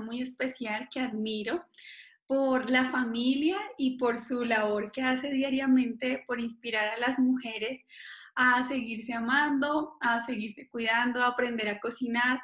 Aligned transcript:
muy 0.00 0.22
especial 0.22 0.88
que 0.90 1.00
admiro 1.00 1.64
por 2.26 2.70
la 2.70 2.86
familia 2.86 3.58
y 3.76 3.98
por 3.98 4.18
su 4.18 4.44
labor 4.44 4.90
que 4.90 5.02
hace 5.02 5.30
diariamente 5.30 6.24
por 6.26 6.40
inspirar 6.40 6.88
a 6.88 6.98
las 6.98 7.18
mujeres 7.18 7.80
a 8.34 8.64
seguirse 8.64 9.12
amando, 9.12 9.96
a 10.00 10.22
seguirse 10.24 10.68
cuidando, 10.68 11.22
a 11.22 11.28
aprender 11.28 11.68
a 11.68 11.80
cocinar. 11.80 12.40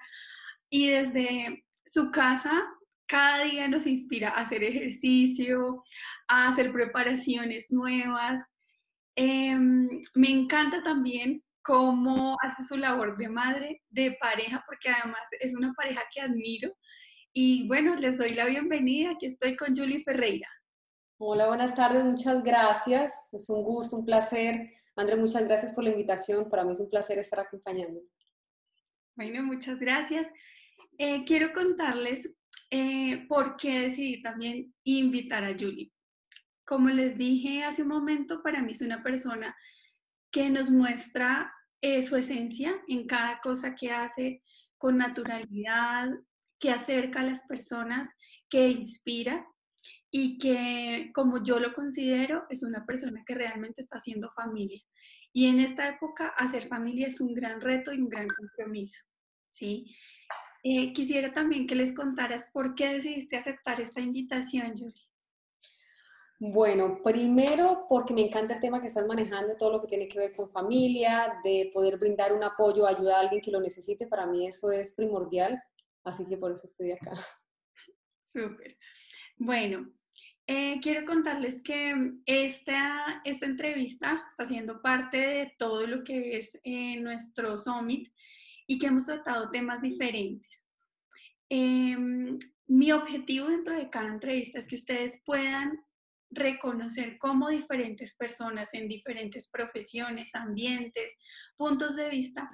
Y 0.69 0.89
desde 0.89 1.65
su 1.87 2.11
casa, 2.11 2.67
cada 3.07 3.45
día 3.45 3.69
nos 3.69 3.87
inspira 3.87 4.29
a 4.29 4.41
hacer 4.41 4.63
ejercicio, 4.63 5.83
a 6.29 6.49
hacer 6.49 6.71
preparaciones 6.73 7.71
nuevas. 7.71 8.43
Em, 9.17 9.89
me 10.15 10.29
encanta 10.29 10.83
también 10.83 11.43
cómo 11.63 12.37
hace 12.43 12.65
su 12.65 12.77
labor 12.77 13.17
de 13.17 13.29
madre, 13.29 13.83
de 13.89 14.17
pareja, 14.21 14.63
porque 14.67 14.91
además 14.91 15.21
es 15.41 15.55
una 15.55 15.73
pareja 15.73 16.03
que 16.13 16.21
admiro. 16.21 16.71
Y 17.33 17.67
bueno, 17.69 17.95
les 17.97 18.17
doy 18.17 18.31
la 18.31 18.47
bienvenida. 18.47 19.13
Aquí 19.13 19.27
estoy 19.27 19.57
con 19.57 19.77
Julie 19.77 20.03
Ferreira. 20.03 20.49
Hola, 21.19 21.49
buenas 21.49 21.75
tardes, 21.75 22.05
muchas 22.05 22.43
gracias. 22.43 23.15
Es 23.33 23.49
un 23.51 23.63
gusto, 23.63 23.97
un 23.97 24.05
placer 24.05 24.79
André, 24.99 25.15
muchas 25.15 25.45
gracias 25.45 25.73
por 25.73 25.85
la 25.85 25.91
invitación. 25.91 26.51
Para 26.51 26.65
mí 26.65 26.73
es 26.73 26.81
un 26.81 26.91
placer 26.91 27.19
estar 27.19 27.39
acompañando. 27.39 28.01
Bueno, 29.15 29.45
muchas 29.45 29.79
gracias. 29.79 30.27
Eh, 30.99 31.25
quiero 31.25 31.53
contarles 31.53 32.29
eh, 32.71 33.25
por 33.29 33.57
qué 33.57 33.83
decidí 33.83 34.21
también 34.23 34.75
invitar 34.83 35.45
a 35.45 35.53
Julie. 35.53 35.93
Como 36.67 36.89
les 36.89 37.17
dije 37.17 37.63
hace 37.63 37.83
un 37.83 37.89
momento, 37.89 38.43
para 38.43 38.61
mí 38.61 38.73
es 38.73 38.81
una 38.81 39.01
persona 39.05 39.57
que 40.33 40.51
nos 40.51 40.69
muestra 40.69 41.53
eh, 41.81 42.03
su 42.03 42.17
esencia 42.17 42.75
en 42.89 43.07
cada 43.07 43.39
cosa 43.41 43.77
que 43.77 43.93
hace 43.93 44.43
con 44.79 44.99
naturalidad, 44.99 46.11
que 46.59 46.71
acerca 46.71 47.21
a 47.21 47.25
las 47.25 47.45
personas, 47.45 48.09
que 48.49 48.69
inspira 48.69 49.47
y 50.11 50.39
que, 50.39 51.11
como 51.15 51.43
yo 51.43 51.59
lo 51.59 51.75
considero, 51.75 52.45
es 52.51 52.63
una 52.63 52.87
persona 52.87 53.23
que 53.27 53.35
realmente 53.35 53.83
está 53.83 53.99
haciendo 53.99 54.31
familia. 54.31 54.81
Y 55.33 55.47
en 55.47 55.61
esta 55.61 55.89
época, 55.89 56.29
hacer 56.37 56.69
familia 56.69 57.09
es 57.09 57.21
un 57.21 57.35
gran 57.35 57.61
reto 57.61 57.93
y 57.93 58.01
un 58.01 58.09
gran 58.09 58.29
compromiso. 58.29 59.05
¿sí? 59.51 59.95
Eh, 60.65 60.93
quisiera 60.93 61.33
también 61.33 61.67
que 61.67 61.75
les 61.75 61.95
contaras 61.95 62.49
por 62.53 62.75
qué 62.75 62.95
decidiste 62.95 63.37
aceptar 63.37 63.81
esta 63.81 64.01
invitación, 64.01 64.73
Julie. 64.77 65.09
Bueno, 66.41 67.01
primero 67.03 67.87
porque 67.89 68.15
me 68.15 68.23
encanta 68.23 68.55
el 68.55 68.61
tema 68.61 68.81
que 68.81 68.87
estás 68.87 69.07
manejando, 69.07 69.57
todo 69.57 69.73
lo 69.73 69.81
que 69.81 69.89
tiene 69.89 70.07
que 70.07 70.21
ver 70.21 70.33
con 70.37 70.49
familia, 70.51 71.41
de 71.43 71.71
poder 71.75 71.99
brindar 71.99 72.33
un 72.33 72.45
apoyo, 72.45 72.87
ayudar 72.87 73.17
a 73.17 73.21
alguien 73.21 73.41
que 73.43 73.51
lo 73.51 73.61
necesite, 73.61 74.07
para 74.07 74.25
mí 74.25 74.47
eso 74.47 74.71
es 74.71 74.93
primordial, 74.93 75.61
así 76.09 76.27
que 76.29 76.37
por 76.37 76.53
eso 76.53 76.67
estoy 76.67 76.93
acá. 76.93 77.13
Súper. 78.35 78.77
Bueno, 79.37 79.93
eh, 80.47 80.81
quiero 80.81 81.05
contarles 81.05 81.63
que 81.63 81.95
esta, 82.25 83.21
esta 83.25 83.47
entrevista 83.47 84.25
está 84.31 84.47
siendo 84.47 84.81
parte 84.81 85.19
de 85.19 85.55
todo 85.59 85.87
lo 85.87 86.03
que 86.03 86.39
es 86.39 86.59
eh, 86.65 86.99
nuestro 87.01 87.59
summit 87.59 88.09
y 88.67 88.79
que 88.79 88.87
hemos 88.87 89.07
tratado 89.07 89.51
temas 89.51 89.83
diferentes. 89.83 90.67
Em, 91.51 92.39
mi 92.67 92.93
objetivo 92.93 93.49
dentro 93.49 93.75
de 93.75 93.91
cada 93.91 94.09
entrevista 94.09 94.59
es 94.59 94.67
que 94.67 94.77
ustedes 94.77 95.23
puedan 95.25 95.79
reconocer 96.31 97.19
cómo 97.19 97.49
diferentes 97.49 98.15
personas 98.15 98.75
en 98.75 98.89
diferentes 98.89 99.49
profesiones, 99.49 100.35
ambientes, 100.35 101.17
puntos 101.57 101.97
de 101.97 102.09
vista 102.11 102.51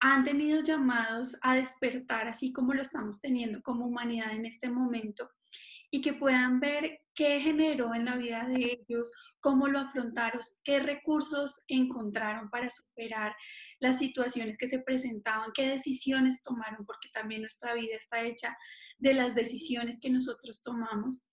han 0.00 0.24
tenido 0.24 0.62
llamados 0.62 1.36
a 1.42 1.54
despertar, 1.54 2.28
así 2.28 2.52
como 2.52 2.74
lo 2.74 2.82
estamos 2.82 3.20
teniendo 3.20 3.62
como 3.62 3.86
humanidad 3.86 4.32
en 4.32 4.46
este 4.46 4.68
momento, 4.68 5.30
y 5.90 6.02
que 6.02 6.12
puedan 6.12 6.60
ver 6.60 7.00
qué 7.14 7.40
generó 7.40 7.94
en 7.94 8.04
la 8.04 8.16
vida 8.16 8.46
de 8.46 8.78
ellos, 8.88 9.10
cómo 9.40 9.68
lo 9.68 9.78
afrontaron, 9.78 10.40
qué 10.64 10.80
recursos 10.80 11.62
encontraron 11.68 12.50
para 12.50 12.68
superar 12.68 13.34
las 13.80 13.98
situaciones 13.98 14.58
que 14.58 14.68
se 14.68 14.80
presentaban, 14.80 15.52
qué 15.54 15.68
decisiones 15.68 16.42
tomaron, 16.42 16.84
porque 16.84 17.08
también 17.12 17.42
nuestra 17.42 17.74
vida 17.74 17.96
está 17.96 18.22
hecha 18.22 18.56
de 18.98 19.14
las 19.14 19.34
decisiones 19.34 19.98
que 20.00 20.10
nosotros 20.10 20.62
tomamos. 20.62 21.26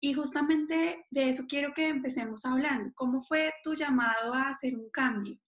Y 0.00 0.12
justamente 0.12 1.06
de 1.10 1.28
eso 1.30 1.44
quiero 1.48 1.72
que 1.74 1.88
empecemos 1.88 2.44
hablando. 2.44 2.92
¿Cómo 2.94 3.22
fue 3.22 3.52
tu 3.64 3.74
llamado 3.74 4.34
a 4.34 4.50
hacer 4.50 4.76
un 4.76 4.90
cambio? 4.90 5.38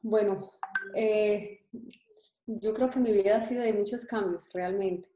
Bueno, 0.00 0.52
eh, 0.94 1.58
yo 2.46 2.72
creo 2.72 2.90
que 2.90 3.00
mi 3.00 3.12
vida 3.12 3.36
ha 3.36 3.42
sido 3.42 3.62
de 3.62 3.72
muchos 3.72 4.04
cambios 4.04 4.48
realmente. 4.52 5.08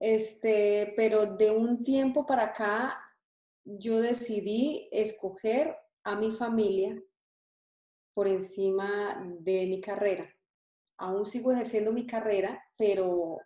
Este, 0.00 0.92
pero 0.96 1.36
de 1.36 1.50
un 1.50 1.82
tiempo 1.82 2.24
para 2.24 2.44
acá 2.44 3.00
yo 3.64 4.00
decidí 4.00 4.88
escoger 4.92 5.76
a 6.04 6.14
mi 6.16 6.32
familia 6.32 7.02
por 8.14 8.28
encima 8.28 9.22
de 9.40 9.66
mi 9.66 9.80
carrera. 9.80 10.28
Aún 10.96 11.26
sigo 11.26 11.52
ejerciendo 11.52 11.92
mi 11.92 12.06
carrera, 12.06 12.62
pero 12.76 13.38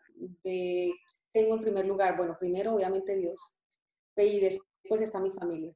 tengo 1.32 1.54
en 1.54 1.60
primer 1.60 1.86
lugar, 1.86 2.16
bueno, 2.16 2.36
primero 2.38 2.74
obviamente 2.74 3.16
Dios, 3.16 3.40
y 4.16 4.40
después 4.40 5.00
está 5.00 5.18
mi 5.18 5.30
familia. 5.30 5.74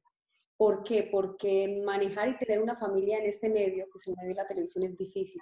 ¿Por 0.57 0.83
qué? 0.83 1.07
Porque 1.11 1.81
manejar 1.85 2.29
y 2.29 2.37
tener 2.37 2.61
una 2.61 2.75
familia 2.77 3.19
en 3.19 3.25
este 3.27 3.49
medio, 3.49 3.85
que 3.85 3.97
es 3.97 4.07
el 4.07 4.15
medio 4.15 4.29
de 4.29 4.41
la 4.41 4.47
televisión, 4.47 4.83
es 4.83 4.97
difícil. 4.97 5.41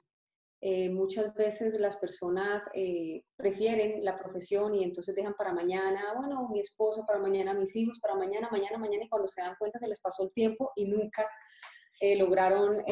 Eh, 0.61 0.89
muchas 0.89 1.33
veces 1.35 1.79
las 1.79 1.97
personas 1.97 2.67
eh, 2.73 3.23
prefieren 3.35 4.03
la 4.03 4.17
profesión 4.17 4.73
y 4.73 4.83
entonces 4.83 5.15
dejan 5.15 5.35
para 5.35 5.53
mañana, 5.53 6.13
bueno, 6.17 6.49
mi 6.49 6.59
esposo, 6.59 7.05
para 7.05 7.19
mañana 7.19 7.53
mis 7.53 7.75
hijos, 7.75 7.99
para 7.99 8.15
mañana, 8.15 8.49
mañana, 8.51 8.77
mañana, 8.77 9.03
y 9.03 9.09
cuando 9.09 9.27
se 9.27 9.41
dan 9.41 9.55
cuenta 9.59 9.79
se 9.79 9.87
les 9.87 10.01
pasó 10.01 10.23
el 10.23 10.33
tiempo 10.33 10.71
y 10.75 10.87
nunca 10.87 11.27
eh, 12.01 12.17
lograron 12.17 12.83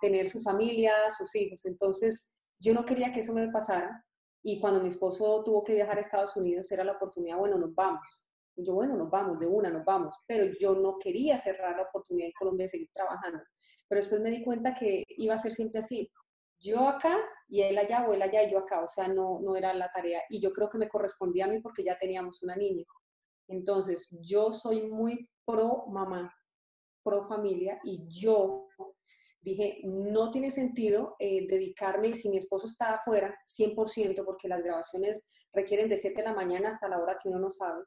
tener 0.00 0.26
su 0.26 0.40
familia, 0.40 0.92
sus 1.16 1.34
hijos. 1.36 1.64
Entonces, 1.64 2.28
yo 2.58 2.74
no 2.74 2.84
quería 2.84 3.12
que 3.12 3.20
eso 3.20 3.32
me 3.32 3.48
pasara 3.50 4.04
y 4.42 4.60
cuando 4.60 4.80
mi 4.80 4.88
esposo 4.88 5.42
tuvo 5.44 5.62
que 5.62 5.74
viajar 5.74 5.98
a 5.98 6.00
Estados 6.00 6.36
Unidos 6.36 6.70
era 6.72 6.82
la 6.82 6.92
oportunidad, 6.92 7.38
bueno, 7.38 7.56
nos 7.56 7.74
vamos. 7.74 8.26
Y 8.54 8.66
yo, 8.66 8.74
bueno, 8.74 8.96
nos 8.96 9.10
vamos, 9.10 9.38
de 9.38 9.46
una, 9.46 9.70
nos 9.70 9.84
vamos. 9.84 10.16
Pero 10.26 10.44
yo 10.60 10.74
no 10.74 10.98
quería 10.98 11.38
cerrar 11.38 11.76
la 11.76 11.84
oportunidad 11.84 12.26
en 12.26 12.32
Colombia 12.38 12.64
de 12.64 12.68
seguir 12.68 12.90
trabajando. 12.92 13.40
Pero 13.88 14.00
después 14.00 14.20
me 14.20 14.30
di 14.30 14.44
cuenta 14.44 14.74
que 14.74 15.04
iba 15.08 15.34
a 15.34 15.38
ser 15.38 15.52
siempre 15.52 15.80
así 15.80 16.10
yo 16.62 16.88
acá 16.88 17.18
y 17.48 17.62
él 17.62 17.76
allá 17.76 18.06
o 18.08 18.14
él 18.14 18.22
allá 18.22 18.44
y 18.44 18.50
yo 18.50 18.58
acá, 18.58 18.82
o 18.82 18.88
sea, 18.88 19.08
no, 19.08 19.40
no 19.40 19.56
era 19.56 19.74
la 19.74 19.90
tarea. 19.90 20.22
Y 20.30 20.40
yo 20.40 20.52
creo 20.52 20.68
que 20.68 20.78
me 20.78 20.88
correspondía 20.88 21.44
a 21.44 21.48
mí 21.48 21.60
porque 21.60 21.82
ya 21.82 21.98
teníamos 21.98 22.42
una 22.42 22.56
niña. 22.56 22.84
Entonces, 23.48 24.08
yo 24.22 24.52
soy 24.52 24.88
muy 24.88 25.28
pro 25.44 25.86
mamá, 25.88 26.32
pro 27.02 27.24
familia 27.24 27.78
y 27.82 28.06
yo 28.08 28.68
dije, 29.40 29.80
no 29.84 30.30
tiene 30.30 30.50
sentido 30.50 31.16
eh, 31.18 31.46
dedicarme, 31.48 32.14
si 32.14 32.30
mi 32.30 32.36
esposo 32.38 32.66
está 32.66 32.94
afuera, 32.94 33.36
100%, 33.44 34.24
porque 34.24 34.46
las 34.46 34.62
grabaciones 34.62 35.24
requieren 35.52 35.88
de 35.88 35.96
7 35.96 36.20
de 36.20 36.28
la 36.28 36.34
mañana 36.34 36.68
hasta 36.68 36.88
la 36.88 37.00
hora 37.00 37.18
que 37.20 37.28
uno 37.28 37.40
no 37.40 37.50
sabe. 37.50 37.82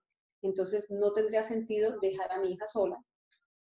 Entonces, 0.46 0.90
no 0.92 1.12
tendría 1.12 1.44
sentido 1.44 2.00
dejar 2.02 2.32
a 2.32 2.40
mi 2.40 2.52
hija 2.54 2.68
sola 2.68 3.04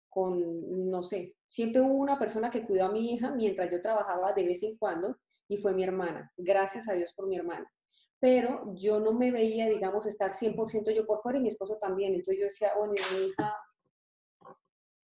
con, 0.10 0.90
no 0.90 1.04
sé, 1.04 1.36
siempre 1.46 1.82
hubo 1.82 1.96
una 1.96 2.18
persona 2.18 2.50
que 2.50 2.66
cuidó 2.66 2.86
a 2.86 2.92
mi 2.92 3.14
hija 3.14 3.32
mientras 3.32 3.70
yo 3.70 3.82
trabajaba 3.82 4.32
de 4.32 4.46
vez 4.46 4.64
en 4.64 4.78
cuando 4.78 5.18
y 5.50 5.58
fue 5.58 5.74
mi 5.74 5.84
hermana. 5.84 6.32
Gracias 6.38 6.88
a 6.88 6.94
Dios 6.94 7.14
por 7.14 7.28
mi 7.28 7.36
hermana. 7.36 7.70
Pero 8.20 8.74
yo 8.76 9.02
no 9.02 9.12
me 9.12 9.32
veía, 9.32 9.68
digamos, 9.68 10.06
estar 10.06 10.32
100% 10.32 10.96
yo 10.96 11.06
por 11.06 11.20
fuera 11.20 11.38
y 11.38 11.42
mi 11.42 11.50
esposo 11.50 11.78
también. 11.78 12.14
Entonces 12.14 12.40
yo 12.40 12.46
decía, 12.46 12.72
bueno, 12.78 12.94
mi 12.94 13.26
hija... 13.28 13.56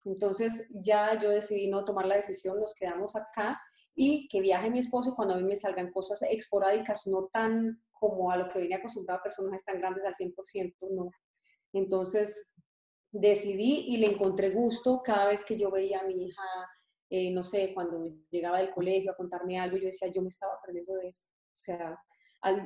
Entonces 0.05 0.67
ya 0.69 1.19
yo 1.19 1.29
decidí 1.29 1.69
no 1.69 1.83
tomar 1.83 2.05
la 2.05 2.15
decisión, 2.15 2.59
nos 2.59 2.73
quedamos 2.73 3.15
acá 3.15 3.61
y 3.93 4.27
que 4.29 4.39
viaje 4.39 4.71
mi 4.71 4.79
esposo 4.79 5.13
cuando 5.13 5.33
a 5.33 5.37
mí 5.37 5.43
me 5.43 5.57
salgan 5.57 5.91
cosas 5.91 6.21
esporádicas, 6.23 7.05
no 7.07 7.27
tan 7.31 7.83
como 7.91 8.31
a 8.31 8.37
lo 8.37 8.47
que 8.47 8.59
venía 8.59 8.77
acostumbrado 8.77 9.19
a 9.19 9.23
personajes 9.23 9.63
tan 9.63 9.77
grandes 9.77 10.05
al 10.05 10.15
100%, 10.15 10.73
no. 10.91 11.11
Entonces 11.73 12.53
decidí 13.11 13.85
y 13.87 13.97
le 13.97 14.07
encontré 14.07 14.51
gusto 14.51 15.01
cada 15.03 15.27
vez 15.27 15.43
que 15.43 15.57
yo 15.57 15.69
veía 15.69 15.99
a 15.99 16.07
mi 16.07 16.27
hija, 16.27 16.43
eh, 17.09 17.31
no 17.31 17.43
sé, 17.43 17.73
cuando 17.73 18.05
llegaba 18.29 18.59
del 18.59 18.71
colegio 18.71 19.11
a 19.11 19.15
contarme 19.15 19.59
algo, 19.59 19.77
yo 19.77 19.85
decía, 19.85 20.07
yo 20.07 20.21
me 20.21 20.29
estaba 20.29 20.53
perdiendo 20.65 20.93
de 20.95 21.09
esto. 21.09 21.29
O 21.31 21.57
sea, 21.57 21.97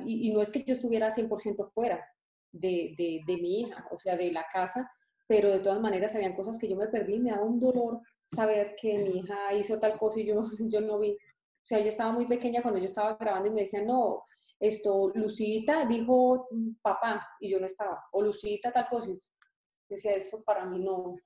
y, 0.04 0.32
no 0.32 0.40
es 0.40 0.50
que 0.50 0.62
yo 0.64 0.72
estuviera 0.72 1.10
100% 1.10 1.70
fuera 1.72 2.04
de, 2.52 2.94
de, 2.96 3.20
de, 3.26 3.36
mi 3.36 3.60
hija, 3.60 3.86
o 3.90 3.98
sea, 3.98 4.16
de 4.16 4.32
la 4.32 4.46
casa, 4.52 4.90
pero 5.26 5.50
de 5.50 5.58
todas 5.58 5.80
maneras 5.80 6.14
habían 6.14 6.36
cosas 6.36 6.58
que 6.58 6.68
yo 6.68 6.76
me 6.76 6.86
perdí, 6.86 7.18
me 7.18 7.30
daba 7.30 7.44
un 7.44 7.58
dolor 7.58 8.00
saber 8.24 8.74
que 8.80 8.98
mi 8.98 9.18
hija 9.18 9.52
hizo 9.54 9.78
tal 9.78 9.98
cosa 9.98 10.20
y 10.20 10.26
yo, 10.26 10.40
yo 10.70 10.80
no 10.80 10.98
vi. 10.98 11.12
O 11.12 11.68
sea, 11.68 11.78
ella 11.78 11.88
estaba 11.88 12.12
muy 12.12 12.26
pequeña 12.26 12.62
cuando 12.62 12.78
yo 12.78 12.86
estaba 12.86 13.16
grabando 13.16 13.48
y 13.48 13.52
me 13.52 13.60
decía, 13.62 13.82
no, 13.82 14.22
esto, 14.58 15.12
Lucita 15.14 15.84
dijo 15.84 16.48
papá 16.80 17.26
y 17.40 17.50
yo 17.50 17.60
no 17.60 17.66
estaba, 17.66 18.04
o 18.12 18.22
Lucita 18.22 18.70
tal 18.70 18.86
cosa, 18.88 19.12
decía, 19.88 20.14
eso 20.14 20.42
para 20.44 20.64
mí 20.64 20.78
no, 20.78 21.16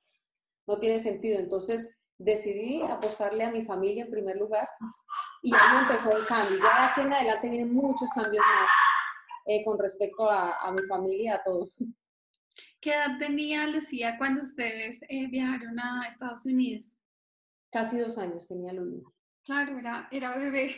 no 0.67 0.79
tiene 0.79 0.99
sentido. 0.99 1.39
Entonces 1.39 1.89
decidí 2.19 2.83
apostarle 2.83 3.45
a 3.45 3.51
mi 3.51 3.65
familia 3.65 4.05
en 4.05 4.11
primer 4.11 4.37
lugar 4.37 4.69
y 5.43 5.55
ahí 5.55 5.83
empezó 5.83 6.17
el 6.17 6.27
cambio. 6.27 6.59
Ya 6.59 6.81
de 6.81 6.87
aquí 6.91 7.01
en 7.01 7.13
adelante 7.13 7.49
vienen 7.49 7.73
muchos 7.73 8.11
cambios 8.11 8.45
más 8.45 8.71
eh, 9.47 9.65
con 9.65 9.79
respecto 9.79 10.31
a, 10.31 10.71
mi 10.73 10.87
familia, 10.87 11.37
a 11.37 11.43
todos. 11.43 11.77
¿Qué 12.81 12.95
edad 12.95 13.19
tenía 13.19 13.67
Lucía 13.67 14.17
cuando 14.19 14.41
ustedes 14.41 15.03
eh, 15.09 15.27
viajaron 15.29 15.79
a 15.79 16.07
Estados 16.09 16.45
Unidos? 16.47 16.97
Casi 17.71 17.99
dos 17.99 18.19
años 18.19 18.47
tenía 18.47 18.73
Lucía. 18.73 19.07
Claro, 19.45 19.79
era, 19.79 20.09
era 20.11 20.37
bebé. 20.37 20.77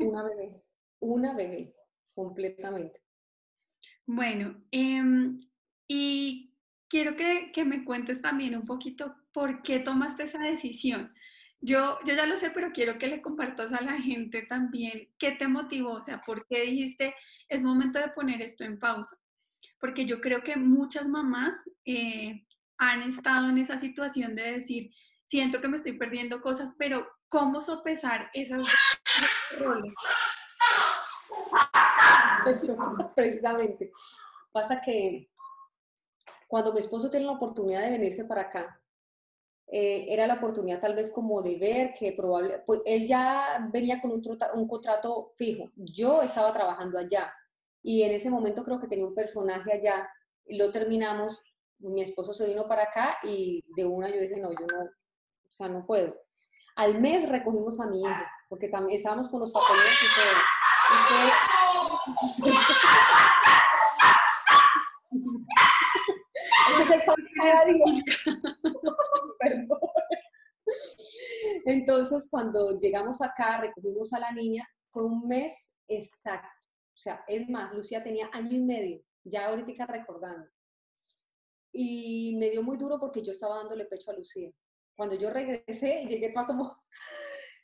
Una 0.00 0.22
bebé, 0.22 0.62
una 1.00 1.34
bebé, 1.34 1.74
completamente. 2.14 3.00
Bueno, 4.06 4.62
em, 4.70 5.38
y 5.88 6.54
quiero 6.88 7.16
que, 7.16 7.50
que, 7.52 7.64
me 7.64 7.84
cuentes 7.84 8.20
también 8.20 8.56
un 8.56 8.64
poquito 8.64 9.14
por 9.32 9.62
qué 9.62 9.78
tomaste 9.78 10.24
esa 10.24 10.40
decisión. 10.40 11.12
Yo, 11.60 11.98
yo 12.04 12.14
ya 12.14 12.26
lo 12.26 12.36
sé, 12.36 12.50
pero 12.50 12.72
quiero 12.72 12.98
que 12.98 13.06
le 13.06 13.22
compartas 13.22 13.72
a 13.72 13.82
la 13.82 13.92
gente 13.92 14.42
también 14.42 15.08
qué 15.16 15.30
te 15.30 15.46
motivó, 15.46 15.92
o 15.92 16.02
sea, 16.02 16.20
por 16.20 16.44
qué 16.48 16.62
dijiste, 16.62 17.14
es 17.48 17.62
momento 17.62 18.00
de 18.00 18.08
poner 18.08 18.42
esto 18.42 18.64
en 18.64 18.80
pausa. 18.80 19.16
Porque 19.78 20.04
yo 20.04 20.20
creo 20.20 20.42
que 20.42 20.56
muchas 20.56 21.08
mamás 21.08 21.54
eh, 21.84 22.44
han 22.78 23.02
estado 23.02 23.48
en 23.48 23.58
esa 23.58 23.78
situación 23.78 24.34
de 24.34 24.52
decir, 24.52 24.90
siento 25.24 25.60
que 25.60 25.68
me 25.68 25.76
estoy 25.76 25.92
perdiendo 25.92 26.40
cosas, 26.40 26.74
pero 26.76 27.06
¿cómo 27.28 27.60
sopesar 27.60 28.28
esas 28.34 28.66
roles? 29.58 29.94
precisamente. 33.14 33.92
Pasa 34.52 34.80
que 34.80 35.30
cuando 36.46 36.72
mi 36.72 36.80
esposo 36.80 37.10
tiene 37.10 37.26
la 37.26 37.32
oportunidad 37.32 37.82
de 37.82 37.90
venirse 37.90 38.24
para 38.24 38.42
acá, 38.42 38.78
eh, 39.74 40.12
era 40.12 40.26
la 40.26 40.34
oportunidad 40.34 40.80
tal 40.80 40.94
vez 40.94 41.10
como 41.10 41.40
de 41.40 41.56
ver 41.56 41.94
que 41.94 42.12
probable, 42.12 42.62
pues 42.66 42.82
él 42.84 43.06
ya 43.06 43.66
venía 43.72 44.02
con 44.02 44.10
un, 44.10 44.68
contrato 44.68 45.32
fijo, 45.36 45.70
yo 45.76 46.20
estaba 46.20 46.52
trabajando 46.52 46.98
allá 46.98 47.32
y 47.82 48.02
en 48.02 48.12
ese 48.12 48.28
momento 48.28 48.64
creo 48.64 48.78
que 48.78 48.86
tenía 48.86 49.06
un 49.06 49.14
personaje 49.14 49.72
allá, 49.72 50.10
lo 50.46 50.70
terminamos, 50.70 51.40
mi 51.78 52.02
esposo 52.02 52.34
se 52.34 52.46
vino 52.46 52.68
para 52.68 52.82
acá 52.82 53.16
y 53.22 53.64
de 53.74 53.86
una 53.86 54.10
yo 54.10 54.20
dije, 54.20 54.36
no, 54.36 54.50
yo 54.50 54.66
no, 54.66 54.82
o 54.84 55.50
sea, 55.52 55.68
no 55.70 55.86
puedo. 55.86 56.14
Al 56.76 57.00
mes 57.00 57.28
recogimos 57.30 57.80
a 57.80 57.86
mi 57.86 58.02
hijo, 58.02 58.24
porque 58.50 58.68
también 58.68 58.98
estábamos 58.98 59.30
con 59.30 59.40
los 59.40 59.50
papeles. 59.50 59.82
Ese 66.70 66.82
es 66.82 66.90
el 66.90 67.02
pan 67.04 67.16
cada 67.36 67.64
día. 67.66 67.84
Perdón. 69.38 69.80
Entonces, 71.66 72.28
cuando 72.30 72.78
llegamos 72.78 73.20
acá, 73.22 73.60
recogimos 73.60 74.12
a 74.12 74.20
la 74.20 74.32
niña, 74.32 74.66
fue 74.90 75.04
un 75.04 75.26
mes 75.26 75.74
exacto. 75.88 76.48
O 76.94 76.98
sea, 76.98 77.24
es 77.26 77.48
más, 77.48 77.72
Lucía 77.74 78.02
tenía 78.02 78.28
año 78.32 78.56
y 78.56 78.62
medio, 78.62 79.02
ya 79.24 79.46
ahorita 79.46 79.86
recordando. 79.86 80.48
Y 81.72 82.36
me 82.38 82.50
dio 82.50 82.62
muy 82.62 82.76
duro 82.76 82.98
porque 83.00 83.22
yo 83.22 83.32
estaba 83.32 83.56
dándole 83.56 83.86
pecho 83.86 84.10
a 84.10 84.14
Lucía. 84.14 84.50
Cuando 84.94 85.14
yo 85.14 85.30
regresé, 85.30 86.04
llegué 86.06 86.30
para 86.30 86.46
como, 86.46 86.76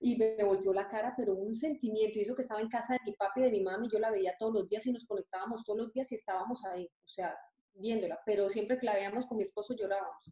y 0.01 0.17
me 0.17 0.45
volteó 0.45 0.73
la 0.73 0.89
cara, 0.89 1.15
pero 1.17 1.35
un 1.35 1.55
sentimiento, 1.55 2.19
y 2.19 2.23
eso 2.23 2.35
que 2.35 2.43
estaba 2.43 2.61
en 2.61 2.69
casa 2.69 2.95
de 2.95 3.01
mi 3.05 3.13
papi 3.15 3.41
y 3.41 3.45
de 3.45 3.51
mi 3.51 3.63
mami, 3.63 3.89
yo 3.93 3.99
la 3.99 4.11
veía 4.11 4.37
todos 4.39 4.53
los 4.55 4.69
días 4.69 4.87
y 4.87 4.93
nos 4.93 5.05
conectábamos 5.05 5.65
todos 5.65 5.79
los 5.79 5.93
días 5.93 6.11
y 6.13 6.15
estábamos 6.15 6.65
ahí, 6.65 6.87
o 6.87 7.09
sea, 7.09 7.37
viéndola, 7.75 8.21
pero 8.25 8.49
siempre 8.49 8.79
que 8.79 8.87
la 8.87 8.95
veíamos 8.95 9.27
con 9.27 9.37
mi 9.37 9.43
esposo 9.43 9.75
llorábamos. 9.75 10.31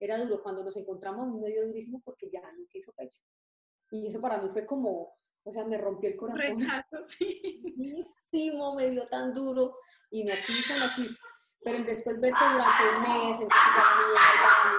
Era 0.00 0.18
duro, 0.18 0.42
cuando 0.42 0.62
nos 0.62 0.76
encontramos 0.76 1.26
a 1.26 1.30
mí 1.30 1.40
me 1.40 1.48
dio 1.48 1.66
durísimo 1.66 2.00
porque 2.04 2.28
ya 2.30 2.40
no 2.40 2.66
quiso 2.68 2.92
pecho. 2.92 3.20
Y 3.90 4.06
eso 4.06 4.20
para 4.20 4.38
mí 4.38 4.48
fue 4.52 4.64
como, 4.66 5.14
o 5.42 5.50
sea, 5.50 5.64
me 5.64 5.78
rompió 5.78 6.10
el 6.10 6.16
corazón. 6.16 6.56
Durísimo, 7.62 8.74
me 8.74 8.90
dio 8.90 9.08
tan 9.08 9.32
duro 9.32 9.76
y 10.10 10.24
no 10.24 10.34
quiso, 10.46 10.74
no 10.78 10.86
quiso. 10.94 11.18
Pero 11.64 11.82
después 11.82 12.20
verte 12.20 12.38
durante 12.52 12.96
un 12.96 13.02
mes, 13.02 13.40
entonces 13.40 13.72
ya 13.76 13.82
niña 13.96 14.20
al 14.30 14.38
baño, 14.44 14.78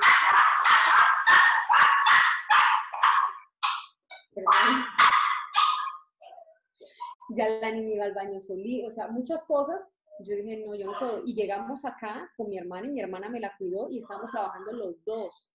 ya 7.35 7.49
la 7.49 7.71
niña 7.71 7.95
iba 7.95 8.05
al 8.05 8.13
baño 8.13 8.41
solí, 8.41 8.85
o 8.85 8.91
sea, 8.91 9.07
muchas 9.07 9.43
cosas. 9.45 9.87
Yo 10.21 10.35
dije, 10.35 10.63
no, 10.65 10.75
yo 10.75 10.85
no 10.85 10.93
puedo. 10.99 11.21
Y 11.25 11.33
llegamos 11.33 11.85
acá 11.85 12.29
con 12.35 12.49
mi 12.49 12.57
hermana 12.57 12.87
y 12.87 12.91
mi 12.91 12.99
hermana 12.99 13.29
me 13.29 13.39
la 13.39 13.55
cuidó 13.57 13.89
y 13.89 13.99
estábamos 13.99 14.31
trabajando 14.31 14.73
los 14.73 15.03
dos. 15.05 15.53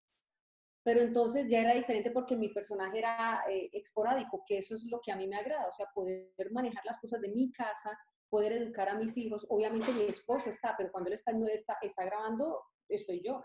Pero 0.82 1.00
entonces 1.00 1.46
ya 1.48 1.60
era 1.60 1.74
diferente 1.74 2.10
porque 2.10 2.36
mi 2.36 2.48
personaje 2.48 2.98
era 2.98 3.42
eh, 3.50 3.70
esporádico, 3.72 4.44
que 4.46 4.58
eso 4.58 4.74
es 4.74 4.86
lo 4.90 5.00
que 5.00 5.12
a 5.12 5.16
mí 5.16 5.26
me 5.26 5.36
agrada, 5.36 5.66
o 5.66 5.72
sea, 5.72 5.86
poder 5.94 6.50
manejar 6.52 6.84
las 6.84 6.98
cosas 6.98 7.20
de 7.20 7.30
mi 7.30 7.50
casa, 7.52 7.98
poder 8.28 8.52
educar 8.52 8.88
a 8.88 8.94
mis 8.94 9.16
hijos. 9.16 9.46
Obviamente 9.48 9.92
mi 9.92 10.02
esposo 10.02 10.50
está, 10.50 10.74
pero 10.76 10.90
cuando 10.92 11.08
él 11.08 11.14
está, 11.14 11.32
no 11.32 11.46
está, 11.46 11.78
está 11.80 12.04
grabando, 12.04 12.60
estoy 12.88 13.22
yo. 13.22 13.42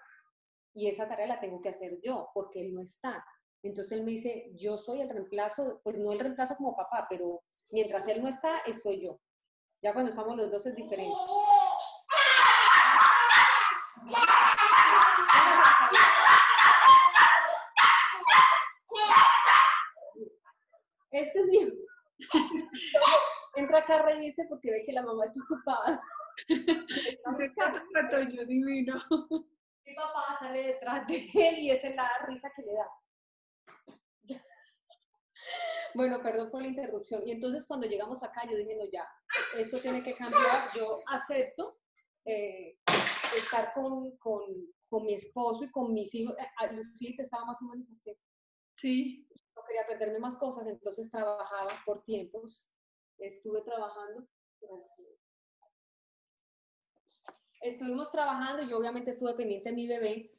Y 0.73 0.87
esa 0.87 1.07
tarea 1.07 1.27
la 1.27 1.39
tengo 1.39 1.61
que 1.61 1.69
hacer 1.69 1.99
yo, 2.01 2.29
porque 2.33 2.61
él 2.61 2.73
no 2.73 2.81
está. 2.81 3.23
Entonces 3.63 3.97
él 3.97 4.03
me 4.03 4.11
dice, 4.11 4.51
yo 4.55 4.77
soy 4.77 5.01
el 5.01 5.09
reemplazo, 5.09 5.81
pues 5.83 5.97
no 5.97 6.11
el 6.11 6.19
reemplazo 6.19 6.55
como 6.55 6.75
papá, 6.75 7.07
pero 7.09 7.43
mientras 7.71 8.07
él 8.07 8.21
no 8.21 8.27
está, 8.27 8.59
estoy 8.59 9.01
yo. 9.01 9.19
Ya 9.81 9.93
cuando 9.93 10.09
estamos 10.09 10.35
los 10.35 10.51
dos 10.51 10.65
es 10.65 10.75
diferente. 10.75 11.15
Este 21.11 21.39
es 21.39 21.45
mío. 21.47 21.67
Entra 23.55 23.79
acá 23.79 23.95
a 23.95 24.01
reírse 24.03 24.45
porque 24.47 24.71
ve 24.71 24.83
que 24.85 24.93
la 24.93 25.01
mamá 25.01 25.25
está 25.25 25.39
ocupada. 25.43 26.01
yo 28.33 28.45
divino. 28.45 28.95
Mi 29.85 29.95
papá 29.95 30.37
sale 30.39 30.63
detrás 30.63 31.07
de 31.07 31.15
él 31.33 31.59
y 31.59 31.71
esa 31.71 31.87
es 31.87 31.95
la 31.95 32.09
risa 32.27 32.51
que 32.55 32.61
le 32.63 32.73
da. 32.73 32.87
Bueno, 35.93 36.21
perdón 36.21 36.51
por 36.51 36.61
la 36.61 36.67
interrupción. 36.67 37.27
Y 37.27 37.31
entonces 37.31 37.65
cuando 37.65 37.87
llegamos 37.87 38.21
acá, 38.23 38.41
yo 38.49 38.57
dije, 38.57 38.75
no, 38.75 38.85
ya, 38.91 39.07
esto 39.57 39.79
tiene 39.79 40.03
que 40.03 40.15
cambiar. 40.15 40.69
Yo 40.75 40.99
acepto 41.07 41.79
eh, 42.25 42.77
estar 43.35 43.73
con, 43.73 44.15
con, 44.17 44.41
con, 44.87 45.05
mi 45.05 45.13
esposo 45.13 45.63
y 45.63 45.71
con 45.71 45.93
mis 45.93 46.13
hijos. 46.15 46.35
Eh, 46.37 46.73
Lucía 46.73 47.11
que 47.15 47.23
estaba 47.23 47.45
más 47.45 47.61
o 47.61 47.65
menos 47.65 47.89
así. 47.91 48.15
Sí. 48.77 49.27
No 49.55 49.63
quería 49.67 49.85
perderme 49.87 50.19
más 50.19 50.37
cosas, 50.37 50.67
entonces 50.67 51.09
trabajaba 51.09 51.81
por 51.85 52.03
tiempos. 52.03 52.67
Estuve 53.17 53.61
trabajando. 53.61 54.27
Estuvimos 57.61 58.11
trabajando 58.11 58.63
y 58.63 58.71
obviamente 58.73 59.11
estuve 59.11 59.33
pendiente 59.33 59.69
de 59.69 59.75
mi 59.75 59.87
bebé 59.87 60.31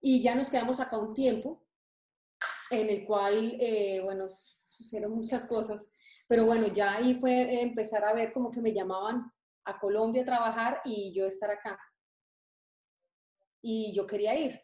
y 0.00 0.22
ya 0.22 0.34
nos 0.34 0.48
quedamos 0.48 0.80
acá 0.80 0.96
un 0.98 1.14
tiempo 1.14 1.62
en 2.72 2.90
el 2.90 3.04
cual, 3.04 3.56
eh, 3.60 4.00
bueno, 4.02 4.26
sucedieron 4.66 5.12
muchas 5.12 5.46
cosas, 5.46 5.86
pero 6.26 6.46
bueno, 6.46 6.66
ya 6.68 6.94
ahí 6.94 7.14
fue 7.20 7.62
empezar 7.62 8.04
a 8.04 8.14
ver 8.14 8.32
como 8.32 8.50
que 8.50 8.62
me 8.62 8.72
llamaban 8.72 9.30
a 9.64 9.78
Colombia 9.78 10.22
a 10.22 10.26
trabajar 10.26 10.80
y 10.84 11.12
yo 11.12 11.26
estar 11.26 11.50
acá. 11.50 11.78
Y 13.60 13.92
yo 13.94 14.06
quería 14.06 14.34
ir, 14.34 14.60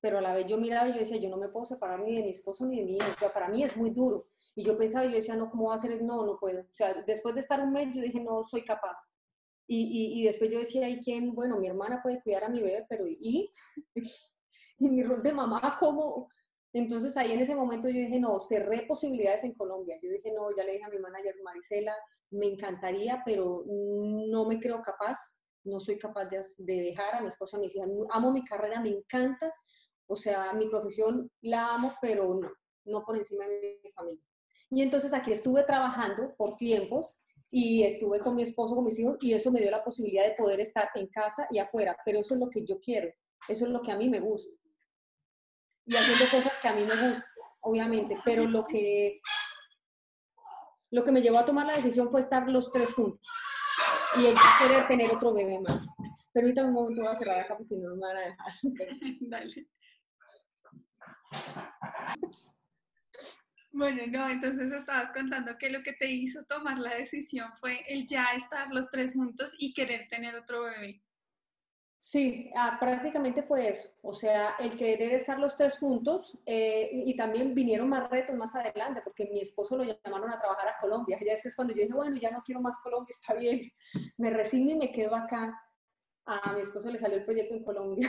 pero 0.00 0.18
a 0.18 0.22
la 0.22 0.32
vez 0.32 0.46
yo 0.46 0.56
miraba 0.56 0.88
y 0.88 0.92
yo 0.92 1.00
decía, 1.00 1.18
yo 1.18 1.28
no 1.28 1.36
me 1.36 1.48
puedo 1.48 1.66
separar 1.66 2.00
ni 2.00 2.16
de 2.16 2.22
mi 2.22 2.30
esposo 2.30 2.64
ni 2.64 2.78
de 2.78 2.84
mi 2.84 2.96
hijo, 2.96 3.10
o 3.14 3.18
sea, 3.18 3.32
para 3.32 3.48
mí 3.48 3.62
es 3.62 3.76
muy 3.76 3.90
duro. 3.90 4.28
Y 4.54 4.64
yo 4.64 4.78
pensaba, 4.78 5.04
yo 5.04 5.10
decía, 5.10 5.36
no, 5.36 5.50
¿cómo 5.50 5.68
va 5.68 5.74
a 5.74 5.78
ser? 5.78 6.02
No, 6.02 6.24
no 6.24 6.38
puedo. 6.38 6.62
O 6.62 6.74
sea, 6.74 6.94
después 7.06 7.34
de 7.34 7.40
estar 7.40 7.60
un 7.60 7.72
mes, 7.72 7.94
yo 7.94 8.00
dije, 8.00 8.20
no, 8.20 8.42
soy 8.44 8.64
capaz. 8.64 8.98
Y, 9.66 9.82
y, 9.82 10.20
y 10.20 10.24
después 10.24 10.50
yo 10.50 10.58
decía, 10.58 10.88
¿y 10.88 11.00
quién? 11.00 11.34
Bueno, 11.34 11.58
mi 11.58 11.68
hermana 11.68 12.00
puede 12.02 12.22
cuidar 12.22 12.44
a 12.44 12.48
mi 12.48 12.60
bebé, 12.60 12.86
pero 12.88 13.04
¿y? 13.06 13.52
y 14.78 14.88
mi 14.88 15.02
rol 15.02 15.22
de 15.22 15.32
mamá, 15.32 15.76
¿cómo? 15.78 16.28
Entonces 16.72 17.16
ahí 17.16 17.32
en 17.32 17.40
ese 17.40 17.54
momento 17.54 17.88
yo 17.88 17.98
dije, 17.98 18.20
no, 18.20 18.38
cerré 18.38 18.86
posibilidades 18.86 19.44
en 19.44 19.54
Colombia. 19.54 19.98
Yo 20.02 20.10
dije, 20.10 20.32
no, 20.32 20.54
ya 20.56 20.64
le 20.64 20.72
dije 20.72 20.84
a 20.84 20.88
mi 20.88 20.98
manager 20.98 21.34
Marisela, 21.42 21.94
me 22.30 22.46
encantaría, 22.46 23.22
pero 23.26 23.64
no 23.66 24.46
me 24.46 24.60
creo 24.60 24.80
capaz, 24.82 25.18
no 25.64 25.80
soy 25.80 25.98
capaz 25.98 26.26
de, 26.26 26.42
dejar 26.58 27.16
a 27.16 27.20
mi 27.20 27.28
esposa, 27.28 27.56
a 27.56 27.60
mis 27.60 27.74
hijas. 27.74 27.88
Amo 28.10 28.30
mi 28.30 28.44
carrera, 28.44 28.80
me 28.80 28.90
encanta, 28.90 29.52
o 30.06 30.14
sea, 30.14 30.52
mi 30.52 30.68
profesión 30.68 31.30
la 31.40 31.74
amo, 31.74 31.92
pero 32.00 32.34
no, 32.34 32.50
no 32.84 33.04
por 33.04 33.16
encima 33.16 33.46
de 33.48 33.80
mi 33.82 33.90
familia. 33.90 34.24
Y 34.70 34.82
entonces 34.82 35.12
aquí 35.12 35.32
estuve 35.32 35.64
trabajando 35.64 36.34
por 36.36 36.56
tiempos 36.56 37.20
y 37.50 37.82
estuve 37.82 38.20
con 38.20 38.36
mi 38.36 38.42
esposo, 38.42 38.76
con 38.76 38.84
mis 38.84 38.98
hijos, 39.00 39.16
y 39.20 39.34
eso 39.34 39.50
me 39.50 39.60
dio 39.60 39.72
la 39.72 39.82
posibilidad 39.82 40.24
de 40.24 40.36
poder 40.36 40.60
estar 40.60 40.88
en 40.94 41.08
casa 41.08 41.48
y 41.50 41.58
afuera, 41.58 41.96
pero 42.04 42.20
eso 42.20 42.34
es 42.34 42.40
lo 42.40 42.48
que 42.48 42.64
yo 42.64 42.78
quiero, 42.78 43.08
eso 43.48 43.64
es 43.64 43.72
lo 43.72 43.82
que 43.82 43.90
a 43.90 43.96
mí 43.96 44.08
me 44.08 44.20
gusta 44.20 44.59
y 45.90 45.96
haciendo 45.96 46.24
cosas 46.30 46.56
que 46.60 46.68
a 46.68 46.72
mí 46.72 46.84
me 46.84 46.94
gustan, 46.94 47.28
obviamente, 47.62 48.16
pero 48.24 48.46
lo 48.46 48.64
que, 48.64 49.20
lo 50.92 51.02
que 51.02 51.10
me 51.10 51.20
llevó 51.20 51.40
a 51.40 51.44
tomar 51.44 51.66
la 51.66 51.74
decisión 51.74 52.12
fue 52.12 52.20
estar 52.20 52.48
los 52.48 52.70
tres 52.70 52.94
juntos 52.94 53.20
y 54.16 54.26
el 54.26 54.36
querer 54.60 54.86
tener 54.86 55.10
otro 55.10 55.34
bebé 55.34 55.58
más. 55.58 55.88
Ahorita 56.32 56.64
un 56.64 56.74
momento 56.74 57.02
voy 57.02 57.10
a 57.10 57.16
cerrar 57.16 57.40
acá 57.40 57.56
porque 57.56 57.74
no 57.74 57.96
me 57.96 58.02
van 58.02 58.16
a 58.16 58.20
dejar. 58.20 58.52
Dale. 59.20 59.66
Bueno, 63.72 64.02
no, 64.06 64.28
entonces 64.28 64.70
estabas 64.70 65.10
contando 65.12 65.58
que 65.58 65.70
lo 65.70 65.82
que 65.82 65.94
te 65.94 66.08
hizo 66.08 66.44
tomar 66.44 66.78
la 66.78 66.94
decisión 66.94 67.50
fue 67.58 67.84
el 67.88 68.06
ya 68.06 68.26
estar 68.36 68.68
los 68.70 68.88
tres 68.90 69.14
juntos 69.14 69.52
y 69.58 69.74
querer 69.74 70.08
tener 70.08 70.36
otro 70.36 70.62
bebé. 70.62 71.02
Sí, 72.02 72.50
ah, 72.56 72.78
prácticamente 72.80 73.42
fue 73.42 73.68
eso. 73.68 73.90
O 74.02 74.12
sea, 74.12 74.56
el 74.58 74.76
querer 74.76 75.12
estar 75.12 75.38
los 75.38 75.54
tres 75.54 75.78
juntos 75.78 76.36
eh, 76.46 76.88
y 76.92 77.14
también 77.14 77.54
vinieron 77.54 77.90
más 77.90 78.08
retos 78.10 78.34
más 78.36 78.54
adelante, 78.54 79.02
porque 79.04 79.28
mi 79.30 79.40
esposo 79.40 79.76
lo 79.76 79.84
llamaron 79.84 80.30
a 80.30 80.40
trabajar 80.40 80.68
a 80.68 80.80
Colombia. 80.80 81.18
Ya 81.24 81.34
es 81.34 81.42
que 81.42 81.48
es 81.48 81.54
cuando 81.54 81.74
yo 81.74 81.82
dije, 81.82 81.94
bueno, 81.94 82.16
ya 82.16 82.30
no 82.30 82.42
quiero 82.42 82.62
más 82.62 82.78
Colombia, 82.78 83.14
está 83.14 83.34
bien. 83.34 83.70
Me 84.16 84.30
resigno 84.30 84.72
y 84.72 84.76
me 84.76 84.92
quedo 84.92 85.14
acá. 85.14 85.54
A 86.24 86.52
mi 86.54 86.62
esposo 86.62 86.90
le 86.90 86.98
salió 86.98 87.18
el 87.18 87.24
proyecto 87.24 87.54
en 87.54 87.64
Colombia. 87.64 88.08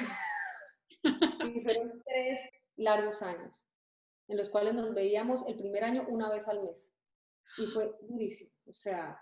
y 1.55 1.61
fueron 1.61 2.01
tres 2.05 2.39
largos 2.77 3.21
años, 3.21 3.53
en 4.29 4.37
los 4.37 4.49
cuales 4.49 4.73
nos 4.73 4.93
veíamos 4.93 5.43
el 5.47 5.57
primer 5.57 5.83
año 5.83 6.05
una 6.07 6.29
vez 6.29 6.47
al 6.47 6.61
mes. 6.61 6.93
Y 7.57 7.65
fue 7.67 7.93
durísimo. 8.01 8.51
O 8.67 8.73
sea, 8.73 9.19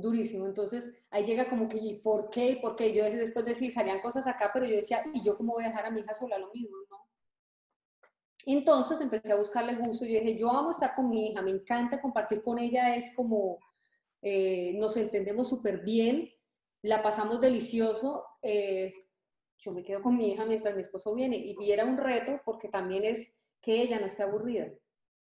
durísimo. 0.00 0.46
Entonces 0.46 0.92
ahí 1.10 1.24
llega 1.24 1.48
como 1.48 1.68
que, 1.68 1.78
¿y 1.78 2.00
por 2.02 2.30
qué? 2.30 2.58
¿Por 2.60 2.76
qué? 2.76 2.92
Yo 2.94 3.04
después 3.04 3.44
de 3.44 3.52
decir, 3.52 3.72
salían 3.72 4.00
cosas 4.00 4.26
acá, 4.26 4.50
pero 4.52 4.66
yo 4.66 4.76
decía, 4.76 5.02
¿y 5.12 5.22
yo 5.22 5.36
cómo 5.36 5.54
voy 5.54 5.64
a 5.64 5.68
dejar 5.68 5.86
a 5.86 5.90
mi 5.90 6.00
hija 6.00 6.14
sola? 6.14 6.38
Lo 6.38 6.50
mismo, 6.52 6.76
¿no? 6.90 7.00
Entonces 8.46 9.00
empecé 9.00 9.32
a 9.32 9.36
buscarle 9.36 9.76
gusto. 9.76 10.04
Yo 10.04 10.18
dije, 10.18 10.36
yo 10.36 10.50
amo 10.50 10.70
estar 10.70 10.94
con 10.94 11.08
mi 11.08 11.28
hija, 11.28 11.42
me 11.42 11.50
encanta 11.50 12.00
compartir 12.00 12.42
con 12.42 12.58
ella, 12.58 12.96
es 12.96 13.12
como, 13.14 13.58
eh, 14.22 14.74
nos 14.78 14.96
entendemos 14.96 15.48
súper 15.48 15.82
bien, 15.82 16.28
la 16.82 17.02
pasamos 17.02 17.40
delicioso. 17.40 18.24
Eh, 18.42 18.94
yo 19.58 19.72
me 19.72 19.84
quedo 19.84 20.02
con 20.02 20.16
mi 20.16 20.32
hija 20.32 20.46
mientras 20.46 20.74
mi 20.74 20.82
esposo 20.82 21.12
viene 21.12 21.36
y 21.36 21.70
era 21.70 21.84
un 21.84 21.98
reto 21.98 22.40
porque 22.44 22.68
también 22.68 23.04
es 23.04 23.34
que 23.60 23.82
ella 23.82 24.00
no 24.00 24.06
esté 24.06 24.22
aburrida, 24.22 24.72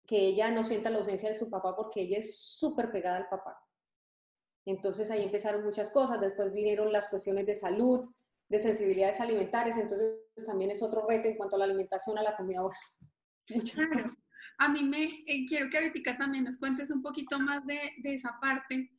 que 0.08 0.18
ella 0.18 0.50
no 0.50 0.64
sienta 0.64 0.90
la 0.90 1.00
ausencia 1.00 1.30
de 1.30 1.36
su 1.36 1.52
papá 1.52 1.76
porque 1.76 2.02
ella 2.02 2.18
es 2.18 2.36
súper 2.36 2.92
pegada 2.92 3.18
al 3.18 3.30
papá. 3.30 3.64
Entonces 4.66 5.12
ahí 5.12 5.24
empezaron 5.24 5.64
muchas 5.64 5.92
cosas, 5.92 6.22
después 6.22 6.54
vinieron 6.54 6.92
las 6.92 7.10
cuestiones 7.10 7.46
de 7.46 7.56
salud, 7.56 8.10
de 8.50 8.60
sensibilidades 8.60 9.20
alimentarias, 9.20 9.78
entonces 9.78 10.20
también 10.46 10.72
es 10.72 10.82
otro 10.82 11.06
reto 11.08 11.28
en 11.28 11.36
cuanto 11.36 11.56
a 11.56 11.60
la 11.60 11.66
alimentación, 11.66 12.18
a 12.18 12.24
la 12.24 12.36
comida. 12.36 12.62
muchas 13.50 13.88
A 14.60 14.70
mí 14.70 14.84
me 14.84 15.24
eh, 15.26 15.46
quiero 15.48 15.70
que 15.70 15.78
ahorita 15.78 16.18
también 16.18 16.44
nos 16.46 16.58
cuentes 16.58 16.90
un 16.92 17.02
poquito 17.02 17.40
más 17.40 17.66
de, 17.66 17.92
esa 18.04 18.38
parte, 18.40 18.92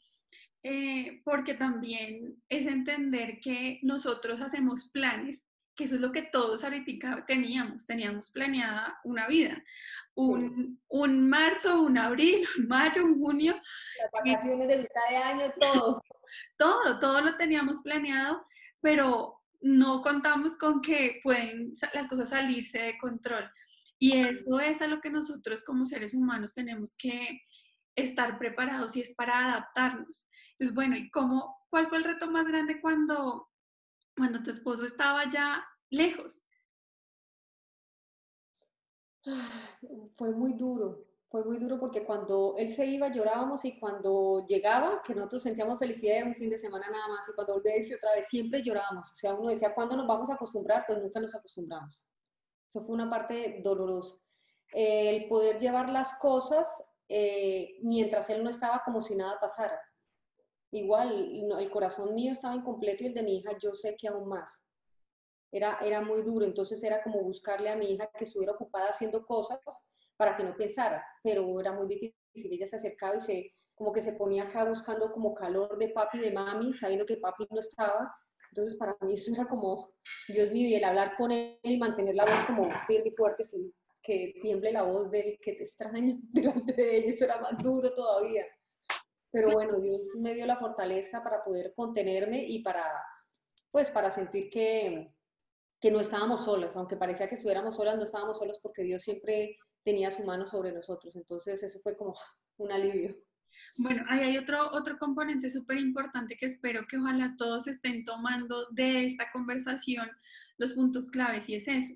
eh, 0.62 1.23
porque 1.25 1.54
también 1.54 2.42
es 2.49 2.66
entender 2.66 3.38
que 3.40 3.78
nosotros 3.83 4.40
hacemos 4.40 4.90
planes 4.90 5.44
que 5.76 5.85
eso 5.85 5.97
es 5.97 6.00
lo 6.00 6.12
que 6.12 6.23
todos 6.23 6.62
ahorita 6.62 7.25
teníamos, 7.26 7.87
teníamos 7.87 8.31
planeada 8.31 8.99
una 9.04 9.26
vida, 9.26 9.62
un, 10.14 10.81
un 10.88 11.28
marzo, 11.28 11.83
un 11.83 11.99
abril, 11.99 12.47
un 12.59 12.69
mayo, 12.69 13.04
un 13.04 13.19
junio. 13.19 13.54
Las 14.00 14.11
vacaciones 14.12 14.69
de 14.69 14.78
mitad 14.78 15.11
de 15.11 15.16
año, 15.16 15.52
todo. 15.61 16.02
todo, 16.59 16.99
todo 16.99 17.21
lo 17.21 17.37
teníamos 17.37 17.83
planeado, 17.83 18.47
pero 18.81 19.40
no 19.61 20.02
contamos 20.02 20.57
con 20.57 20.81
que 20.81 21.21
pueden 21.23 21.75
las 21.95 22.07
cosas 22.09 22.28
salirse 22.28 22.78
de 22.78 22.99
control. 22.99 23.50
Y 23.99 24.19
eso 24.19 24.61
es 24.61 24.83
a 24.83 24.87
lo 24.87 25.00
que 25.00 25.11
nosotros 25.11 25.64
como 25.64 25.87
seres 25.87 26.14
humanos 26.14 26.54
tenemos 26.54 26.95
que 26.99 27.40
estar 27.97 28.38
preparados 28.38 28.97
y 28.97 29.00
es 29.00 29.14
para 29.14 29.52
adaptarnos. 29.52 30.26
Entonces, 30.50 30.75
bueno, 30.75 30.97
¿y 30.97 31.11
cómo, 31.11 31.57
cuál 31.71 31.88
fue 31.88 31.99
el 31.99 32.04
reto 32.04 32.31
más 32.31 32.45
grande 32.45 32.81
cuando 32.81 33.49
cuando 34.16 34.42
tu 34.42 34.50
esposo 34.50 34.85
estaba 34.85 35.30
ya 35.30 35.64
lejos? 35.90 36.40
Fue 40.16 40.33
muy 40.33 40.52
duro, 40.52 41.06
fue 41.30 41.44
muy 41.44 41.59
duro 41.59 41.80
porque 41.80 42.04
cuando 42.04 42.54
él 42.59 42.68
se 42.68 42.87
iba 42.87 43.09
llorábamos 43.09 43.64
y 43.64 43.78
cuando 43.78 44.47
llegaba, 44.47 45.02
que 45.02 45.14
nosotros 45.14 45.42
sentíamos 45.42 45.78
felicidad 45.78 46.18
era 46.18 46.26
un 46.26 46.35
fin 46.35 46.50
de 46.50 46.59
semana 46.59 46.88
nada 46.90 47.09
más 47.09 47.28
y 47.28 47.33
cuando 47.33 47.54
volvía 47.54 47.73
a 47.73 47.78
irse 47.78 47.97
otra 47.97 48.14
vez 48.14 48.28
siempre 48.28 48.62
llorábamos. 48.62 49.11
O 49.12 49.14
sea, 49.14 49.35
uno 49.35 49.50
decía, 49.50 49.75
¿cuándo 49.75 49.97
nos 49.97 50.06
vamos 50.06 50.30
a 50.30 50.35
acostumbrar? 50.35 50.85
Pues 50.87 50.99
nunca 50.99 51.21
nos 51.21 51.35
acostumbramos. 51.35 52.06
Eso 52.68 52.83
fue 52.83 52.94
una 52.94 53.09
parte 53.09 53.61
dolorosa. 53.64 54.16
el 54.73 55.26
poder 55.28 55.59
llevar 55.59 55.88
las 55.88 56.18
cosas 56.18 56.85
eh, 57.09 57.78
mientras 57.83 58.28
él 58.30 58.42
no 58.42 58.50
estaba 58.50 58.83
como 58.85 59.00
si 59.00 59.14
nada 59.14 59.38
pasara 59.40 59.80
igual 60.75 61.31
el 61.59 61.71
corazón 61.71 62.14
mío 62.14 62.33
estaba 62.33 62.57
incompleto 62.57 63.04
y 63.04 63.07
el 63.07 63.14
de 63.14 63.23
mi 63.23 63.37
hija 63.38 63.57
yo 63.59 63.75
sé 63.75 63.97
que 63.97 64.09
aún 64.09 64.28
más. 64.28 64.62
Era, 65.52 65.78
era 65.78 66.00
muy 66.00 66.23
duro, 66.23 66.45
entonces 66.45 66.83
era 66.83 67.00
como 67.02 67.23
buscarle 67.23 67.71
a 67.71 67.76
mi 67.76 67.93
hija 67.93 68.11
que 68.19 68.25
estuviera 68.25 68.52
ocupada 68.52 68.88
haciendo 68.88 69.25
cosas 69.25 69.61
para 70.16 70.37
que 70.37 70.43
no 70.43 70.57
pensara, 70.57 71.04
pero 71.23 71.61
era 71.61 71.73
muy 71.73 71.87
difícil. 71.87 72.52
Ella 72.52 72.66
se 72.66 72.76
acercaba 72.76 73.16
y 73.16 73.21
se, 73.21 73.54
como 73.76 73.93
que 73.93 74.02
se 74.02 74.14
ponía 74.14 74.45
acá 74.45 74.64
buscando 74.64 75.12
como 75.12 75.33
calor 75.33 75.78
de 75.78 75.90
papi 75.90 76.19
y 76.19 76.23
de 76.23 76.33
mami, 76.33 76.75
sabiendo 76.75 77.07
que 77.07 77.19
papi 77.19 77.47
no 77.50 77.61
estaba. 77.61 78.12
Entonces 78.50 78.76
para 78.76 78.97
mí 79.02 79.14
eso 79.14 79.33
era 79.33 79.47
como, 79.47 79.93
Dios 80.28 80.50
mío, 80.50 80.76
el 80.76 80.83
hablar 80.83 81.16
con 81.16 81.31
él 81.31 81.57
y 81.62 81.78
mantener 81.78 82.16
la 82.16 82.25
voz 82.25 82.45
como 82.47 82.69
firme 82.88 83.11
y 83.11 83.14
fuerte 83.16 83.45
sin 83.45 83.73
que 84.02 84.35
tiemble 84.43 84.73
la 84.73 84.83
voz 84.83 85.11
del 85.11 85.38
que 85.40 85.54
te 85.54 85.62
extraña 85.62 86.19
delante 86.33 86.73
de 86.75 86.97
ella, 86.97 87.14
eso 87.14 87.25
era 87.25 87.40
más 87.40 87.57
duro 87.62 87.95
todavía 87.95 88.45
pero 89.35 89.50
bueno, 89.50 89.81
Dios 89.81 90.12
me 90.14 90.33
dio 90.33 90.47
la 90.47 90.59
fortaleza 90.59 91.21
para 91.25 91.43
poder 91.43 91.73
contenerme 91.75 92.45
y 92.47 92.62
para, 92.62 92.85
pues, 93.73 93.91
para 93.91 94.09
sentir 94.09 94.49
que, 94.49 95.12
que 95.81 95.91
no 95.91 95.99
estábamos 95.99 96.45
solos, 96.45 96.76
aunque 96.76 96.97
parecía 96.97 97.29
que 97.29 97.35
estuviéramos 97.35 97.75
solas, 97.75 97.97
no 97.97 98.05
estábamos 98.05 98.38
solos 98.38 98.61
porque 98.62 98.85
Dios 98.85 99.03
siempre 99.03 99.59
tenía 99.83 100.12
su 100.12 100.23
mano 100.23 100.47
sobre 100.47 100.71
nosotros, 100.71 101.17
entonces 101.17 101.64
eso 101.64 101.81
fue 101.83 101.97
como 101.97 102.14
un 102.59 102.71
alivio. 102.71 103.17
Bueno, 103.76 104.05
ahí 104.09 104.21
hay 104.21 104.38
otro, 104.38 104.71
otro 104.71 104.97
componente 104.99 105.50
súper 105.50 105.79
importante 105.79 106.37
que 106.37 106.47
espero 106.47 106.87
que 106.88 106.97
ojalá 106.97 107.35
todos 107.37 107.67
estén 107.67 108.05
tomando 108.05 108.69
de 108.71 109.05
esta 109.05 109.33
conversación 109.33 110.09
los 110.59 110.75
puntos 110.75 111.11
claves 111.11 111.49
y 111.49 111.57
es 111.57 111.67
eso. 111.67 111.95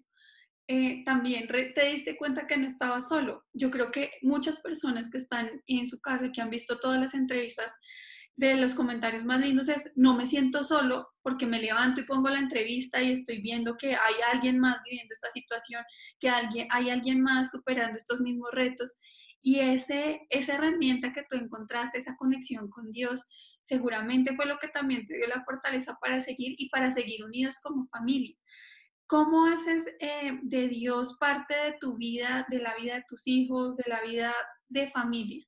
Eh, 0.71 1.03
también 1.05 1.49
te 1.49 1.87
diste 1.87 2.17
cuenta 2.17 2.47
que 2.47 2.59
no 2.59 2.67
estabas 2.67 3.09
solo. 3.09 3.47
Yo 3.55 3.71
creo 3.71 3.91
que 3.91 4.13
muchas 4.21 4.61
personas 4.61 5.09
que 5.09 5.17
están 5.17 5.63
en 5.67 5.87
su 5.87 5.99
casa, 6.01 6.31
que 6.31 6.43
han 6.43 6.51
visto 6.51 6.79
todas 6.79 7.01
las 7.01 7.15
entrevistas, 7.15 7.73
de 8.39 8.55
los 8.55 8.73
comentarios 8.77 9.25
más 9.25 9.41
lindos 9.41 9.69
es, 9.69 9.91
no 9.97 10.17
me 10.17 10.29
siento 10.29 10.63
solo 10.63 11.09
porque 11.23 11.45
me 11.45 11.61
levanto 11.61 12.01
y 12.01 12.05
pongo 12.05 12.29
la 12.29 12.39
entrevista 12.39 13.03
y 13.03 13.11
estoy 13.11 13.41
viendo 13.41 13.77
que 13.77 13.97
hay 13.97 14.15
alguien 14.33 14.61
más 14.61 14.77
viviendo 14.85 15.13
esta 15.13 15.29
situación, 15.31 15.83
que 16.21 16.29
alguien, 16.29 16.69
hay 16.71 16.91
alguien 16.91 17.21
más 17.21 17.51
superando 17.51 17.97
estos 17.97 18.21
mismos 18.21 18.51
retos. 18.53 18.95
Y 19.43 19.59
ese, 19.59 20.21
esa 20.31 20.55
herramienta 20.55 21.13
que 21.13 21.25
tú 21.29 21.37
encontraste, 21.37 21.99
esa 21.99 22.15
conexión 22.17 22.71
con 22.71 22.93
Dios, 22.93 23.27
seguramente 23.63 24.37
fue 24.37 24.47
lo 24.47 24.59
que 24.59 24.69
también 24.69 25.05
te 25.07 25.17
dio 25.17 25.27
la 25.27 25.43
fortaleza 25.45 25.99
para 26.01 26.21
seguir 26.21 26.55
y 26.59 26.69
para 26.69 26.93
seguir 26.93 27.25
unidos 27.25 27.59
como 27.61 27.89
familia. 27.89 28.37
¿Cómo 29.09 29.47
haces 29.47 29.87
eh, 30.01 30.39
de 30.43 30.69
Dios 30.69 31.17
parte 31.19 31.55
de 31.55 31.79
tu 31.81 31.97
vida, 31.97 32.47
de 32.51 32.59
la 32.59 32.75
vida 32.77 32.97
de 32.97 33.05
tus 33.09 33.27
hijos, 33.27 33.75
de 33.75 33.85
la 33.89 34.03
vida 34.03 34.35
de 34.69 34.87
familia? 34.89 35.47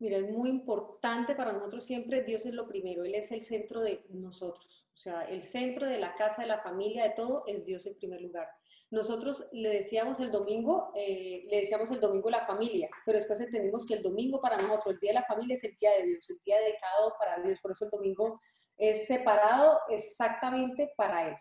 Mira, 0.00 0.16
es 0.16 0.28
muy 0.28 0.50
importante 0.50 1.36
para 1.36 1.52
nosotros 1.52 1.84
siempre, 1.84 2.24
Dios 2.24 2.44
es 2.44 2.54
lo 2.54 2.66
primero, 2.66 3.04
Él 3.04 3.14
es 3.14 3.30
el 3.30 3.42
centro 3.42 3.80
de 3.80 4.04
nosotros. 4.08 4.88
O 4.92 4.96
sea, 4.96 5.22
el 5.26 5.44
centro 5.44 5.86
de 5.86 6.00
la 6.00 6.16
casa, 6.16 6.42
de 6.42 6.48
la 6.48 6.60
familia, 6.60 7.04
de 7.04 7.10
todo, 7.10 7.44
es 7.46 7.64
Dios 7.64 7.86
en 7.86 7.94
primer 7.94 8.20
lugar. 8.20 8.48
Nosotros 8.90 9.46
le 9.52 9.68
decíamos 9.68 10.18
el 10.18 10.32
domingo, 10.32 10.92
eh, 10.96 11.44
le 11.46 11.58
decíamos 11.58 11.92
el 11.92 12.00
domingo 12.00 12.28
la 12.28 12.44
familia, 12.44 12.90
pero 13.06 13.18
después 13.18 13.38
entendimos 13.40 13.86
que 13.86 13.94
el 13.94 14.02
domingo 14.02 14.40
para 14.40 14.56
nosotros, 14.56 14.94
el 14.94 14.98
día 14.98 15.10
de 15.10 15.20
la 15.20 15.26
familia 15.26 15.54
es 15.54 15.62
el 15.62 15.76
día 15.76 15.92
de 15.92 16.06
Dios, 16.06 16.28
el 16.28 16.40
día 16.44 16.58
dedicado 16.58 17.14
para 17.20 17.40
Dios, 17.40 17.60
por 17.60 17.70
eso 17.70 17.84
el 17.84 17.92
domingo 17.92 18.40
es 18.78 19.06
separado 19.06 19.78
exactamente 19.90 20.92
para 20.96 21.28
Él 21.28 21.36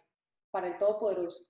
para 0.51 0.67
el 0.67 0.77
Todopoderoso. 0.77 1.45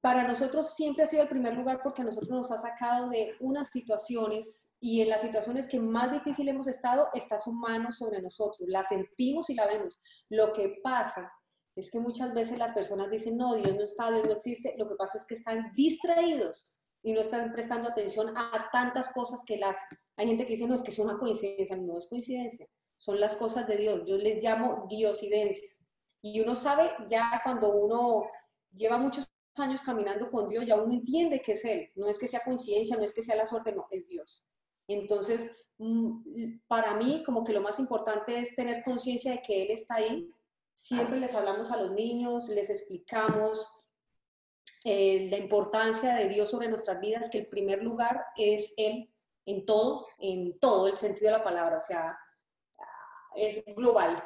Para 0.00 0.26
nosotros 0.26 0.74
siempre 0.74 1.02
ha 1.02 1.06
sido 1.06 1.22
el 1.22 1.28
primer 1.28 1.54
lugar 1.54 1.80
porque 1.82 2.02
a 2.02 2.04
nosotros 2.04 2.30
nos 2.30 2.52
ha 2.52 2.58
sacado 2.58 3.10
de 3.10 3.34
unas 3.40 3.68
situaciones 3.68 4.72
y 4.80 5.00
en 5.00 5.08
las 5.08 5.22
situaciones 5.22 5.66
que 5.66 5.80
más 5.80 6.12
difícil 6.12 6.48
hemos 6.48 6.68
estado 6.68 7.08
está 7.14 7.36
su 7.38 7.52
mano 7.52 7.92
sobre 7.92 8.22
nosotros. 8.22 8.68
La 8.68 8.84
sentimos 8.84 9.50
y 9.50 9.54
la 9.54 9.66
vemos. 9.66 9.98
Lo 10.28 10.52
que 10.52 10.78
pasa 10.84 11.32
es 11.74 11.90
que 11.90 11.98
muchas 11.98 12.32
veces 12.32 12.58
las 12.58 12.72
personas 12.72 13.10
dicen, 13.10 13.36
no, 13.36 13.54
Dios 13.56 13.74
no 13.74 13.82
está, 13.82 14.10
Dios 14.12 14.24
no 14.24 14.32
existe. 14.32 14.74
Lo 14.78 14.88
que 14.88 14.94
pasa 14.94 15.18
es 15.18 15.26
que 15.26 15.34
están 15.34 15.72
distraídos 15.74 16.78
y 17.02 17.12
no 17.12 17.20
están 17.20 17.52
prestando 17.52 17.88
atención 17.88 18.36
a 18.36 18.68
tantas 18.70 19.08
cosas 19.08 19.42
que 19.44 19.56
las... 19.56 19.76
Hay 20.16 20.28
gente 20.28 20.44
que 20.44 20.52
dice, 20.52 20.68
no, 20.68 20.74
es 20.74 20.84
que 20.84 20.90
es 20.92 20.98
una 21.00 21.18
coincidencia. 21.18 21.76
No 21.76 21.98
es 21.98 22.06
coincidencia, 22.08 22.68
son 22.96 23.18
las 23.18 23.36
cosas 23.36 23.66
de 23.66 23.76
Dios. 23.76 24.02
Yo 24.06 24.16
les 24.16 24.42
llamo 24.42 24.86
diosidencias. 24.88 25.80
Y 26.22 26.40
uno 26.40 26.54
sabe 26.54 26.90
ya 27.08 27.40
cuando 27.44 27.70
uno 27.70 28.24
lleva 28.72 28.98
muchos 28.98 29.30
años 29.58 29.82
caminando 29.82 30.30
con 30.30 30.48
Dios, 30.48 30.64
ya 30.66 30.76
uno 30.76 30.92
entiende 30.92 31.40
que 31.40 31.52
es 31.52 31.64
Él. 31.64 31.90
No 31.96 32.08
es 32.08 32.18
que 32.18 32.28
sea 32.28 32.40
coincidencia, 32.44 32.96
no 32.96 33.04
es 33.04 33.14
que 33.14 33.22
sea 33.22 33.36
la 33.36 33.46
suerte, 33.46 33.72
no, 33.72 33.86
es 33.90 34.06
Dios. 34.06 34.46
Entonces, 34.88 35.50
mm, 35.78 36.58
para 36.66 36.94
mí, 36.94 37.22
como 37.24 37.44
que 37.44 37.52
lo 37.52 37.60
más 37.60 37.78
importante 37.78 38.38
es 38.38 38.54
tener 38.56 38.82
conciencia 38.84 39.32
de 39.32 39.42
que 39.42 39.62
Él 39.62 39.70
está 39.70 39.96
ahí. 39.96 40.30
Siempre 40.74 41.18
les 41.18 41.34
hablamos 41.34 41.70
a 41.72 41.76
los 41.76 41.90
niños, 41.92 42.48
les 42.48 42.70
explicamos. 42.70 43.68
eh, 44.84 45.28
la 45.30 45.38
importancia 45.38 46.14
de 46.14 46.28
Dios 46.28 46.50
sobre 46.50 46.68
nuestras 46.68 47.00
vidas, 47.00 47.28
que 47.30 47.38
el 47.38 47.48
primer 47.48 47.82
lugar 47.82 48.24
es 48.36 48.74
Él 48.76 49.12
en 49.44 49.66
todo, 49.66 50.06
en 50.18 50.58
todo 50.60 50.86
el 50.88 50.96
sentido 50.96 51.32
de 51.32 51.38
la 51.38 51.44
palabra, 51.44 51.78
o 51.78 51.80
sea, 51.80 52.18
es 53.34 53.64
global. 53.74 54.22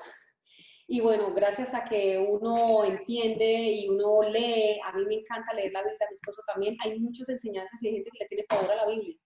Y 0.93 1.01
bueno, 1.01 1.33
gracias 1.33 1.73
a 1.73 1.85
que 1.85 2.19
uno 2.19 2.85
entiende 2.85 3.47
y 3.51 3.89
uno 3.89 4.23
lee, 4.25 4.79
a 4.85 4.93
mí 4.93 5.07
me 5.07 5.15
encanta 5.15 5.55
leer 5.55 5.73
la 5.73 5.81
Biblia, 5.81 6.07
a 6.07 6.11
mi 6.11 6.15
esposo 6.15 6.43
también, 6.45 6.77
hay 6.85 7.01
muchas 7.01 7.31
enseñanzas 7.31 7.83
y 7.83 7.89
hay 7.89 7.95
gente 7.95 8.11
que 8.13 8.19
le 8.19 8.29
tiene 8.29 8.45
pavor 8.47 8.71
a 8.71 8.77
la 8.77 8.87
Biblia 8.87 9.17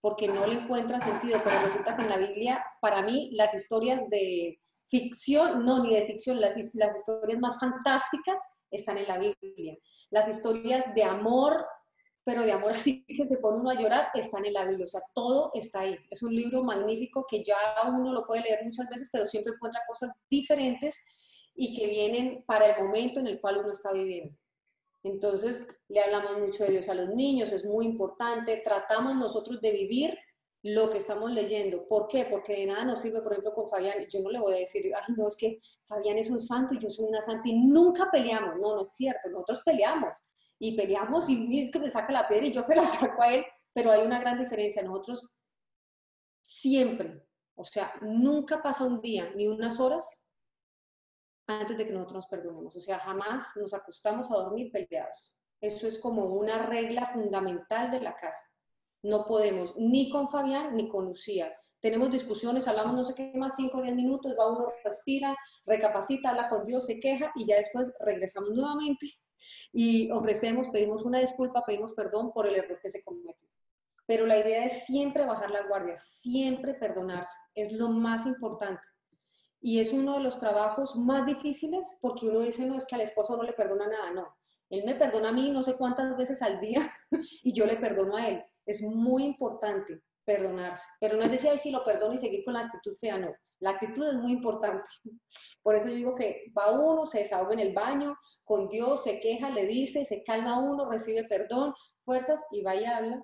porque 0.00 0.28
no 0.28 0.46
le 0.46 0.54
encuentra 0.54 0.98
sentido, 0.98 1.42
pero 1.44 1.60
resulta 1.60 1.94
que 1.94 2.00
en 2.00 2.08
la 2.08 2.16
Biblia, 2.16 2.64
para 2.80 3.02
mí, 3.02 3.28
las 3.34 3.52
historias 3.52 4.08
de 4.08 4.58
ficción, 4.88 5.66
no, 5.66 5.82
ni 5.82 5.94
de 5.94 6.06
ficción, 6.06 6.40
las, 6.40 6.56
las 6.72 6.96
historias 6.96 7.38
más 7.38 7.60
fantásticas 7.60 8.40
están 8.70 8.96
en 8.96 9.06
la 9.06 9.18
Biblia. 9.18 9.76
Las 10.08 10.26
historias 10.26 10.94
de 10.94 11.04
amor, 11.04 11.66
pero 12.30 12.44
de 12.44 12.52
amor 12.52 12.70
así 12.74 13.04
que 13.04 13.26
se 13.26 13.36
pone 13.38 13.58
uno 13.58 13.70
a 13.70 13.74
llorar, 13.74 14.08
están 14.14 14.44
en 14.44 14.52
la 14.52 14.64
Biblia. 14.64 14.84
O 14.84 14.88
sea, 14.88 15.02
todo 15.14 15.50
está 15.54 15.80
ahí. 15.80 15.98
Es 16.10 16.22
un 16.22 16.32
libro 16.32 16.62
magnífico 16.62 17.26
que 17.28 17.42
ya 17.42 17.56
uno 17.88 18.12
lo 18.12 18.24
puede 18.24 18.42
leer 18.42 18.60
muchas 18.64 18.88
veces, 18.88 19.08
pero 19.12 19.26
siempre 19.26 19.52
encuentra 19.54 19.80
cosas 19.88 20.10
diferentes 20.30 20.96
y 21.56 21.76
que 21.76 21.88
vienen 21.88 22.44
para 22.46 22.66
el 22.66 22.84
momento 22.84 23.18
en 23.18 23.26
el 23.26 23.40
cual 23.40 23.58
uno 23.58 23.72
está 23.72 23.92
viviendo. 23.92 24.32
Entonces, 25.02 25.66
le 25.88 26.00
hablamos 26.00 26.38
mucho 26.38 26.62
de 26.64 26.70
Dios 26.70 26.88
a 26.88 26.94
los 26.94 27.08
niños, 27.08 27.52
es 27.52 27.64
muy 27.64 27.86
importante. 27.86 28.62
Tratamos 28.64 29.16
nosotros 29.16 29.60
de 29.60 29.72
vivir 29.72 30.16
lo 30.62 30.88
que 30.90 30.98
estamos 30.98 31.32
leyendo. 31.32 31.88
¿Por 31.88 32.06
qué? 32.06 32.26
Porque 32.26 32.52
de 32.52 32.66
nada 32.66 32.84
nos 32.84 33.00
sirve, 33.00 33.22
por 33.22 33.32
ejemplo, 33.32 33.54
con 33.54 33.68
Fabián. 33.68 34.06
Yo 34.08 34.20
no 34.20 34.30
le 34.30 34.38
voy 34.38 34.54
a 34.54 34.58
decir, 34.58 34.92
ay, 34.94 35.14
no, 35.16 35.26
es 35.26 35.36
que 35.36 35.58
Fabián 35.88 36.18
es 36.18 36.30
un 36.30 36.38
santo 36.38 36.74
y 36.74 36.78
yo 36.78 36.90
soy 36.90 37.06
una 37.06 37.22
santa 37.22 37.48
y 37.48 37.58
nunca 37.58 38.08
peleamos. 38.12 38.56
No, 38.60 38.76
no 38.76 38.82
es 38.82 38.92
cierto, 38.94 39.30
nosotros 39.30 39.62
peleamos 39.64 40.16
y 40.60 40.76
peleamos 40.76 41.28
y 41.28 41.58
es 41.58 41.72
que 41.72 41.80
me 41.80 41.88
saca 41.88 42.12
la 42.12 42.28
piedra 42.28 42.46
y 42.46 42.52
yo 42.52 42.62
se 42.62 42.76
la 42.76 42.84
saco 42.86 43.22
a 43.22 43.34
él, 43.34 43.44
pero 43.72 43.90
hay 43.90 44.02
una 44.06 44.20
gran 44.20 44.38
diferencia. 44.38 44.82
Nosotros 44.82 45.36
siempre, 46.42 47.26
o 47.56 47.64
sea, 47.64 47.92
nunca 48.02 48.62
pasa 48.62 48.84
un 48.84 49.00
día 49.00 49.30
ni 49.34 49.48
unas 49.48 49.80
horas 49.80 50.26
antes 51.46 51.76
de 51.76 51.86
que 51.86 51.92
nosotros 51.92 52.16
nos 52.16 52.26
perdonemos. 52.26 52.76
O 52.76 52.80
sea, 52.80 52.98
jamás 53.00 53.56
nos 53.56 53.72
acostamos 53.72 54.30
a 54.30 54.36
dormir 54.36 54.70
peleados. 54.70 55.36
Eso 55.60 55.86
es 55.86 55.98
como 55.98 56.26
una 56.26 56.58
regla 56.66 57.06
fundamental 57.06 57.90
de 57.90 58.00
la 58.00 58.14
casa. 58.14 58.46
No 59.02 59.24
podemos 59.24 59.74
ni 59.78 60.10
con 60.10 60.28
Fabián 60.28 60.76
ni 60.76 60.88
con 60.88 61.06
Lucía. 61.06 61.54
Tenemos 61.80 62.10
discusiones, 62.10 62.68
hablamos 62.68 62.94
no 62.94 63.02
sé 63.04 63.14
qué 63.14 63.32
más, 63.34 63.56
5 63.56 63.78
o 63.78 63.82
10 63.82 63.96
minutos, 63.96 64.36
va 64.38 64.52
uno, 64.52 64.68
respira, 64.84 65.34
recapacita, 65.64 66.30
habla 66.30 66.50
con 66.50 66.66
Dios, 66.66 66.84
se 66.84 67.00
queja 67.00 67.32
y 67.34 67.46
ya 67.46 67.56
después 67.56 67.90
regresamos 68.00 68.50
nuevamente 68.50 69.06
y 69.72 70.10
ofrecemos, 70.10 70.68
pedimos 70.70 71.04
una 71.04 71.18
disculpa, 71.18 71.64
pedimos 71.66 71.92
perdón 71.92 72.32
por 72.32 72.46
el 72.46 72.56
error 72.56 72.78
que 72.80 72.90
se 72.90 73.02
cometió. 73.02 73.48
Pero 74.06 74.26
la 74.26 74.38
idea 74.38 74.64
es 74.64 74.86
siempre 74.86 75.24
bajar 75.24 75.50
la 75.50 75.66
guardia, 75.66 75.96
siempre 75.96 76.74
perdonarse, 76.74 77.38
es 77.54 77.72
lo 77.72 77.88
más 77.88 78.26
importante. 78.26 78.82
Y 79.60 79.78
es 79.78 79.92
uno 79.92 80.14
de 80.14 80.20
los 80.20 80.38
trabajos 80.38 80.96
más 80.96 81.26
difíciles 81.26 81.98
porque 82.00 82.28
uno 82.28 82.40
dice, 82.40 82.66
no, 82.66 82.76
es 82.76 82.86
que 82.86 82.94
al 82.94 83.02
esposo 83.02 83.36
no 83.36 83.42
le 83.42 83.52
perdona 83.52 83.86
nada, 83.86 84.10
no. 84.12 84.36
Él 84.70 84.84
me 84.84 84.94
perdona 84.94 85.30
a 85.30 85.32
mí 85.32 85.50
no 85.50 85.62
sé 85.62 85.76
cuántas 85.76 86.16
veces 86.16 86.42
al 86.42 86.60
día 86.60 86.90
y 87.42 87.52
yo 87.52 87.66
le 87.66 87.76
perdono 87.76 88.16
a 88.16 88.28
él. 88.28 88.44
Es 88.64 88.82
muy 88.82 89.24
importante 89.24 90.00
perdonarse, 90.24 90.84
pero 91.00 91.16
no 91.16 91.24
es 91.24 91.30
decir, 91.30 91.50
ay, 91.50 91.58
si 91.58 91.70
lo 91.70 91.84
perdono 91.84 92.14
y 92.14 92.18
seguir 92.18 92.44
con 92.44 92.54
la 92.54 92.60
actitud 92.60 92.96
fea, 92.96 93.18
no. 93.18 93.34
La 93.60 93.70
actitud 93.70 94.08
es 94.08 94.14
muy 94.14 94.32
importante. 94.32 94.88
Por 95.62 95.76
eso 95.76 95.88
yo 95.88 95.94
digo 95.94 96.14
que 96.14 96.50
va 96.56 96.72
uno, 96.72 97.06
se 97.06 97.20
desahoga 97.20 97.52
en 97.52 97.60
el 97.60 97.74
baño, 97.74 98.16
con 98.44 98.68
Dios, 98.68 99.04
se 99.04 99.20
queja, 99.20 99.50
le 99.50 99.66
dice, 99.66 100.04
se 100.04 100.22
calma 100.22 100.58
uno, 100.58 100.90
recibe 100.90 101.24
perdón, 101.24 101.74
fuerzas 102.04 102.42
y 102.50 102.62
va 102.62 102.74
y 102.74 102.84
habla, 102.84 103.22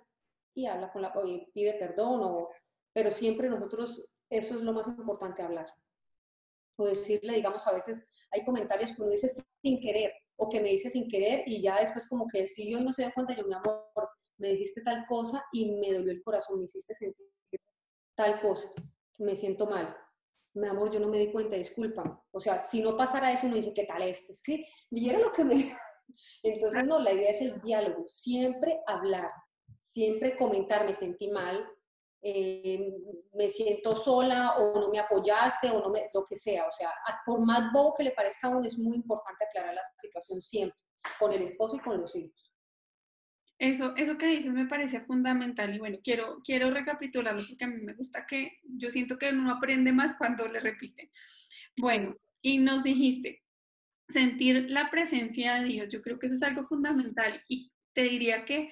y 0.55 0.67
habla 0.67 0.93
con 0.93 1.03
la, 1.03 1.13
y 1.25 1.51
pide 1.53 1.75
perdón, 1.75 2.47
pero 2.93 3.11
siempre 3.11 3.49
nosotros, 3.49 4.09
eso 4.31 4.55
es 4.57 4.61
lo 4.61 4.73
más 4.73 4.87
importante, 4.89 5.43
hablar. 5.43 5.67
O 6.77 6.87
decirle, 6.87 7.35
digamos, 7.35 7.67
a 7.67 7.73
veces 7.73 8.07
hay 8.31 8.45
comentarios 8.45 8.93
que 8.93 9.03
uno 9.03 9.11
dice 9.11 9.29
sin 9.63 9.81
querer, 9.81 10.13
o 10.37 10.51
que 10.51 10.61
me 10.61 10.69
dice 10.69 10.91
sin 10.91 11.09
querer, 11.09 11.45
y 11.47 11.63
ya 11.63 11.81
después 11.81 12.07
como 12.09 12.29
que 12.29 12.47
si 12.47 12.71
yo 12.71 12.81
no 12.81 12.93
se 12.93 13.03
da 13.03 13.13
cuenta, 13.13 13.35
yo, 13.35 13.47
mi 13.47 13.55
amor, 13.55 13.87
me 14.37 14.49
dijiste 14.49 14.83
tal 14.83 15.07
cosa 15.07 15.43
y 15.51 15.73
me 15.77 15.95
dolió 15.95 16.13
el 16.13 16.23
corazón, 16.23 16.59
me 16.59 16.65
hiciste 16.65 16.93
sentir 16.93 17.27
tal 18.15 18.39
cosa, 18.41 18.69
me 19.19 19.35
siento 19.35 19.67
mal 19.67 19.95
mi 20.57 20.69
amor, 20.69 20.91
yo 20.91 20.99
no 20.99 21.09
me 21.09 21.19
di 21.19 21.31
cuenta, 21.31 21.57
disculpa. 21.57 22.25
O 22.31 22.41
sea, 22.41 22.59
si 22.59 22.83
no 22.83 22.97
pasara 22.97 23.33
eso, 23.33 23.47
uno 23.47 23.57
dice, 23.57 23.75
¿qué 23.75 23.85
tal 23.85 24.03
este? 24.03 24.33
Es 24.33 24.43
que 24.43 24.65
era 24.91 25.19
lo 25.19 25.31
que 25.31 25.45
me... 25.45 25.55
Entonces, 26.43 26.87
no, 26.87 26.99
la 26.99 27.13
idea 27.13 27.31
es 27.31 27.41
el 27.43 27.61
diálogo, 27.61 28.05
siempre 28.07 28.81
hablar, 28.87 29.31
siempre 29.79 30.37
comentar, 30.37 30.87
me 30.87 30.95
sentí 30.95 31.29
mal, 31.31 31.69
eh, 32.23 32.91
me 33.35 33.51
siento 33.51 33.95
sola 33.95 34.57
o 34.57 34.81
no 34.81 34.89
me 34.89 34.99
apoyaste 34.99 35.71
o 35.71 35.81
no 35.81 35.91
me, 35.91 36.07
lo 36.15 36.25
que 36.25 36.37
sea. 36.37 36.67
O 36.67 36.73
sea, 36.73 36.91
por 37.27 37.45
más 37.45 37.73
bobo 37.73 37.93
que 37.95 38.05
le 38.05 38.13
parezca 38.13 38.49
a 38.49 38.51
uno, 38.51 38.67
es 38.67 38.79
muy 38.79 38.97
importante 38.97 39.45
aclarar 39.45 39.75
la 39.75 39.83
situación 40.01 40.41
siempre, 40.41 40.79
con 41.19 41.33
el 41.33 41.43
esposo 41.43 41.77
y 41.77 41.81
con 41.81 42.01
los 42.01 42.17
hijos. 42.17 42.46
Eso, 43.59 43.95
eso 43.97 44.19
que 44.19 44.27
dices 44.27 44.53
me 44.53 44.67
parece 44.67 45.01
fundamental 45.01 45.75
y 45.75 45.79
bueno, 45.79 45.99
quiero, 46.05 46.41
quiero 46.45 46.71
recapitularlo 46.71 47.43
porque 47.49 47.65
a 47.65 47.69
mí 47.69 47.81
me 47.83 47.95
gusta 47.95 48.27
que 48.27 48.59
yo 48.63 48.91
siento 48.91 49.17
que 49.19 49.31
uno 49.31 49.51
aprende 49.51 49.93
más 49.93 50.15
cuando 50.19 50.47
le 50.47 50.61
repite. 50.61 51.11
Bueno, 51.77 52.17
y 52.43 52.59
nos 52.59 52.83
dijiste, 52.83 53.43
sentir 54.09 54.71
la 54.71 54.91
presencia 54.91 55.55
de 55.55 55.69
Dios, 55.69 55.89
yo 55.91 56.03
creo 56.03 56.19
que 56.19 56.27
eso 56.27 56.35
es 56.35 56.43
algo 56.43 56.67
fundamental 56.67 57.43
y 57.49 57.73
te 57.95 58.03
diría 58.03 58.45
que 58.45 58.71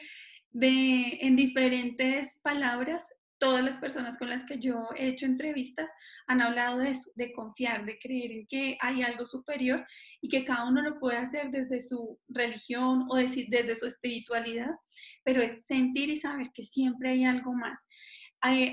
de, 0.50 1.18
en 1.22 1.34
diferentes 1.34 2.40
palabras 2.42 3.12
todas 3.44 3.62
las 3.62 3.76
personas 3.76 4.16
con 4.16 4.30
las 4.30 4.42
que 4.44 4.58
yo 4.58 4.88
he 4.96 5.06
hecho 5.06 5.26
entrevistas 5.26 5.92
han 6.28 6.40
hablado 6.40 6.78
de 6.78 6.88
eso, 6.88 7.10
de 7.14 7.30
confiar, 7.30 7.84
de 7.84 7.98
creer 7.98 8.32
en 8.32 8.46
que 8.46 8.78
hay 8.80 9.02
algo 9.02 9.26
superior 9.26 9.86
y 10.22 10.30
que 10.30 10.46
cada 10.46 10.66
uno 10.66 10.80
lo 10.80 10.98
puede 10.98 11.18
hacer 11.18 11.50
desde 11.50 11.82
su 11.82 12.18
religión 12.28 13.06
o 13.10 13.16
desde 13.16 13.74
su 13.74 13.84
espiritualidad, 13.84 14.70
pero 15.24 15.42
es 15.42 15.62
sentir 15.66 16.08
y 16.08 16.16
saber 16.16 16.52
que 16.54 16.62
siempre 16.62 17.10
hay 17.10 17.26
algo 17.26 17.52
más. 17.52 17.86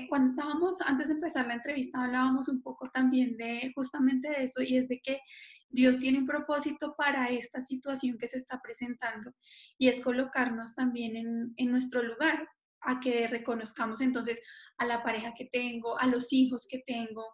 Cuando 0.08 0.30
estábamos, 0.30 0.80
antes 0.80 1.08
de 1.08 1.14
empezar 1.14 1.46
la 1.46 1.54
entrevista, 1.54 2.02
hablábamos 2.02 2.48
un 2.48 2.62
poco 2.62 2.88
también 2.88 3.36
de 3.36 3.72
justamente 3.74 4.30
de 4.30 4.44
eso 4.44 4.62
y 4.62 4.78
es 4.78 4.88
de 4.88 5.02
que 5.02 5.20
Dios 5.68 5.98
tiene 5.98 6.18
un 6.18 6.26
propósito 6.26 6.94
para 6.96 7.28
esta 7.28 7.60
situación 7.60 8.16
que 8.16 8.28
se 8.28 8.38
está 8.38 8.58
presentando 8.62 9.34
y 9.76 9.88
es 9.88 10.00
colocarnos 10.00 10.74
también 10.74 11.14
en, 11.16 11.52
en 11.58 11.70
nuestro 11.70 12.02
lugar, 12.02 12.48
a 12.84 13.00
que 13.00 13.28
reconozcamos 13.28 14.00
entonces 14.00 14.40
a 14.78 14.86
la 14.86 15.02
pareja 15.02 15.34
que 15.36 15.48
tengo, 15.52 15.98
a 15.98 16.06
los 16.06 16.32
hijos 16.32 16.66
que 16.68 16.82
tengo, 16.86 17.24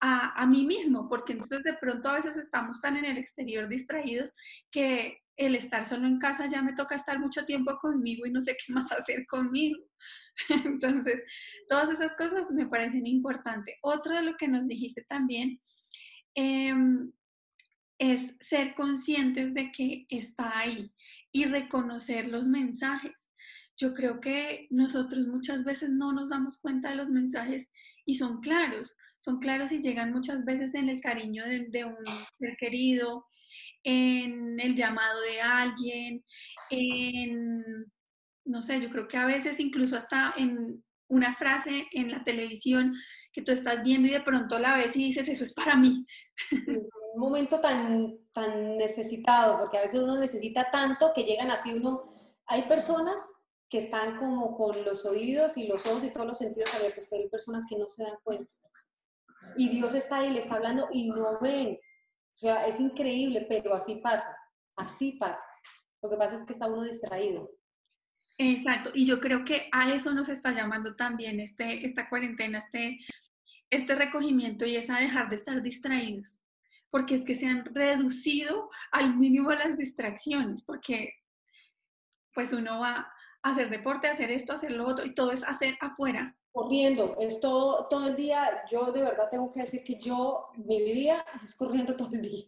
a, 0.00 0.40
a, 0.40 0.46
mí 0.46 0.64
mismo, 0.64 1.08
porque 1.08 1.32
entonces 1.32 1.62
de 1.62 1.74
pronto 1.74 2.08
a 2.10 2.14
veces 2.14 2.36
estamos 2.36 2.80
tan 2.80 2.96
en 2.96 3.06
el 3.06 3.16
exterior 3.16 3.68
distraídos 3.68 4.32
que 4.70 5.18
el 5.36 5.54
estar 5.54 5.86
solo 5.86 6.06
en 6.06 6.18
casa 6.18 6.46
ya 6.46 6.62
me 6.62 6.72
toca 6.72 6.94
estar 6.94 7.18
mucho 7.18 7.44
tiempo 7.44 7.76
conmigo 7.78 8.26
y 8.26 8.30
no 8.30 8.40
sé 8.40 8.56
qué 8.56 8.72
más 8.72 8.90
hacer 8.92 9.26
conmigo. 9.26 9.78
Entonces, 10.64 11.22
todas 11.68 11.90
esas 11.90 12.16
cosas 12.16 12.50
me 12.50 12.66
parecen 12.66 13.06
importantes. 13.06 13.74
Otro 13.82 14.14
de 14.14 14.22
lo 14.22 14.36
que 14.36 14.48
nos 14.48 14.66
dijiste 14.66 15.04
también 15.08 15.60
em, 16.34 17.12
es 17.98 18.34
ser 18.40 18.74
conscientes 18.74 19.52
de 19.54 19.70
que 19.72 20.06
está 20.08 20.58
ahí 20.58 20.92
y 21.32 21.44
reconocer 21.44 22.28
los 22.28 22.46
mensajes 22.46 23.25
yo 23.76 23.92
creo 23.94 24.20
que 24.20 24.66
nosotros 24.70 25.26
muchas 25.26 25.64
veces 25.64 25.90
no 25.90 26.12
nos 26.12 26.30
damos 26.30 26.58
cuenta 26.58 26.90
de 26.90 26.96
los 26.96 27.08
mensajes 27.08 27.68
y 28.06 28.14
son 28.14 28.40
claros, 28.40 28.96
son 29.18 29.38
claros 29.38 29.72
y 29.72 29.82
llegan 29.82 30.12
muchas 30.12 30.44
veces 30.44 30.74
en 30.74 30.88
el 30.88 31.00
cariño 31.00 31.44
de, 31.44 31.84
un 31.84 31.96
ser 32.38 32.56
querido, 32.58 33.26
en 33.84 34.58
el 34.60 34.74
llamado 34.74 35.20
de 35.20 35.40
alguien, 35.40 36.24
en, 36.70 37.62
no 38.44 38.60
sé, 38.62 38.80
yo 38.80 38.90
creo 38.90 39.08
que 39.08 39.16
a 39.16 39.26
veces 39.26 39.60
incluso 39.60 39.96
hasta 39.96 40.34
en 40.36 40.82
una 41.08 41.34
frase 41.34 41.86
en 41.92 42.10
la 42.10 42.24
televisión 42.24 42.94
que 43.32 43.42
tú 43.42 43.52
estás 43.52 43.82
viendo 43.84 44.08
y 44.08 44.12
de 44.12 44.22
pronto 44.22 44.58
la 44.58 44.76
ves 44.76 44.96
y 44.96 45.04
dices, 45.04 45.28
eso 45.28 45.44
es 45.44 45.52
para 45.52 45.76
mí. 45.76 46.04
Un 47.14 47.20
momento 47.20 47.60
tan, 47.60 48.16
tan 48.32 48.76
necesitado, 48.76 49.58
porque 49.58 49.78
a 49.78 49.82
veces 49.82 50.00
uno 50.00 50.18
necesita 50.18 50.70
tanto 50.70 51.12
que 51.14 51.24
llegan 51.24 51.50
así 51.50 51.72
uno, 51.74 52.02
hay 52.46 52.62
personas 52.62 53.20
que 53.68 53.78
están 53.78 54.16
como 54.16 54.56
con 54.56 54.84
los 54.84 55.04
oídos 55.04 55.56
y 55.56 55.66
los 55.66 55.84
ojos 55.86 56.04
y 56.04 56.12
todos 56.12 56.26
los 56.26 56.38
sentidos 56.38 56.72
abiertos, 56.74 57.06
pero 57.10 57.22
hay 57.22 57.28
personas 57.28 57.66
que 57.68 57.76
no 57.76 57.88
se 57.88 58.04
dan 58.04 58.18
cuenta. 58.22 58.52
Y 59.56 59.68
Dios 59.68 59.94
está 59.94 60.18
ahí, 60.18 60.30
le 60.30 60.40
está 60.40 60.56
hablando 60.56 60.88
y 60.92 61.08
no 61.08 61.38
ven. 61.40 61.74
O 61.74 62.36
sea, 62.36 62.66
es 62.66 62.80
increíble, 62.80 63.46
pero 63.48 63.74
así 63.74 63.96
pasa, 63.96 64.36
así 64.76 65.12
pasa. 65.12 65.44
Lo 66.02 66.10
que 66.10 66.16
pasa 66.16 66.36
es 66.36 66.44
que 66.44 66.52
está 66.52 66.66
uno 66.66 66.84
distraído. 66.84 67.50
Exacto, 68.38 68.90
y 68.92 69.06
yo 69.06 69.18
creo 69.18 69.44
que 69.44 69.68
a 69.72 69.94
eso 69.94 70.12
nos 70.12 70.28
está 70.28 70.52
llamando 70.52 70.94
también 70.94 71.40
este, 71.40 71.86
esta 71.86 72.06
cuarentena, 72.06 72.58
este, 72.58 72.98
este 73.70 73.94
recogimiento 73.94 74.66
y 74.66 74.76
es 74.76 74.90
a 74.90 74.98
dejar 74.98 75.30
de 75.30 75.36
estar 75.36 75.62
distraídos, 75.62 76.38
porque 76.90 77.14
es 77.14 77.24
que 77.24 77.34
se 77.34 77.46
han 77.46 77.64
reducido 77.74 78.68
al 78.92 79.16
mínimo 79.16 79.50
las 79.52 79.78
distracciones, 79.78 80.62
porque 80.62 81.14
pues 82.34 82.52
uno 82.52 82.80
va 82.80 83.10
hacer 83.50 83.70
deporte, 83.70 84.08
hacer 84.08 84.30
esto, 84.30 84.52
hacer 84.52 84.72
lo 84.72 84.86
otro, 84.86 85.04
y 85.04 85.14
todo 85.14 85.32
es 85.32 85.44
hacer 85.44 85.76
afuera. 85.80 86.36
Corriendo, 86.52 87.16
es 87.20 87.40
todo, 87.40 87.86
todo 87.88 88.06
el 88.06 88.16
día, 88.16 88.64
yo 88.70 88.92
de 88.92 89.02
verdad 89.02 89.28
tengo 89.30 89.50
que 89.50 89.60
decir 89.60 89.84
que 89.84 89.98
yo, 89.98 90.48
mi 90.56 90.80
día 90.82 91.24
es 91.42 91.54
corriendo 91.54 91.96
todo 91.96 92.14
el 92.14 92.22
día 92.22 92.44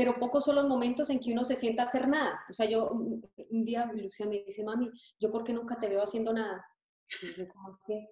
pero 0.00 0.18
pocos 0.18 0.46
son 0.46 0.54
los 0.54 0.66
momentos 0.66 1.10
en 1.10 1.20
que 1.20 1.30
uno 1.30 1.44
se 1.44 1.56
sienta 1.56 1.82
a 1.82 1.84
hacer 1.84 2.08
nada. 2.08 2.40
O 2.48 2.54
sea, 2.54 2.64
yo 2.64 2.90
un 2.90 3.64
día 3.66 3.84
Lucia 3.92 4.24
me 4.24 4.42
dice, 4.42 4.64
mami, 4.64 4.90
¿yo 5.18 5.30
por 5.30 5.44
qué 5.44 5.52
nunca 5.52 5.78
te 5.78 5.90
veo 5.90 6.02
haciendo 6.02 6.32
nada? 6.32 6.64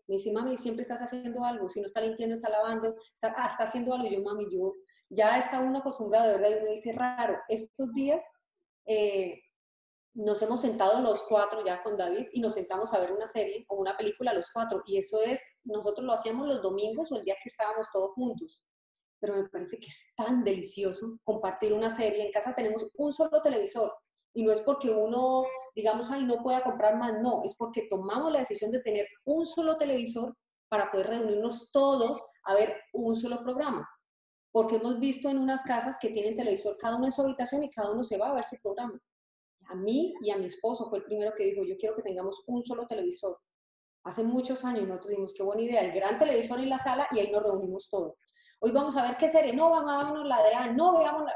Me 0.07 0.14
dice, 0.14 0.31
mami, 0.31 0.59
siempre 0.59 0.83
estás 0.83 1.01
haciendo 1.01 1.42
algo. 1.44 1.66
Si 1.68 1.81
no 1.81 1.87
está 1.87 2.03
limpiando, 2.03 2.35
está 2.35 2.51
lavando, 2.51 2.94
está, 3.14 3.33
ah, 3.37 3.46
está 3.46 3.64
haciendo 3.64 3.94
algo. 3.94 4.07
yo, 4.07 4.22
mami, 4.22 4.46
yo 4.53 4.74
ya 5.09 5.38
está 5.38 5.61
uno 5.61 5.79
acostumbrado, 5.79 6.29
de 6.29 6.37
verdad, 6.37 6.59
y 6.61 6.64
me 6.64 6.70
dice, 6.72 6.92
raro, 6.92 7.38
estos 7.48 7.92
días 7.94 8.22
eh, 8.85 9.40
nos 10.18 10.42
hemos 10.42 10.61
sentado 10.61 11.00
los 11.00 11.22
cuatro 11.22 11.64
ya 11.64 11.83
con 11.83 11.96
David 11.96 12.26
y 12.33 12.40
nos 12.40 12.54
sentamos 12.54 12.92
a 12.92 12.98
ver 12.98 13.12
una 13.12 13.26
serie 13.26 13.64
o 13.68 13.76
una 13.76 13.96
película 13.96 14.33
los 14.33 14.50
cuatro. 14.52 14.83
Y 14.87 14.98
eso 14.98 15.22
es, 15.22 15.40
nosotros 15.64 16.04
lo 16.04 16.12
hacíamos 16.12 16.46
los 16.46 16.62
domingos 16.62 17.11
o 17.12 17.16
el 17.16 17.24
día 17.24 17.37
que 17.42 17.48
estábamos 17.48 17.88
todos 17.92 18.12
juntos 18.14 18.62
pero 19.20 19.35
me 19.35 19.48
parece 19.48 19.78
que 19.78 19.87
es 19.87 20.14
tan 20.16 20.44
delicioso 20.44 21.18
compartir 21.24 21.72
una 21.72 21.90
serie. 21.90 22.24
En 22.24 22.33
casa 22.33 22.54
tenemos 22.54 22.88
un 22.94 23.12
solo 23.12 23.42
televisor 23.42 23.92
y 24.35 24.44
no 24.44 24.52
es 24.52 24.61
porque 24.61 24.90
uno, 24.90 25.44
digamos, 25.74 26.11
ahí 26.11 26.24
no 26.24 26.42
pueda 26.42 26.62
comprar 26.62 26.96
más, 26.96 27.20
no, 27.20 27.42
es 27.44 27.57
porque 27.57 27.88
tomamos 27.88 28.33
la 28.33 28.40
decisión 28.40 28.70
de 28.70 28.81
tener 28.81 29.07
un 29.24 29.46
solo 29.46 29.76
televisor 29.76 30.37
para 30.68 30.90
poder 30.90 31.09
reunirnos 31.09 31.70
todos 31.72 32.22
a 32.44 32.54
ver 32.54 32.76
un 32.92 33.16
solo 33.16 33.42
programa. 33.42 33.88
Porque 34.52 34.76
hemos 34.76 34.98
visto 34.98 35.28
en 35.28 35.38
unas 35.38 35.62
casas 35.62 35.98
que 36.00 36.11
tienen 36.11 36.37
televisor 36.37 36.76
cada 36.78 36.96
uno 36.96 37.07
en 37.07 37.12
su 37.12 37.22
habitación 37.22 37.62
y 37.62 37.70
cada 37.70 37.90
uno 37.90 38.02
se 38.04 38.18
va 38.18 38.31
a 38.31 38.35
ver 38.35 38.44
su 38.44 38.57
programa. 38.62 39.00
A 39.68 39.74
mí 39.74 40.14
y 40.22 40.31
a 40.31 40.37
mi 40.37 40.46
esposo 40.46 40.88
fue 40.88 40.98
el 40.98 41.04
primero 41.04 41.33
que 41.37 41.44
dijo, 41.44 41.64
yo 41.64 41.76
quiero 41.76 41.94
que 41.94 42.02
tengamos 42.02 42.44
un 42.46 42.62
solo 42.62 42.87
televisor. 42.87 43.38
Hace 44.04 44.22
muchos 44.22 44.64
años 44.64 44.88
nosotros 44.88 45.11
dijimos, 45.11 45.35
qué 45.37 45.42
buena 45.42 45.62
idea, 45.62 45.83
el 45.83 45.92
gran 45.92 46.18
televisor 46.18 46.61
en 46.61 46.70
la 46.70 46.78
sala 46.78 47.09
y 47.11 47.18
ahí 47.18 47.31
nos 47.31 47.42
reunimos 47.42 47.90
todos 47.90 48.14
hoy 48.61 48.72
vamos 48.72 48.96
a 48.96 49.02
ver 49.02 49.16
qué 49.16 49.28
serie, 49.28 49.54
no, 49.54 49.70
vamos 49.70 49.92
a 49.92 49.98
vernos 49.98 50.26
la 50.26 50.42
de 50.42 50.54
A, 50.54 50.72
no, 50.72 50.98
veamos 50.98 51.24
la... 51.24 51.33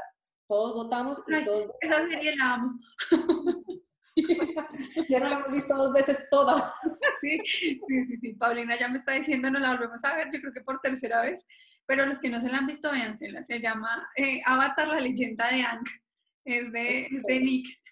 Todos 0.47 0.73
votamos 0.73 1.21
y 1.27 1.43
todos... 1.43 1.71
Esa 1.79 2.07
serie 2.07 2.35
la 2.35 2.55
amo. 2.55 2.79
ya 5.09 5.19
no 5.19 5.29
la 5.29 5.35
hemos 5.35 5.51
visto 5.51 5.75
dos 5.75 5.93
veces 5.93 6.25
toda. 6.29 6.71
Sí, 7.21 7.39
sí, 7.45 7.79
sí, 7.87 8.17
sí, 8.19 8.33
Paulina 8.33 8.77
ya 8.77 8.89
me 8.89 8.97
está 8.97 9.13
diciendo, 9.13 9.49
no 9.49 9.57
la 9.57 9.71
volvemos 9.71 10.03
a 10.03 10.13
ver, 10.13 10.27
yo 10.33 10.41
creo 10.41 10.51
que 10.51 10.59
por 10.59 10.81
tercera 10.81 11.21
vez, 11.21 11.45
pero 11.85 12.05
los 12.05 12.19
que 12.19 12.27
no 12.27 12.41
se 12.41 12.49
la 12.49 12.57
han 12.57 12.67
visto, 12.67 12.91
véansela, 12.91 13.41
se 13.45 13.61
llama 13.61 14.05
eh, 14.17 14.41
Avatar, 14.45 14.89
la 14.89 14.99
leyenda 14.99 15.47
de 15.47 15.61
Ang, 15.61 15.85
es 16.43 16.69
de, 16.73 17.07
de 17.25 17.39
Nick. 17.39 17.82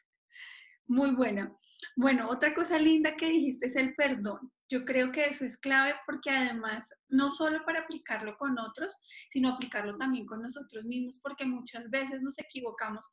Muy 0.91 1.15
buena. 1.15 1.57
Bueno, 1.95 2.27
otra 2.29 2.53
cosa 2.53 2.77
linda 2.77 3.15
que 3.15 3.29
dijiste 3.29 3.67
es 3.67 3.77
el 3.77 3.95
perdón. 3.95 4.51
Yo 4.69 4.83
creo 4.83 5.09
que 5.13 5.23
eso 5.23 5.45
es 5.45 5.55
clave 5.55 5.95
porque 6.05 6.29
además, 6.29 6.85
no 7.07 7.29
solo 7.29 7.63
para 7.63 7.79
aplicarlo 7.79 8.35
con 8.35 8.59
otros, 8.59 8.93
sino 9.29 9.47
aplicarlo 9.47 9.97
también 9.97 10.25
con 10.25 10.41
nosotros 10.41 10.83
mismos, 10.83 11.17
porque 11.23 11.45
muchas 11.45 11.89
veces 11.89 12.21
nos 12.21 12.37
equivocamos 12.39 13.07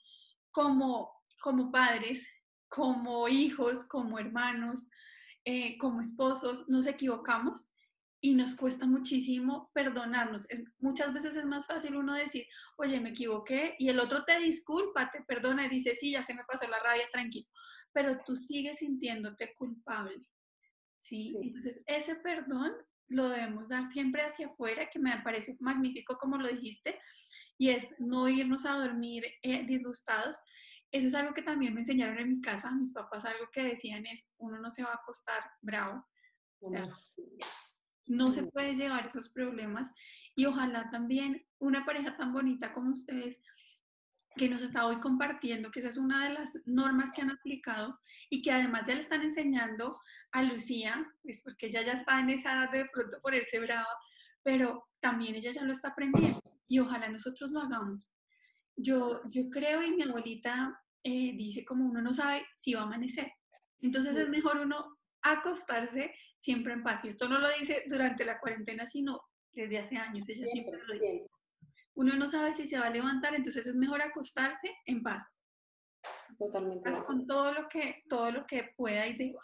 como, 0.51 1.09
como 1.41 1.71
padres, 1.71 2.27
como 2.69 3.29
hijos, 3.29 3.85
como 3.85 4.19
hermanos, 4.19 4.89
eh, 5.45 5.79
como 5.79 6.01
esposos, 6.01 6.69
nos 6.69 6.85
equivocamos 6.87 7.71
y 8.21 8.35
nos 8.35 8.57
cuesta 8.57 8.87
muchísimo 8.87 9.71
perdonarnos. 9.73 10.47
muchas 10.79 11.13
veces 11.13 11.37
es 11.37 11.45
más 11.45 11.67
fácil 11.67 11.97
uno 11.97 12.15
decir, 12.15 12.47
oye, 12.77 13.01
me 13.01 13.11
equivoqué, 13.11 13.77
y 13.79 13.89
el 13.89 14.01
otro 14.01 14.25
te 14.25 14.39
disculpa, 14.41 15.11
te 15.11 15.23
perdona 15.23 15.67
y 15.67 15.69
dice, 15.69 15.95
sí, 15.95 16.13
ya 16.13 16.23
se 16.23 16.35
me 16.35 16.45
pasó 16.45 16.67
la 16.69 16.81
rabia, 16.81 17.09
tranquilo, 17.13 17.47
pero 17.93 18.19
tú 18.25 18.35
sigues 18.35 18.79
sintiéndote 18.79 19.55
culpable. 19.55 20.29
¿sí? 20.99 21.37
Entonces, 21.41 21.83
ese 21.87 22.17
perdón 22.17 22.73
lo 23.09 23.29
debemos 23.29 23.69
dar 23.69 23.91
siempre 23.91 24.23
hacia 24.23 24.49
afuera, 24.49 24.89
que 24.91 24.99
me 24.99 25.17
parece 25.23 25.57
magnífico 25.61 26.19
como 26.19 26.37
lo 26.39 26.49
dijiste, 26.49 26.99
y 27.57 27.71
es 27.71 27.95
no 27.99 28.29
irnos 28.29 28.67
a 28.67 28.73
dormir 28.73 29.25
eh, 29.43 29.65
disgustados. 29.65 30.37
Eso 30.91 31.07
es 31.07 31.15
algo 31.15 31.35
que 31.35 31.43
también 31.43 31.75
me 31.75 31.81
enseñaron 31.81 32.19
en 32.19 32.31
mi 32.31 32.41
casa, 32.41 32.71
mis 32.71 32.93
papás 32.93 33.25
algo 33.25 33.49
que 33.53 33.63
decían 33.63 34.07
es, 34.07 34.27
uno 34.39 34.59
no 34.59 34.71
se 34.71 34.83
va 34.83 34.91
a 34.91 34.97
acostar 34.97 35.43
bravo. 35.61 36.05
O 36.61 36.69
sea, 36.69 36.89
no 38.19 38.33
se 38.33 38.43
puede 38.43 38.75
llevar 38.75 39.07
esos 39.07 39.29
problemas 39.29 39.93
y 40.35 40.45
ojalá 40.45 40.91
también 40.91 41.47
una 41.61 41.87
pareja 41.87 42.17
tan 42.17 42.33
bonita 42.33 42.73
como 42.73 42.93
ustedes 42.93 43.41
que 44.37 44.49
nos 44.49 44.63
está 44.63 44.87
hoy 44.87 44.99
compartiendo, 44.99 45.71
que 45.71 45.79
esa 45.81 45.89
es 45.89 45.97
una 45.97 46.29
de 46.29 46.35
las 46.35 46.59
normas 46.67 47.11
que 47.13 47.23
han 47.23 47.31
aplicado 47.31 47.99
y 48.29 48.43
que 48.43 48.51
además 48.51 48.83
ya 48.87 48.95
le 48.95 49.01
están 49.01 49.23
enseñando 49.23 50.01
a 50.33 50.43
Lucía, 50.43 51.07
es 51.25 51.43
porque 51.43 51.67
ella 51.67 51.83
ya 51.83 51.93
está 51.93 52.19
en 52.19 52.31
esa 52.31 52.53
edad 52.53 52.71
de 52.73 52.87
pronto 52.93 53.21
ponerse 53.23 53.61
brava, 53.61 53.95
pero 54.43 54.85
también 55.01 55.37
ella 55.37 55.53
ya 55.53 55.63
lo 55.63 55.73
está 55.73 55.89
aprendiendo 55.89 56.43
y 56.67 56.81
ojalá 56.81 57.09
nosotros 57.09 57.51
lo 57.53 57.61
hagamos. 57.61 58.13
Yo, 58.77 59.23
yo 59.31 59.49
creo 59.51 59.83
y 59.83 59.93
mi 59.93 60.03
abuelita 60.03 60.81
eh, 61.05 61.33
dice 61.37 61.65
como 61.65 61.85
uno 61.85 62.03
no 62.03 62.13
sabe 62.13 62.45
si 62.57 62.75
va 62.75 62.81
a 62.81 62.85
amanecer, 62.85 63.33
entonces 63.81 64.17
es 64.17 64.29
mejor 64.29 64.59
uno 64.59 64.98
acostarse 65.23 66.15
siempre 66.39 66.73
en 66.73 66.83
paz. 66.83 67.05
Y 67.05 67.09
esto 67.09 67.29
no 67.29 67.39
lo 67.39 67.49
dice 67.59 67.85
durante 67.89 68.25
la 68.25 68.39
cuarentena, 68.39 68.87
sino 68.87 69.21
desde 69.53 69.79
hace 69.79 69.97
años, 69.97 70.29
ella 70.29 70.47
siempre 70.47 70.81
lo 70.87 70.95
dice 70.95 71.27
uno 71.99 72.15
no 72.15 72.29
sabe 72.29 72.55
si 72.55 72.65
se 72.65 72.79
va 72.79 72.87
a 72.87 72.91
levantar, 72.91 73.35
entonces 73.35 73.67
es 73.67 73.75
mejor 73.75 74.01
acostarse 74.01 74.73
en 74.87 75.03
paz. 75.03 75.35
Totalmente. 76.39 76.93
Con 77.05 77.27
todo 77.27 77.53
lo 77.53 77.69
que, 77.69 78.05
todo 78.09 78.31
lo 78.31 78.47
que 78.47 78.73
pueda 78.77 79.05
y 79.09 79.17
deba. 79.17 79.43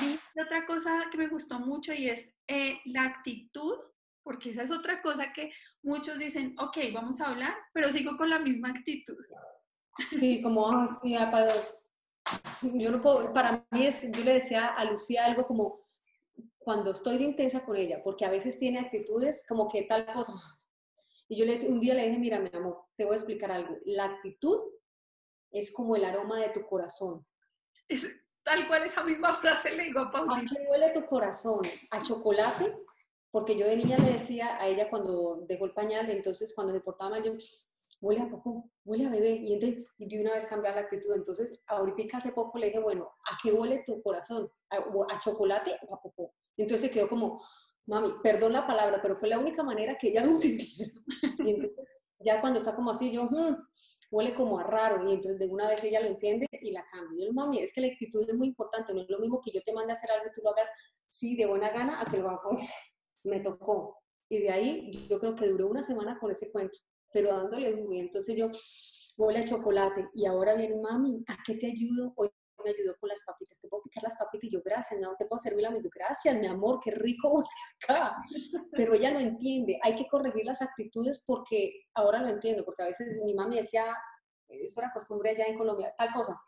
Y 0.00 0.40
otra 0.40 0.64
cosa 0.66 1.06
que 1.10 1.18
me 1.18 1.26
gustó 1.26 1.58
mucho 1.58 1.92
y 1.92 2.08
es 2.08 2.32
eh, 2.46 2.80
la 2.84 3.02
actitud, 3.02 3.76
porque 4.22 4.50
esa 4.50 4.62
es 4.62 4.70
otra 4.70 5.02
cosa 5.02 5.32
que 5.32 5.52
muchos 5.82 6.16
dicen, 6.18 6.54
ok, 6.60 6.78
vamos 6.92 7.20
a 7.20 7.30
hablar, 7.30 7.56
pero 7.72 7.90
sigo 7.90 8.16
con 8.16 8.30
la 8.30 8.38
misma 8.38 8.68
actitud. 8.68 9.16
Sí, 10.10 10.42
como, 10.42 10.70
así, 10.70 11.16
ah, 11.16 11.48
yo 12.62 12.90
no 12.90 13.00
puedo, 13.00 13.32
para 13.32 13.66
mí 13.70 13.86
es, 13.86 14.02
yo 14.02 14.24
le 14.24 14.34
decía 14.34 14.68
a 14.68 14.84
Lucía 14.84 15.24
algo 15.24 15.46
como, 15.46 15.80
cuando 16.58 16.92
estoy 16.92 17.18
de 17.18 17.24
intensa 17.24 17.64
con 17.64 17.76
ella, 17.76 18.00
porque 18.02 18.24
a 18.24 18.30
veces 18.30 18.58
tiene 18.58 18.80
actitudes 18.80 19.44
como 19.46 19.68
que 19.68 19.82
tal 19.82 20.06
cosa, 20.12 20.34
y 21.28 21.36
yo 21.36 21.44
le, 21.46 21.54
un 21.68 21.80
día 21.80 21.94
le 21.94 22.06
dije, 22.06 22.18
mira, 22.18 22.38
mi 22.38 22.50
amor, 22.52 22.84
te 22.96 23.04
voy 23.04 23.14
a 23.14 23.16
explicar 23.16 23.50
algo. 23.50 23.78
La 23.84 24.04
actitud 24.04 24.58
es 25.50 25.72
como 25.72 25.96
el 25.96 26.04
aroma 26.04 26.40
de 26.40 26.50
tu 26.50 26.66
corazón. 26.66 27.26
Es, 27.88 28.06
tal 28.42 28.66
cual 28.68 28.84
esa 28.84 29.02
misma 29.02 29.34
frase 29.34 29.74
le 29.74 29.84
digo 29.84 30.00
a 30.00 30.10
Paulina. 30.10 30.50
¿A 30.50 30.54
qué 30.54 30.66
huele 30.68 30.90
tu 30.90 31.06
corazón? 31.06 31.62
¿A 31.90 32.02
chocolate? 32.02 32.76
Porque 33.30 33.58
yo 33.58 33.66
de 33.66 33.76
niña 33.76 33.96
le 33.98 34.12
decía 34.12 34.58
a 34.60 34.68
ella 34.68 34.90
cuando 34.90 35.44
dejó 35.48 35.64
el 35.64 35.72
pañal, 35.72 36.10
entonces 36.10 36.52
cuando 36.54 36.72
se 36.72 36.80
portaba 36.80 37.10
mal, 37.10 37.22
yo, 37.22 37.32
huele 38.04 38.20
a 38.20 38.28
popó, 38.28 38.70
huele 38.84 39.06
a 39.06 39.10
bebé. 39.10 39.30
Y, 39.36 39.54
entonces, 39.54 39.84
y 39.98 40.06
de 40.06 40.20
una 40.20 40.32
vez 40.32 40.46
cambiar 40.46 40.74
la 40.74 40.82
actitud. 40.82 41.14
Entonces, 41.14 41.58
ahorita 41.66 42.18
hace 42.18 42.32
poco 42.32 42.58
le 42.58 42.66
dije, 42.66 42.78
bueno, 42.78 43.10
¿a 43.30 43.38
qué 43.42 43.52
huele 43.52 43.82
tu 43.84 44.02
corazón? 44.02 44.48
¿A, 44.70 44.76
a 44.76 45.20
chocolate 45.20 45.78
o 45.88 45.94
a 45.94 46.02
popó? 46.02 46.34
Entonces 46.56 46.88
se 46.88 46.94
quedó 46.94 47.08
como, 47.08 47.42
mami, 47.86 48.12
perdón 48.22 48.52
la 48.52 48.66
palabra, 48.66 49.00
pero 49.02 49.16
fue 49.16 49.28
la 49.28 49.38
única 49.38 49.62
manera 49.62 49.96
que 49.98 50.08
ella 50.08 50.24
lo 50.24 50.30
entendió. 50.32 50.86
Y 51.38 51.50
entonces, 51.50 51.88
ya 52.20 52.40
cuando 52.40 52.58
está 52.58 52.76
como 52.76 52.90
así, 52.90 53.10
yo, 53.10 53.24
hmm, 53.24 53.56
huele 54.10 54.34
como 54.34 54.58
a 54.58 54.64
raro. 54.64 55.08
Y 55.08 55.14
entonces, 55.14 55.38
de 55.38 55.46
una 55.46 55.68
vez 55.68 55.82
ella 55.82 56.00
lo 56.00 56.08
entiende 56.08 56.46
y 56.52 56.72
la 56.72 56.84
cambia. 56.92 57.26
Yo, 57.26 57.32
mami, 57.32 57.60
es 57.60 57.72
que 57.72 57.80
la 57.80 57.88
actitud 57.88 58.28
es 58.28 58.34
muy 58.34 58.48
importante. 58.48 58.92
No 58.92 59.02
es 59.02 59.08
lo 59.08 59.18
mismo 59.18 59.40
que 59.40 59.50
yo 59.50 59.62
te 59.62 59.72
mande 59.72 59.92
a 59.92 59.96
hacer 59.96 60.10
algo 60.10 60.26
y 60.26 60.34
tú 60.34 60.42
lo 60.42 60.50
hagas, 60.50 60.68
sí, 61.08 61.36
de 61.36 61.46
buena 61.46 61.70
gana, 61.70 62.00
a 62.00 62.04
que 62.04 62.18
lo 62.18 62.28
haga, 62.28 62.40
me 63.24 63.40
tocó. 63.40 63.98
Y 64.28 64.38
de 64.38 64.50
ahí, 64.50 65.06
yo 65.08 65.18
creo 65.18 65.34
que 65.34 65.48
duró 65.48 65.68
una 65.68 65.82
semana 65.82 66.18
con 66.18 66.30
ese 66.30 66.50
cuento, 66.50 66.76
pero 67.14 67.28
dándole 67.28 67.70
duro. 67.70 67.92
Y 67.92 68.00
entonces 68.00 68.34
yo, 68.36 68.50
huele 69.16 69.38
a 69.38 69.44
chocolate. 69.44 70.10
Y 70.14 70.26
ahora 70.26 70.54
viene, 70.54 70.80
mami, 70.80 71.24
¿a 71.28 71.36
qué 71.46 71.54
te 71.54 71.68
ayudo? 71.68 72.12
Hoy 72.16 72.28
me 72.64 72.70
ayudó 72.70 72.96
con 72.98 73.08
las 73.08 73.22
papitas, 73.24 73.60
te 73.60 73.68
puedo 73.68 73.82
picar 73.82 74.02
las 74.02 74.16
papitas 74.16 74.44
y 74.44 74.50
yo, 74.50 74.60
gracias, 74.64 74.98
no, 74.98 75.14
te 75.16 75.26
puedo 75.26 75.38
servir 75.38 75.62
la 75.62 75.70
mesa, 75.70 75.88
gracias, 75.94 76.34
mi 76.36 76.46
amor, 76.46 76.80
qué 76.82 76.92
rico 76.92 77.44
acá. 77.82 78.16
Pero 78.72 78.94
ella 78.94 79.12
no 79.12 79.20
entiende, 79.20 79.78
hay 79.82 79.94
que 79.96 80.06
corregir 80.08 80.46
las 80.46 80.62
actitudes 80.62 81.22
porque 81.26 81.84
ahora 81.94 82.22
lo 82.22 82.28
entiendo, 82.28 82.64
porque 82.64 82.84
a 82.84 82.86
veces 82.86 83.20
mi 83.22 83.34
mami 83.34 83.56
decía, 83.56 83.84
eso 84.48 84.80
era 84.80 84.92
costumbre 84.92 85.30
allá 85.30 85.44
en 85.46 85.58
Colombia, 85.58 85.94
tal 85.98 86.10
cosa. 86.14 86.40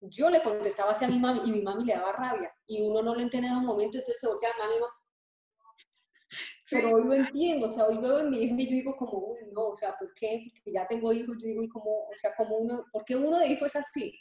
Yo 0.00 0.30
le 0.30 0.42
contestaba 0.42 0.92
hacia 0.92 1.06
mi 1.06 1.18
mami 1.18 1.42
y 1.44 1.52
mi 1.52 1.62
mami 1.62 1.84
le 1.84 1.94
daba 1.94 2.12
rabia 2.12 2.52
y 2.66 2.82
uno 2.82 3.00
no 3.00 3.14
lo 3.14 3.20
entiende 3.20 3.48
en 3.48 3.56
un 3.56 3.66
momento, 3.66 3.98
entonces 3.98 4.20
se 4.20 4.26
a 4.26 4.58
mami, 4.58 4.80
pero 6.70 6.90
hoy 6.90 7.04
lo 7.04 7.14
entiendo, 7.14 7.66
o 7.66 7.70
sea, 7.70 7.86
hoy 7.86 7.98
veo 7.98 8.20
en 8.20 8.30
mi 8.30 8.38
hija 8.38 8.54
y 8.58 8.66
yo 8.66 8.72
digo 8.72 8.96
como, 8.96 9.18
uy, 9.18 9.38
no, 9.52 9.68
o 9.68 9.74
sea, 9.74 9.96
¿por 9.98 10.12
qué? 10.14 10.50
Porque 10.54 10.72
ya 10.72 10.86
tengo 10.86 11.12
hijos, 11.12 11.36
yo 11.40 11.46
digo, 11.46 11.62
y 11.62 11.68
como, 11.68 12.08
o 12.08 12.14
sea, 12.14 12.34
como 12.36 12.58
uno, 12.58 12.84
¿por 12.92 13.04
qué 13.04 13.16
uno 13.16 13.38
de 13.38 13.48
hijo 13.48 13.66
es 13.66 13.76
así? 13.76 14.12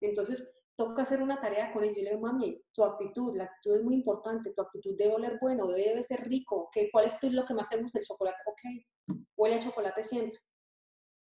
Entonces, 0.00 0.52
toca 0.78 1.02
hacer 1.02 1.20
una 1.20 1.40
tarea 1.40 1.72
con 1.72 1.82
ellos. 1.82 1.96
Yo 1.96 2.04
le 2.04 2.10
digo, 2.10 2.22
mami, 2.22 2.62
tu 2.72 2.84
actitud, 2.84 3.36
la 3.36 3.44
actitud 3.44 3.76
es 3.76 3.82
muy 3.82 3.94
importante, 3.96 4.52
tu 4.52 4.62
actitud 4.62 4.94
debe 4.96 5.14
oler 5.14 5.36
bueno, 5.40 5.66
debe 5.66 6.02
ser 6.02 6.28
rico. 6.28 6.70
¿Qué, 6.72 6.88
¿Cuál 6.92 7.06
es 7.06 7.32
lo 7.32 7.44
que 7.44 7.54
más 7.54 7.68
te 7.68 7.78
gusta? 7.78 7.98
El 7.98 8.04
chocolate, 8.04 8.38
ok, 8.46 9.18
huele 9.36 9.56
a 9.56 9.60
chocolate 9.60 10.04
siempre. 10.04 10.38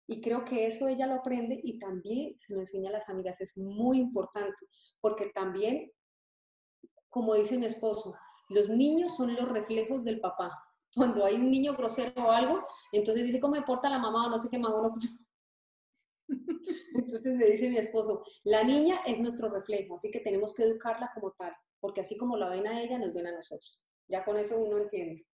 Y 0.06 0.20
creo 0.20 0.44
que 0.44 0.66
eso 0.66 0.86
ella 0.86 1.06
lo 1.06 1.14
aprende 1.14 1.58
y 1.62 1.78
también 1.78 2.38
se 2.38 2.52
lo 2.52 2.60
enseña 2.60 2.90
a 2.90 2.92
las 2.92 3.08
amigas. 3.08 3.40
Es 3.40 3.56
muy 3.56 3.98
importante 3.98 4.66
porque 5.00 5.30
también, 5.34 5.92
como 7.08 7.34
dice 7.34 7.56
mi 7.56 7.66
esposo, 7.66 8.14
los 8.48 8.68
niños 8.68 9.16
son 9.16 9.34
los 9.34 9.48
reflejos 9.48 10.04
del 10.04 10.20
papá. 10.20 10.64
Cuando 10.94 11.24
hay 11.24 11.34
un 11.36 11.50
niño 11.50 11.74
grosero 11.74 12.12
o 12.24 12.30
algo, 12.30 12.66
entonces 12.92 13.24
dice, 13.26 13.40
¿cómo 13.40 13.54
me 13.54 13.62
porta 13.62 13.90
la 13.90 13.98
mamá 13.98 14.26
o 14.26 14.30
no 14.30 14.38
sé 14.38 14.48
qué 14.48 14.58
mamá? 14.58 14.94
Entonces 16.94 17.34
me 17.34 17.46
dice 17.46 17.70
mi 17.70 17.78
esposo, 17.78 18.22
la 18.44 18.62
niña 18.62 19.00
es 19.06 19.18
nuestro 19.18 19.48
reflejo, 19.48 19.94
así 19.94 20.10
que 20.10 20.20
tenemos 20.20 20.54
que 20.54 20.64
educarla 20.64 21.10
como 21.14 21.32
tal, 21.32 21.54
porque 21.80 22.02
así 22.02 22.16
como 22.16 22.36
la 22.36 22.50
ven 22.50 22.66
a 22.66 22.82
ella, 22.82 22.98
nos 22.98 23.14
ven 23.14 23.28
a 23.28 23.32
nosotros. 23.32 23.82
Ya 24.08 24.24
con 24.24 24.36
eso 24.36 24.58
uno 24.58 24.78
entiende. 24.78 25.26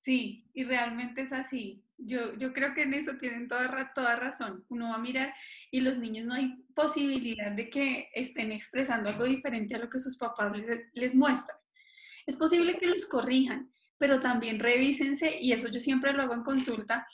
Sí, 0.00 0.48
y 0.54 0.64
realmente 0.64 1.22
es 1.22 1.32
así. 1.32 1.84
Yo, 1.96 2.34
yo 2.36 2.52
creo 2.52 2.72
que 2.74 2.82
en 2.82 2.94
eso 2.94 3.18
tienen 3.18 3.48
toda, 3.48 3.92
toda 3.94 4.16
razón. 4.16 4.64
Uno 4.68 4.90
va 4.90 4.94
a 4.94 4.98
mirar 4.98 5.34
y 5.70 5.80
los 5.80 5.98
niños 5.98 6.24
no 6.26 6.34
hay 6.34 6.54
posibilidad 6.74 7.50
de 7.52 7.68
que 7.68 8.08
estén 8.14 8.52
expresando 8.52 9.08
algo 9.08 9.24
diferente 9.24 9.74
a 9.74 9.78
lo 9.78 9.90
que 9.90 9.98
sus 9.98 10.16
papás 10.16 10.52
les 10.94 11.14
muestran. 11.14 11.58
Es 12.28 12.36
posible 12.36 12.76
que 12.76 12.86
los 12.86 13.06
corrijan, 13.06 13.72
pero 13.96 14.20
también 14.20 14.60
revísense, 14.60 15.38
y 15.40 15.52
eso 15.52 15.68
yo 15.68 15.80
siempre 15.80 16.12
lo 16.12 16.22
hago 16.22 16.34
en 16.34 16.42
consulta, 16.42 17.06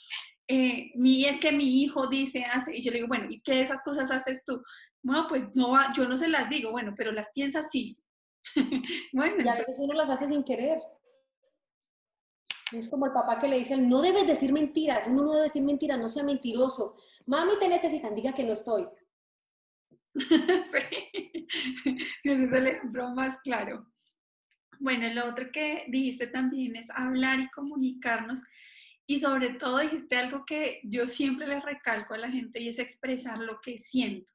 eh, 0.45 0.91
mi, 0.95 1.23
es 1.23 1.39
que 1.39 1.53
mi 1.53 1.81
hijo 1.81 2.07
dice, 2.07 2.43
hace, 2.43 2.75
y 2.75 2.83
yo 2.83 2.91
le 2.91 2.97
digo, 2.97 3.07
bueno, 3.07 3.27
¿y 3.29 3.39
qué 3.39 3.53
de 3.53 3.61
esas 3.61 3.81
cosas 3.81 4.11
haces 4.11 4.43
tú? 4.43 4.61
Bueno, 5.01 5.25
pues 5.29 5.45
no, 5.55 5.73
yo 5.93 6.05
no 6.05 6.17
se 6.17 6.27
las 6.27 6.49
digo, 6.49 6.71
bueno, 6.71 6.93
pero 6.97 7.13
las 7.13 7.31
piensas 7.31 7.69
sí. 7.71 7.95
bueno, 9.13 9.41
y 9.41 9.47
a 9.47 9.55
veces 9.55 9.77
uno 9.79 9.93
las 9.93 10.09
hace 10.09 10.27
sin 10.27 10.43
querer. 10.43 10.79
Es 12.73 12.89
como 12.89 13.05
el 13.05 13.13
papá 13.13 13.39
que 13.39 13.47
le 13.47 13.59
dice, 13.59 13.77
no 13.77 14.01
debes 14.01 14.27
decir 14.27 14.51
mentiras, 14.51 15.05
uno 15.07 15.23
no 15.23 15.31
debe 15.31 15.43
decir 15.43 15.63
mentiras, 15.63 15.97
no 15.97 16.09
sea 16.09 16.25
mentiroso. 16.25 16.97
Mami, 17.25 17.53
te 17.57 17.69
necesitan, 17.69 18.13
diga 18.13 18.33
que 18.33 18.43
no 18.43 18.51
estoy. 18.51 18.85
sí. 20.15 21.47
sí, 22.21 22.29
el 22.29 22.67
ejemplo 22.67 23.11
más 23.11 23.37
claro. 23.37 23.87
Bueno, 24.79 25.07
lo 25.13 25.29
otro 25.29 25.51
que 25.51 25.85
dijiste 25.87 26.27
también 26.27 26.75
es 26.75 26.89
hablar 26.89 27.39
y 27.39 27.49
comunicarnos 27.49 28.41
y 29.07 29.19
sobre 29.19 29.49
todo 29.55 29.79
dijiste 29.79 30.17
algo 30.17 30.45
que 30.45 30.81
yo 30.83 31.07
siempre 31.07 31.47
le 31.47 31.59
recalco 31.59 32.13
a 32.13 32.17
la 32.17 32.31
gente 32.31 32.61
y 32.61 32.69
es 32.69 32.79
expresar 32.79 33.39
lo 33.39 33.61
que 33.61 33.77
siento. 33.77 34.33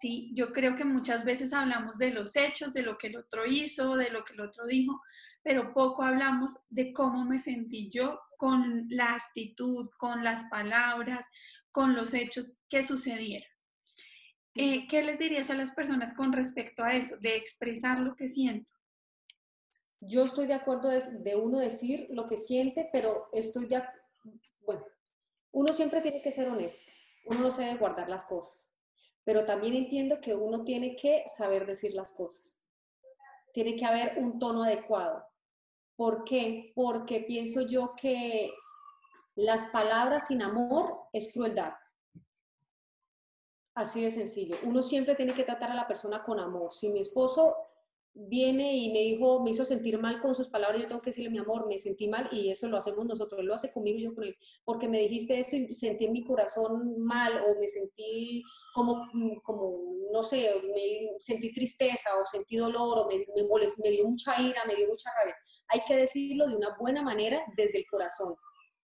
¿sí? 0.00 0.30
Yo 0.34 0.52
creo 0.52 0.76
que 0.76 0.84
muchas 0.84 1.24
veces 1.24 1.52
hablamos 1.52 1.98
de 1.98 2.10
los 2.10 2.36
hechos, 2.36 2.72
de 2.72 2.82
lo 2.82 2.96
que 2.96 3.08
el 3.08 3.16
otro 3.16 3.44
hizo, 3.46 3.96
de 3.96 4.10
lo 4.10 4.24
que 4.24 4.34
el 4.34 4.40
otro 4.40 4.66
dijo, 4.66 5.00
pero 5.42 5.72
poco 5.72 6.04
hablamos 6.04 6.64
de 6.68 6.92
cómo 6.92 7.24
me 7.24 7.38
sentí 7.38 7.90
yo 7.90 8.20
con 8.36 8.86
la 8.88 9.14
actitud, 9.14 9.88
con 9.98 10.22
las 10.22 10.44
palabras, 10.44 11.26
con 11.70 11.94
los 11.94 12.14
hechos 12.14 12.60
que 12.68 12.84
sucedieron. 12.84 13.48
Eh, 14.54 14.86
¿Qué 14.88 15.02
les 15.02 15.18
dirías 15.18 15.50
a 15.50 15.54
las 15.54 15.72
personas 15.72 16.14
con 16.14 16.32
respecto 16.32 16.82
a 16.82 16.92
eso, 16.94 17.16
de 17.18 17.36
expresar 17.36 18.00
lo 18.00 18.14
que 18.14 18.28
siento? 18.28 18.72
Yo 20.00 20.24
estoy 20.24 20.46
de 20.46 20.54
acuerdo 20.54 20.88
de, 20.88 21.36
uno 21.36 21.58
decir 21.58 22.06
lo 22.10 22.26
que 22.26 22.36
siente, 22.36 22.88
pero 22.92 23.28
estoy 23.32 23.66
de 23.66 23.82
bueno, 24.64 24.84
uno 25.52 25.72
siempre 25.72 26.00
tiene 26.00 26.22
que 26.22 26.30
ser 26.30 26.48
honesto, 26.48 26.86
uno 27.24 27.40
no 27.40 27.50
se 27.50 27.62
debe 27.62 27.78
guardar 27.78 28.08
las 28.08 28.24
cosas, 28.24 28.70
pero 29.24 29.44
también 29.44 29.74
entiendo 29.74 30.20
que 30.20 30.34
uno 30.34 30.62
tiene 30.62 30.94
que 30.94 31.24
saber 31.36 31.66
decir 31.66 31.94
las 31.94 32.12
cosas. 32.12 32.60
Tiene 33.52 33.74
que 33.76 33.84
haber 33.84 34.18
un 34.18 34.38
tono 34.38 34.62
adecuado. 34.62 35.26
¿Por 35.96 36.22
qué? 36.24 36.72
Porque 36.74 37.20
pienso 37.20 37.62
yo 37.62 37.94
que 37.96 38.52
las 39.34 39.66
palabras 39.66 40.28
sin 40.28 40.42
amor 40.42 41.08
es 41.12 41.32
crueldad. 41.32 41.72
Así 43.74 44.02
de 44.02 44.10
sencillo. 44.10 44.56
Uno 44.64 44.82
siempre 44.82 45.14
tiene 45.14 45.34
que 45.34 45.44
tratar 45.44 45.70
a 45.70 45.74
la 45.74 45.86
persona 45.86 46.22
con 46.22 46.38
amor. 46.38 46.72
Si 46.72 46.88
mi 46.88 47.00
esposo 47.00 47.56
viene 48.14 48.76
y 48.76 48.92
me 48.92 48.98
dijo, 49.00 49.42
me 49.42 49.50
hizo 49.50 49.64
sentir 49.64 49.98
mal 49.98 50.20
con 50.20 50.34
sus 50.34 50.48
palabras, 50.48 50.80
yo 50.82 50.88
tengo 50.88 51.00
que 51.00 51.10
decirle, 51.10 51.30
mi 51.30 51.38
amor, 51.38 51.68
me 51.68 51.78
sentí 51.78 52.08
mal 52.08 52.28
y 52.32 52.50
eso 52.50 52.68
lo 52.68 52.76
hacemos 52.76 53.06
nosotros, 53.06 53.40
él 53.40 53.46
lo 53.46 53.54
hace 53.54 53.72
conmigo 53.72 53.98
yo 53.98 54.14
con 54.14 54.24
él, 54.24 54.36
porque 54.64 54.88
me 54.88 54.98
dijiste 54.98 55.38
esto 55.38 55.56
y 55.56 55.72
sentí 55.72 56.06
en 56.06 56.12
mi 56.12 56.24
corazón 56.24 56.98
mal 56.98 57.32
o 57.44 57.60
me 57.60 57.68
sentí 57.68 58.42
como, 58.74 59.06
mm, 59.12 59.40
como 59.42 59.98
no 60.12 60.22
sé, 60.22 60.50
me 60.74 61.18
sentí 61.18 61.52
tristeza 61.52 62.10
o 62.20 62.24
sentí 62.24 62.56
dolor 62.56 62.98
o 62.98 63.08
me, 63.08 63.18
me, 63.18 63.48
me 63.82 63.90
dio 63.90 64.04
mucha 64.04 64.40
ira, 64.40 64.64
me 64.66 64.74
dio 64.74 64.88
mucha 64.88 65.10
rabia. 65.16 65.36
Hay 65.68 65.80
que 65.86 65.96
decirlo 65.96 66.48
de 66.48 66.56
una 66.56 66.76
buena 66.78 67.02
manera 67.02 67.42
desde 67.56 67.78
el 67.78 67.86
corazón. 67.86 68.34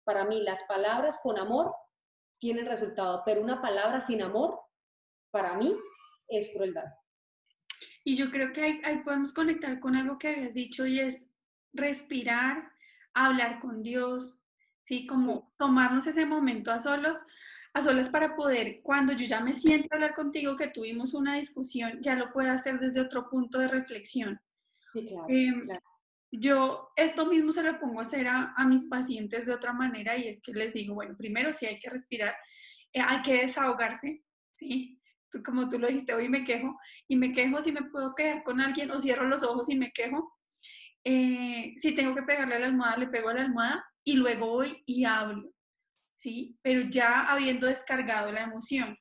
Para 0.03 0.25
mí, 0.25 0.41
las 0.41 0.63
palabras 0.63 1.19
con 1.23 1.39
amor 1.39 1.73
tienen 2.39 2.65
resultado, 2.65 3.23
pero 3.25 3.41
una 3.41 3.61
palabra 3.61 4.01
sin 4.01 4.21
amor, 4.21 4.59
para 5.31 5.55
mí, 5.55 5.73
es 6.27 6.51
crueldad. 6.53 6.85
Y 8.03 8.15
yo 8.15 8.31
creo 8.31 8.51
que 8.51 8.81
ahí, 8.83 8.97
podemos 9.03 9.33
conectar 9.33 9.79
con 9.79 9.95
algo 9.95 10.17
que 10.17 10.29
habías 10.29 10.53
dicho 10.53 10.85
y 10.85 10.99
es 10.99 11.25
respirar, 11.71 12.71
hablar 13.13 13.59
con 13.59 13.81
Dios, 13.81 14.39
¿sí? 14.83 15.07
Como 15.07 15.53
tomarnos 15.57 16.05
ese 16.07 16.25
momento 16.25 16.71
a 16.71 16.79
solos, 16.79 17.17
a 17.73 17.81
solas 17.81 18.09
para 18.09 18.35
poder, 18.35 18.81
cuando 18.83 19.13
yo 19.13 19.25
ya 19.25 19.39
me 19.39 19.53
siento 19.53 19.87
a 19.91 19.95
hablar 19.95 20.13
contigo, 20.13 20.55
que 20.57 20.67
tuvimos 20.67 21.13
una 21.13 21.35
discusión, 21.35 21.99
ya 22.01 22.15
lo 22.15 22.31
puedo 22.31 22.51
hacer 22.51 22.79
desde 22.79 23.01
otro 23.01 23.29
punto 23.29 23.57
de 23.57 23.67
reflexión. 23.67 24.39
Sí, 24.93 25.07
claro, 25.07 25.25
em, 25.29 25.67
Yo 26.31 26.91
esto 26.95 27.25
mismo 27.25 27.51
se 27.51 27.63
lo 27.63 27.79
pongo 27.79 27.99
a 27.99 28.03
hacer 28.03 28.27
a, 28.27 28.53
a, 28.57 28.65
mis 28.65 28.85
pacientes 28.85 29.45
de 29.45 29.53
otra 29.53 29.71
manera 29.71 30.17
y 30.17 30.27
es 30.27 30.41
que 30.41 30.51
les 30.51 30.73
digo, 30.73 30.95
bueno, 30.95 31.15
primero 31.15 31.53
sí 31.53 31.65
hay 31.65 31.79
que 31.79 31.89
respirar, 31.89 32.35
eh, 32.91 33.01
hay 33.01 33.21
que 33.21 33.41
desahogarse, 33.41 34.23
¿sí? 34.53 34.99
Como 35.41 35.69
tú 35.69 35.79
lo 35.79 35.87
dijiste, 35.87 36.13
hoy 36.13 36.29
me 36.29 36.43
quejo 36.43 36.77
y 37.07 37.15
me 37.15 37.33
quejo 37.33 37.61
si 37.61 37.71
me 37.71 37.83
puedo 37.83 38.13
quedar 38.15 38.43
con 38.43 38.59
alguien 38.59 38.91
o 38.91 38.99
cierro 38.99 39.27
los 39.27 39.43
ojos 39.43 39.69
y 39.69 39.75
me 39.75 39.91
quejo. 39.91 40.37
Eh, 41.03 41.73
si 41.77 41.93
tengo 41.93 42.13
que 42.15 42.23
pegarle 42.23 42.55
a 42.55 42.59
la 42.59 42.65
almohada, 42.67 42.97
le 42.97 43.07
pego 43.07 43.29
a 43.29 43.33
la 43.33 43.41
almohada 43.41 43.85
y 44.03 44.15
luego 44.15 44.47
voy 44.47 44.83
y 44.85 45.05
hablo, 45.05 45.51
¿sí? 46.15 46.57
Pero 46.61 46.81
ya 46.81 47.21
habiendo 47.21 47.67
descargado 47.67 48.31
la 48.31 48.43
emoción. 48.43 48.97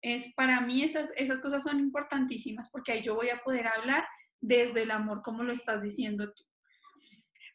Es, 0.00 0.32
para 0.34 0.60
mí 0.60 0.82
esas, 0.82 1.10
esas 1.16 1.40
cosas 1.40 1.64
son 1.64 1.80
importantísimas 1.80 2.70
porque 2.70 2.92
ahí 2.92 3.02
yo 3.02 3.14
voy 3.14 3.30
a 3.30 3.40
poder 3.40 3.66
hablar 3.66 4.04
desde 4.40 4.82
el 4.82 4.90
amor, 4.90 5.22
como 5.22 5.42
lo 5.42 5.52
estás 5.52 5.82
diciendo 5.82 6.32
tú. 6.32 6.44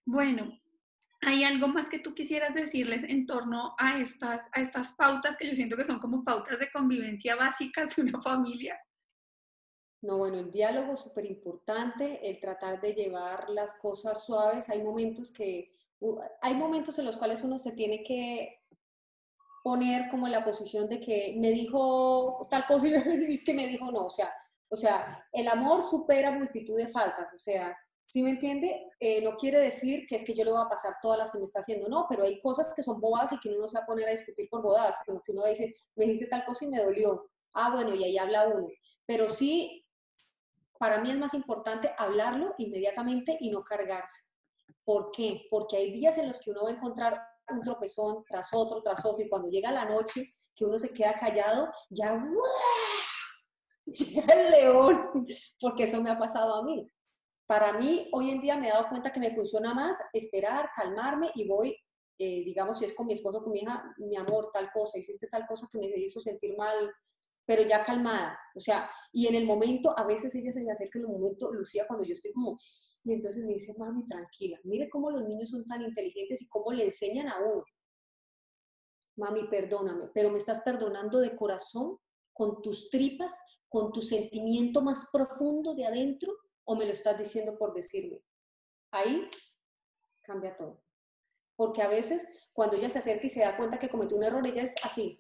Bueno, 0.06 0.52
¿Hay 1.26 1.44
algo 1.44 1.68
más 1.68 1.90
que 1.90 2.00
tú 2.00 2.14
quisieras 2.14 2.54
decirles 2.54 3.04
en 3.04 3.26
torno 3.26 3.76
a 3.78 4.00
estas, 4.00 4.48
a 4.52 4.62
estas 4.62 4.92
pautas 4.94 5.38
que 5.38 5.48
yo 5.48 5.56
siento 5.56 5.78
que 5.78 5.86
son 5.86 6.00
como 6.00 6.24
pautas 6.24 6.60
de 6.60 6.72
convivencia 6.72 7.36
básicas 7.36 7.96
de 7.96 8.02
una 8.02 8.22
familia? 8.22 8.80
No, 10.02 10.18
bueno, 10.18 10.40
el 10.40 10.52
diálogo 10.52 10.94
es 10.94 11.00
súper 11.00 11.26
importante, 11.26 12.30
el 12.30 12.40
tratar 12.40 12.82
de 12.82 12.94
llevar 12.94 13.50
las 13.50 13.76
cosas 13.76 14.26
suaves. 14.26 14.70
Hay 14.70 14.84
momentos 14.84 15.32
que, 15.32 15.72
hay 16.42 16.54
momentos 16.56 17.00
en 17.00 17.06
los 17.06 17.16
cuales 17.16 17.42
uno 17.44 17.58
se 17.58 17.72
tiene 17.72 18.04
que 18.04 18.64
poner 19.64 20.10
como 20.10 20.28
en 20.28 20.34
la 20.34 20.44
posición 20.44 20.90
de 20.90 21.00
que 21.00 21.36
me 21.38 21.52
dijo 21.52 22.46
tal 22.50 22.68
cosa 22.68 22.88
y 22.88 22.94
es 23.34 23.46
que 23.46 23.54
me 23.54 23.66
dijo 23.66 23.90
no, 23.92 24.08
o 24.08 24.10
sea, 24.10 24.30
o 24.68 24.76
sea, 24.76 25.26
el 25.32 25.48
amor 25.48 25.82
supera 25.82 26.32
multitud 26.32 26.76
de 26.76 26.90
faltas, 26.90 27.34
o 27.34 27.38
sea, 27.38 27.78
¿Sí 28.06 28.22
me 28.22 28.32
entiende? 28.32 28.92
Eh, 29.00 29.22
no 29.22 29.36
quiere 29.38 29.60
decir 29.60 30.06
que 30.08 30.16
es 30.16 30.24
que 30.24 30.34
yo 30.34 30.44
le 30.44 30.52
voy 30.52 30.62
a 30.62 30.70
pasar 30.70 30.96
todas 31.02 31.18
las 31.18 31.32
que 31.32 31.39
me 31.39 31.46
está 31.46 31.60
haciendo, 31.60 31.88
no, 31.89 32.06
pero 32.10 32.24
hay 32.24 32.39
cosas 32.39 32.74
que 32.76 32.84
son 32.84 33.02
bobadas 33.02 33.32
y 33.34 33.39
que 33.39 33.50
uno 33.50 33.60
no 33.60 33.68
se 33.68 33.78
va 33.78 33.84
a 33.84 33.88
poner 33.88 34.08
a 34.08 34.12
discutir 34.12 34.48
por 34.50 34.62
bobadas, 34.62 35.00
sino 35.06 35.22
que 35.26 35.32
uno 35.32 35.46
dice, 35.46 35.74
me 35.96 36.06
dice 36.06 36.28
tal 36.28 36.46
cosa 36.46 36.66
y 36.66 36.68
me 36.68 36.82
dolió. 36.82 37.30
Ah, 37.54 37.72
bueno, 37.72 37.96
y 37.96 38.04
ahí 38.04 38.18
habla 38.18 38.48
uno. 38.48 38.68
Pero 39.06 39.30
sí, 39.30 39.86
para 40.78 41.00
mí 41.02 41.12
es 41.12 41.18
más 41.18 41.34
importante 41.34 41.94
hablarlo 41.98 42.54
inmediatamente 42.58 43.38
y 43.39 43.50
no 43.50 43.63
cargarse. 43.63 44.22
¿Por 44.84 45.12
qué? 45.12 45.48
Porque 45.50 45.78
hay 45.78 45.92
días 45.92 46.18
en 46.18 46.28
los 46.28 46.39
que 46.39 46.52
uno 46.52 46.63
va 46.63 46.70
a 46.70 46.74
encontrar 46.74 47.22
un 47.50 47.62
tropezón 47.62 48.24
tras 48.28 48.54
otro, 48.54 48.82
tras 48.82 49.06
otro, 49.06 49.24
y 49.24 49.30
cuando 49.30 49.50
llega 49.50 49.72
la 49.72 49.86
noche, 49.86 50.36
que 50.56 50.66
uno 50.66 50.78
se 50.78 50.89
queda 50.89 51.16
callado, 51.16 51.70
ya, 51.89 52.22
llega 53.86 54.34
el 54.34 54.52
león, 54.52 55.26
porque 55.60 55.84
eso 55.84 56.02
me 56.02 56.12
ha 56.12 56.18
pasado 56.18 56.56
a 56.56 56.63
mí. 56.63 56.88
Para 57.46 57.74
mí, 57.74 58.10
hoy 58.14 58.30
en 58.30 58.42
día 58.42 58.58
me 58.58 58.68
he 58.68 58.72
dado 58.72 58.88
cuenta 58.90 59.12
que 59.12 59.20
me 59.20 59.36
funciona 59.36 59.74
más 59.74 60.02
esperar, 60.14 60.70
calmarme 60.76 61.30
y 61.36 61.48
voy, 61.48 61.76
eh, 62.18 62.44
digamos, 62.44 62.80
si 62.80 62.86
es 62.86 62.94
con 62.94 63.06
mi 63.06 63.14
esposo, 63.14 63.44
con 63.44 63.52
mi 63.52 63.60
hija, 63.60 63.84
mi 63.98 64.16
amor, 64.16 64.50
tal 64.54 64.70
cosa, 64.74 64.98
hiciste 64.98 65.28
tal 65.28 65.46
cosa 65.46 65.68
que 65.72 65.78
me 65.78 65.88
hizo 65.98 66.22
sentir 66.22 66.56
mal, 66.56 66.90
pero 67.46 67.64
ya 67.64 67.84
calmada. 67.84 68.40
O 68.56 68.62
sea, 68.62 68.90
y 69.12 69.28
en 69.28 69.36
el 69.36 69.46
momento, 69.46 69.94
a 69.98 70.06
veces 70.06 70.34
ella 70.36 70.54
se 70.54 70.64
me 70.64 70.72
acerca 70.72 71.00
en 71.00 71.06
el 71.06 71.12
momento, 71.12 71.52
Lucía, 71.52 71.86
cuando 71.86 72.06
yo 72.06 72.14
estoy 72.14 72.32
como, 72.32 72.58
y 73.04 73.14
entonces 73.14 73.46
me 73.46 73.54
dice, 73.54 73.74
mami, 73.78 74.08
tranquila, 74.08 74.58
mire 74.64 74.90
cómo 74.90 75.12
los 75.12 75.28
niños 75.28 75.50
son 75.50 75.66
tan 75.68 75.82
inteligentes 75.82 76.42
y 76.42 76.48
cómo 76.48 76.72
le 76.72 76.86
enseñan 76.86 77.28
a 77.28 77.40
uno. 77.40 77.64
Mami, 79.18 79.48
perdóname, 79.50 80.10
pero 80.14 80.32
me 80.32 80.38
estás 80.38 80.62
perdonando 80.62 81.20
de 81.20 81.36
corazón, 81.36 81.98
con 82.32 82.62
tus 82.62 82.90
tripas, 82.90 83.40
con 83.68 83.92
tu 83.92 84.02
sentimiento 84.02 84.82
más 84.82 85.10
profundo 85.12 85.76
de 85.76 85.86
adentro 85.86 86.34
o 86.65 86.76
me 86.76 86.86
lo 86.86 86.91
estás 86.91 87.17
diciendo 87.17 87.58
por 87.58 87.73
decirme. 87.73 88.21
Ahí 88.91 89.30
cambia 90.23 90.56
todo. 90.56 90.82
porque 91.56 91.82
a 91.82 91.88
veces 91.88 92.28
cuando 92.54 92.78
ella 92.78 92.89
se 92.89 92.99
acerca 92.99 93.28
y 93.28 93.30
se 93.30 93.41
da 93.41 93.58
cuenta 93.58 93.80
que 93.80 93.89
cometió 93.89 94.17
un 94.17 94.23
error, 94.23 94.45
ella 94.47 94.63
es 94.63 94.76
así. 94.84 95.19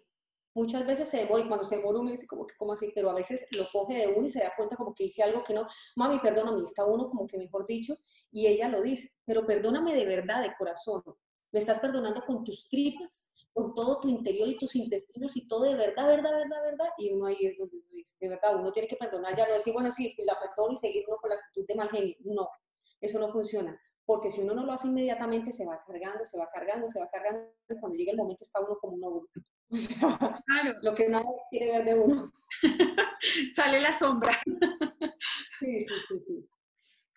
Muchas 0.55 0.85
veces 0.85 1.07
se 1.09 1.17
demora 1.17 1.43
y 1.43 1.47
cuando 1.47 1.65
se 1.65 1.77
demora 1.77 1.99
uno 1.99 2.11
dice 2.11 2.27
como 2.27 2.45
que, 2.47 2.55
¿cómo 2.57 2.73
así? 2.73 2.91
Pero 2.95 3.09
a 3.09 3.13
veces 3.15 3.47
lo 3.57 3.67
coge 3.71 3.95
de 3.99 4.07
uno 4.15 4.27
y 4.27 4.29
se 4.29 4.39
da 4.41 4.53
cuenta 4.55 4.75
como 4.75 4.93
que 4.93 5.05
hice 5.05 5.23
algo 5.23 5.43
que 5.43 5.53
no. 5.53 5.67
Mami, 5.95 6.19
perdóname, 6.19 6.63
está 6.63 6.85
uno 6.85 7.09
como 7.09 7.27
que 7.27 7.37
mejor 7.37 7.65
dicho 7.67 7.95
y 8.31 8.47
ella 8.47 8.69
lo 8.69 8.81
dice, 8.81 9.09
pero 9.25 9.45
perdóname 9.45 9.95
de 9.95 10.05
verdad, 10.05 10.41
de 10.43 10.53
corazón. 10.57 11.03
Me 11.51 11.59
estás 11.59 11.79
perdonando 11.79 12.21
con 12.25 12.43
tus 12.43 12.69
tripas, 12.69 13.29
con 13.53 13.73
todo 13.75 13.99
tu 14.01 14.09
interior 14.09 14.49
y 14.49 14.57
tus 14.57 14.75
intestinos 14.75 15.37
y 15.37 15.47
todo 15.47 15.63
de 15.63 15.75
verdad, 15.75 16.07
verdad, 16.07 16.31
verdad, 16.31 16.63
verdad. 16.63 16.89
Y 16.97 17.11
uno 17.13 17.27
ahí 17.27 17.37
es 17.41 17.57
donde 17.57 17.77
uno 17.77 17.87
dice, 17.91 18.15
de 18.19 18.29
verdad, 18.29 18.59
uno 18.59 18.71
tiene 18.71 18.87
que 18.87 18.95
perdonar, 18.95 19.35
ya 19.35 19.47
no 19.47 19.53
decir, 19.53 19.73
bueno, 19.73 19.91
sí, 19.91 20.13
la 20.25 20.39
perdono 20.39 20.73
y 20.73 20.77
seguir 20.77 21.05
uno 21.07 21.17
con 21.17 21.29
la 21.29 21.35
actitud 21.35 21.65
de 21.67 21.75
mal 21.75 21.89
genio. 21.89 22.15
No, 22.23 22.49
eso 22.99 23.19
no 23.19 23.29
funciona 23.29 23.79
porque 24.05 24.31
si 24.31 24.41
uno 24.41 24.53
no 24.53 24.65
lo 24.65 24.73
hace 24.73 24.87
inmediatamente 24.87 25.51
se 25.51 25.65
va 25.65 25.81
cargando, 25.85 26.25
se 26.25 26.37
va 26.37 26.47
cargando, 26.53 26.89
se 26.89 26.99
va 26.99 27.09
cargando, 27.09 27.49
y 27.69 27.79
cuando 27.79 27.97
llega 27.97 28.11
el 28.11 28.17
momento 28.17 28.43
está 28.43 28.59
uno 28.59 28.77
como 28.79 28.95
un 28.95 29.03
óvulo. 29.03 29.29
O 29.73 29.75
sea, 29.75 30.77
lo 30.83 30.93
que 30.93 31.09
nadie 31.09 31.31
quiere 31.49 31.71
ver 31.71 31.85
de 31.85 31.99
uno. 31.99 32.31
Sale 33.55 33.79
la 33.79 33.97
sombra. 33.97 34.31
sí, 35.59 35.79
sí, 35.79 35.95
sí, 36.09 36.23
sí. 36.27 36.49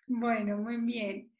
Bueno, 0.07 0.57
muy 0.57 0.77
bien. 0.77 1.31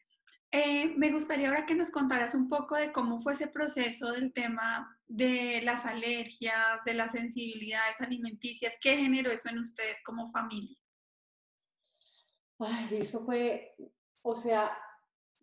Eh, 0.52 0.94
me 0.96 1.12
gustaría 1.12 1.50
ahora 1.50 1.66
que 1.66 1.76
nos 1.76 1.92
contaras 1.92 2.34
un 2.34 2.48
poco 2.48 2.76
de 2.76 2.92
cómo 2.94 3.20
fue 3.20 3.34
ese 3.34 3.48
proceso 3.48 4.12
del 4.12 4.32
tema 4.32 4.98
de 5.08 5.62
las 5.64 5.86
alergias, 5.86 6.84
de 6.86 6.94
las 6.94 7.12
sensibilidades 7.12 8.00
alimenticias, 8.00 8.74
qué 8.82 8.98
generó 8.98 9.32
eso 9.32 9.50
en 9.50 9.60
ustedes 9.60 10.02
como 10.04 10.30
familia. 10.30 10.78
Ay, 12.60 12.88
eso 12.92 13.26
fue, 13.26 13.76
o 14.22 14.34
sea, 14.34 14.78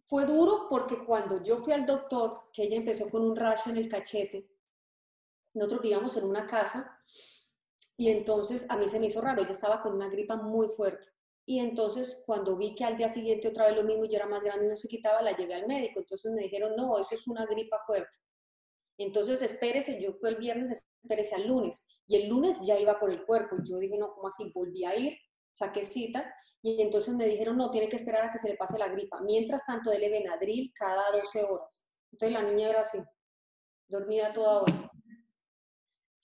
fue 0.06 0.26
duro 0.26 0.66
porque 0.68 1.04
cuando 1.04 1.42
yo 1.42 1.58
fui 1.58 1.72
al 1.72 1.86
doctor, 1.86 2.50
que 2.52 2.64
ella 2.64 2.76
empezó 2.76 3.08
con 3.10 3.22
un 3.22 3.36
rash 3.36 3.68
en 3.68 3.76
el 3.76 3.88
cachete, 3.88 4.48
nosotros 5.54 5.82
vivíamos 5.82 6.16
en 6.16 6.24
una 6.24 6.46
casa 6.46 6.98
y 7.96 8.08
entonces 8.08 8.66
a 8.68 8.76
mí 8.76 8.88
se 8.88 8.98
me 8.98 9.06
hizo 9.06 9.20
raro, 9.20 9.42
ella 9.42 9.52
estaba 9.52 9.80
con 9.82 9.94
una 9.94 10.08
gripa 10.08 10.36
muy 10.36 10.68
fuerte. 10.68 11.08
Y 11.46 11.60
entonces 11.60 12.22
cuando 12.24 12.56
vi 12.56 12.74
que 12.74 12.84
al 12.84 12.96
día 12.96 13.08
siguiente 13.08 13.48
otra 13.48 13.66
vez 13.66 13.76
lo 13.76 13.84
mismo, 13.84 14.04
yo 14.06 14.16
era 14.16 14.26
más 14.26 14.42
grande 14.42 14.66
y 14.66 14.68
no 14.68 14.76
se 14.76 14.88
quitaba, 14.88 15.22
la 15.22 15.36
llevé 15.36 15.54
al 15.54 15.66
médico. 15.66 16.00
Entonces 16.00 16.32
me 16.32 16.42
dijeron, 16.42 16.74
no, 16.76 16.98
eso 16.98 17.14
es 17.14 17.26
una 17.26 17.44
gripa 17.46 17.78
fuerte. 17.86 18.18
Entonces 18.98 19.42
espérese, 19.42 20.00
yo 20.00 20.14
fui 20.14 20.30
el 20.30 20.36
viernes, 20.36 20.84
espérese 21.02 21.34
al 21.34 21.46
lunes. 21.46 21.86
Y 22.06 22.16
el 22.16 22.28
lunes 22.28 22.56
ya 22.62 22.78
iba 22.78 22.98
por 22.98 23.10
el 23.10 23.24
cuerpo. 23.24 23.56
Y 23.56 23.68
yo 23.68 23.78
dije, 23.78 23.98
no, 23.98 24.14
¿cómo 24.14 24.28
así? 24.28 24.50
Volví 24.54 24.84
a 24.84 24.96
ir, 24.96 25.18
saqué 25.52 25.84
cita 25.84 26.32
y 26.66 26.80
entonces 26.80 27.14
me 27.14 27.26
dijeron, 27.26 27.58
no, 27.58 27.70
tiene 27.70 27.90
que 27.90 27.96
esperar 27.96 28.24
a 28.24 28.32
que 28.32 28.38
se 28.38 28.48
le 28.48 28.56
pase 28.56 28.78
la 28.78 28.88
gripa. 28.88 29.20
Mientras 29.20 29.66
tanto, 29.66 29.90
dele 29.90 30.08
Benadryl 30.08 30.72
cada 30.74 31.10
12 31.12 31.44
horas. 31.44 31.86
Entonces 32.10 32.32
la 32.32 32.42
niña 32.42 32.70
era 32.70 32.80
así, 32.80 32.98
dormida 33.86 34.32
toda 34.32 34.62
hora. 34.62 34.90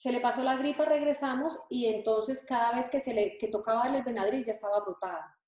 Se 0.01 0.13
le 0.13 0.21
pasó 0.21 0.43
la 0.43 0.57
gripa, 0.57 0.87
regresamos 0.87 1.59
y 1.69 1.87
entonces 1.87 2.43
cada 2.47 2.73
vez 2.75 2.89
que 2.89 3.01
se 3.01 3.13
le 3.13 3.37
que 3.37 3.49
tocaba 3.49 3.85
darle 3.85 3.99
el 3.99 4.05
Benadryl 4.05 4.43
ya 4.43 4.53
estaba 4.53 4.81
brotada. 4.81 5.39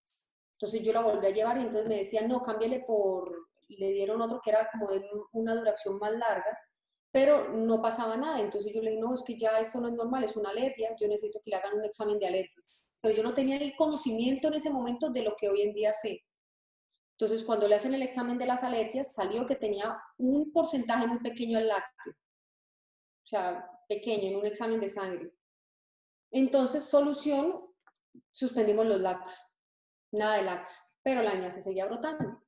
Entonces 0.52 0.82
yo 0.82 0.92
la 0.92 1.00
volví 1.00 1.26
a 1.26 1.30
llevar 1.30 1.56
y 1.56 1.62
entonces 1.62 1.88
me 1.88 1.96
decían, 1.96 2.28
no, 2.28 2.42
cámbiale 2.42 2.80
por, 2.80 3.48
le 3.68 3.92
dieron 3.92 4.20
otro 4.20 4.40
que 4.44 4.50
era 4.50 4.68
como 4.70 4.90
de 4.90 5.08
una 5.32 5.54
duración 5.54 5.98
más 5.98 6.12
larga, 6.12 6.58
pero 7.10 7.48
no 7.48 7.80
pasaba 7.80 8.16
nada. 8.18 8.40
Entonces 8.40 8.74
yo 8.74 8.82
le 8.82 8.90
dije, 8.90 9.00
no, 9.00 9.14
es 9.14 9.22
que 9.22 9.38
ya 9.38 9.58
esto 9.58 9.80
no 9.80 9.88
es 9.88 9.94
normal, 9.94 10.24
es 10.24 10.36
una 10.36 10.50
alergia, 10.50 10.94
yo 11.00 11.08
necesito 11.08 11.40
que 11.42 11.50
le 11.50 11.56
hagan 11.56 11.78
un 11.78 11.84
examen 11.86 12.18
de 12.18 12.26
alergias 12.26 12.82
pero 13.02 13.16
yo 13.16 13.22
no 13.24 13.34
tenía 13.34 13.56
el 13.56 13.74
conocimiento 13.74 14.46
en 14.46 14.54
ese 14.54 14.70
momento 14.70 15.10
de 15.10 15.22
lo 15.22 15.34
que 15.34 15.48
hoy 15.48 15.62
en 15.62 15.74
día 15.74 15.92
sé. 15.92 16.24
Entonces, 17.18 17.44
cuando 17.44 17.66
le 17.66 17.74
hacen 17.74 17.94
el 17.94 18.02
examen 18.02 18.38
de 18.38 18.46
las 18.46 18.62
alergias, 18.62 19.12
salió 19.12 19.44
que 19.44 19.56
tenía 19.56 20.00
un 20.18 20.52
porcentaje 20.52 21.08
muy 21.08 21.18
pequeño 21.18 21.58
al 21.58 21.66
lácteo, 21.66 22.12
o 22.12 23.26
sea, 23.26 23.71
pequeño, 23.88 24.28
en 24.28 24.36
un 24.36 24.46
examen 24.46 24.80
de 24.80 24.88
sangre. 24.88 25.32
Entonces, 26.30 26.84
solución, 26.84 27.60
suspendimos 28.30 28.86
los 28.86 29.00
lácteos, 29.00 29.36
nada 30.12 30.36
de 30.36 30.42
lácteos, 30.42 30.76
pero 31.02 31.22
la 31.22 31.34
niña 31.34 31.50
se 31.50 31.60
seguía 31.60 31.86
brotando. 31.86 32.42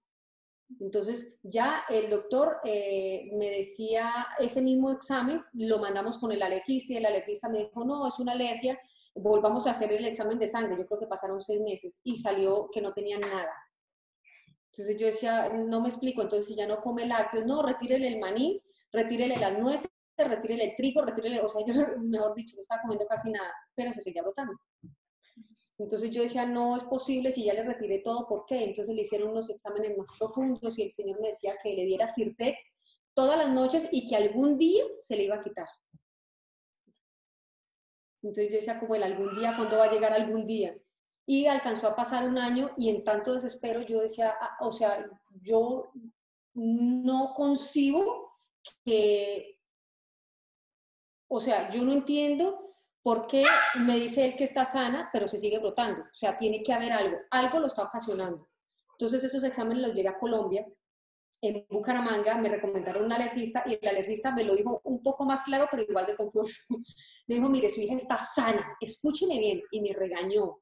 Entonces, 0.80 1.38
ya 1.42 1.84
el 1.88 2.08
doctor 2.08 2.58
eh, 2.64 3.30
me 3.34 3.50
decía, 3.50 4.26
ese 4.38 4.62
mismo 4.62 4.90
examen 4.90 5.42
lo 5.52 5.78
mandamos 5.78 6.18
con 6.18 6.32
el 6.32 6.42
alergista 6.42 6.94
y 6.94 6.96
el 6.96 7.06
alergista 7.06 7.48
me 7.48 7.58
dijo, 7.58 7.84
no, 7.84 8.06
es 8.08 8.18
una 8.18 8.32
alergia, 8.32 8.78
volvamos 9.14 9.66
a 9.66 9.70
hacer 9.70 9.92
el 9.92 10.04
examen 10.06 10.38
de 10.38 10.48
sangre, 10.48 10.76
yo 10.78 10.86
creo 10.86 11.00
que 11.00 11.06
pasaron 11.06 11.42
seis 11.42 11.60
meses 11.60 12.00
y 12.02 12.16
salió 12.16 12.68
que 12.72 12.80
no 12.80 12.92
tenía 12.92 13.18
nada. 13.18 13.52
Entonces 14.72 14.96
yo 14.96 15.06
decía, 15.06 15.50
no 15.50 15.80
me 15.80 15.88
explico, 15.88 16.22
entonces 16.22 16.48
si 16.48 16.56
ya 16.56 16.66
no 16.66 16.80
come 16.80 17.06
lácteos, 17.06 17.46
no, 17.46 17.62
retírele 17.62 18.08
el 18.08 18.18
maní, 18.18 18.60
retírele 18.90 19.36
las 19.36 19.56
nueces, 19.58 19.88
retírele 20.16 20.70
el 20.70 20.76
trigo, 20.76 21.02
retírele, 21.02 21.40
o 21.40 21.48
sea, 21.48 21.62
yo 21.66 21.74
mejor 21.98 22.34
dicho, 22.34 22.56
no 22.56 22.62
estaba 22.62 22.82
comiendo 22.82 23.06
casi 23.06 23.30
nada, 23.30 23.52
pero 23.74 23.92
se 23.92 24.02
seguía 24.02 24.22
brotando. 24.22 24.54
Entonces 25.78 26.10
yo 26.12 26.22
decía, 26.22 26.46
no 26.46 26.76
es 26.76 26.84
posible 26.84 27.32
si 27.32 27.44
ya 27.44 27.54
le 27.54 27.64
retiré 27.64 27.98
todo, 27.98 28.28
¿por 28.28 28.44
qué? 28.46 28.62
Entonces 28.64 28.94
le 28.94 29.02
hicieron 29.02 29.30
unos 29.30 29.50
exámenes 29.50 29.96
más 29.98 30.08
profundos 30.16 30.78
y 30.78 30.82
el 30.82 30.92
señor 30.92 31.20
me 31.20 31.28
decía 31.28 31.56
que 31.60 31.74
le 31.74 31.84
diera 31.84 32.06
Sirtec 32.06 32.56
todas 33.12 33.36
las 33.36 33.52
noches 33.52 33.88
y 33.90 34.08
que 34.08 34.14
algún 34.14 34.56
día 34.56 34.84
se 34.98 35.16
le 35.16 35.24
iba 35.24 35.36
a 35.36 35.42
quitar. 35.42 35.66
Entonces 38.22 38.50
yo 38.50 38.56
decía 38.56 38.78
como 38.78 38.94
el 38.94 39.02
algún 39.02 39.34
día, 39.36 39.54
¿cuándo 39.56 39.78
va 39.78 39.84
a 39.84 39.90
llegar 39.90 40.12
algún 40.12 40.46
día? 40.46 40.76
Y 41.26 41.46
alcanzó 41.46 41.88
a 41.88 41.96
pasar 41.96 42.28
un 42.28 42.38
año 42.38 42.70
y 42.76 42.88
en 42.90 43.02
tanto 43.02 43.34
desespero 43.34 43.82
yo 43.82 44.00
decía, 44.00 44.34
ah, 44.40 44.56
o 44.60 44.70
sea, 44.70 45.04
yo 45.40 45.90
no 46.54 47.34
concibo 47.34 48.38
que, 48.84 49.58
o 51.34 51.40
sea, 51.40 51.70
yo 51.70 51.82
no 51.82 51.92
entiendo 51.92 52.76
por 53.02 53.26
qué 53.26 53.44
me 53.80 53.96
dice 53.96 54.24
él 54.24 54.36
que 54.36 54.44
está 54.44 54.64
sana, 54.64 55.10
pero 55.12 55.28
se 55.28 55.38
sigue 55.38 55.58
brotando. 55.58 56.02
O 56.02 56.14
sea, 56.14 56.36
tiene 56.36 56.62
que 56.62 56.72
haber 56.72 56.92
algo, 56.92 57.18
algo 57.30 57.58
lo 57.60 57.66
está 57.66 57.82
ocasionando. 57.82 58.48
Entonces 58.92 59.24
esos 59.24 59.44
exámenes 59.44 59.82
los 59.82 59.92
llevé 59.92 60.08
a 60.08 60.18
Colombia 60.18 60.64
en 61.48 61.66
Bucaramanga 61.68 62.36
me 62.36 62.48
recomendaron 62.48 63.04
un 63.04 63.12
alergista 63.12 63.62
y 63.66 63.78
el 63.80 63.88
alergista 63.88 64.32
me 64.32 64.44
lo 64.44 64.54
dijo 64.54 64.80
un 64.84 65.02
poco 65.02 65.24
más 65.24 65.42
claro, 65.42 65.68
pero 65.70 65.82
igual 65.82 66.06
de 66.06 66.16
confuso. 66.16 66.74
Me 67.26 67.34
dijo, 67.36 67.48
mire, 67.48 67.70
su 67.70 67.80
hija 67.80 67.94
está 67.94 68.16
sana, 68.16 68.76
escúcheme 68.80 69.38
bien, 69.38 69.62
y 69.70 69.80
me 69.80 69.92
regañó. 69.92 70.60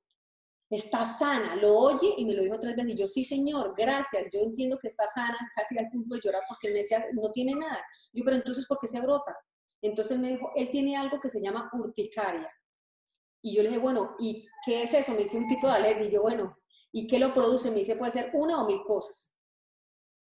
Está 0.68 1.04
sana, 1.04 1.54
lo 1.56 1.76
oye 1.76 2.14
y 2.16 2.24
me 2.24 2.32
lo 2.32 2.42
dijo 2.42 2.58
tres 2.58 2.74
veces. 2.74 2.92
Y 2.92 2.96
yo, 2.96 3.06
sí, 3.06 3.24
señor, 3.24 3.74
gracias, 3.76 4.24
yo 4.32 4.40
entiendo 4.40 4.78
que 4.78 4.88
está 4.88 5.06
sana, 5.06 5.38
casi 5.54 5.78
al 5.78 5.88
punto 5.88 6.14
de 6.14 6.20
llorar 6.22 6.42
porque 6.48 6.68
me 6.68 6.74
decía, 6.74 7.04
no 7.12 7.30
tiene 7.30 7.54
nada. 7.54 7.84
Yo, 8.12 8.24
pero 8.24 8.36
entonces, 8.36 8.66
¿por 8.66 8.78
qué 8.78 8.88
se 8.88 9.00
brota? 9.00 9.36
Entonces 9.82 10.18
me 10.18 10.28
dijo, 10.28 10.52
él 10.54 10.70
tiene 10.70 10.96
algo 10.96 11.20
que 11.20 11.28
se 11.28 11.42
llama 11.42 11.68
urticaria. 11.72 12.50
Y 13.42 13.56
yo 13.56 13.62
le 13.62 13.70
dije, 13.70 13.80
bueno, 13.80 14.14
¿y 14.20 14.46
qué 14.64 14.84
es 14.84 14.94
eso? 14.94 15.12
Me 15.12 15.24
dice 15.24 15.36
un 15.36 15.48
tipo 15.48 15.66
de 15.66 15.74
alergia. 15.74 16.06
Y 16.06 16.10
yo, 16.10 16.22
bueno, 16.22 16.56
¿y 16.92 17.08
qué 17.08 17.18
lo 17.18 17.34
produce? 17.34 17.70
Me 17.70 17.78
dice, 17.78 17.96
puede 17.96 18.12
ser 18.12 18.30
una 18.32 18.62
o 18.62 18.66
mil 18.66 18.82
cosas. 18.84 19.34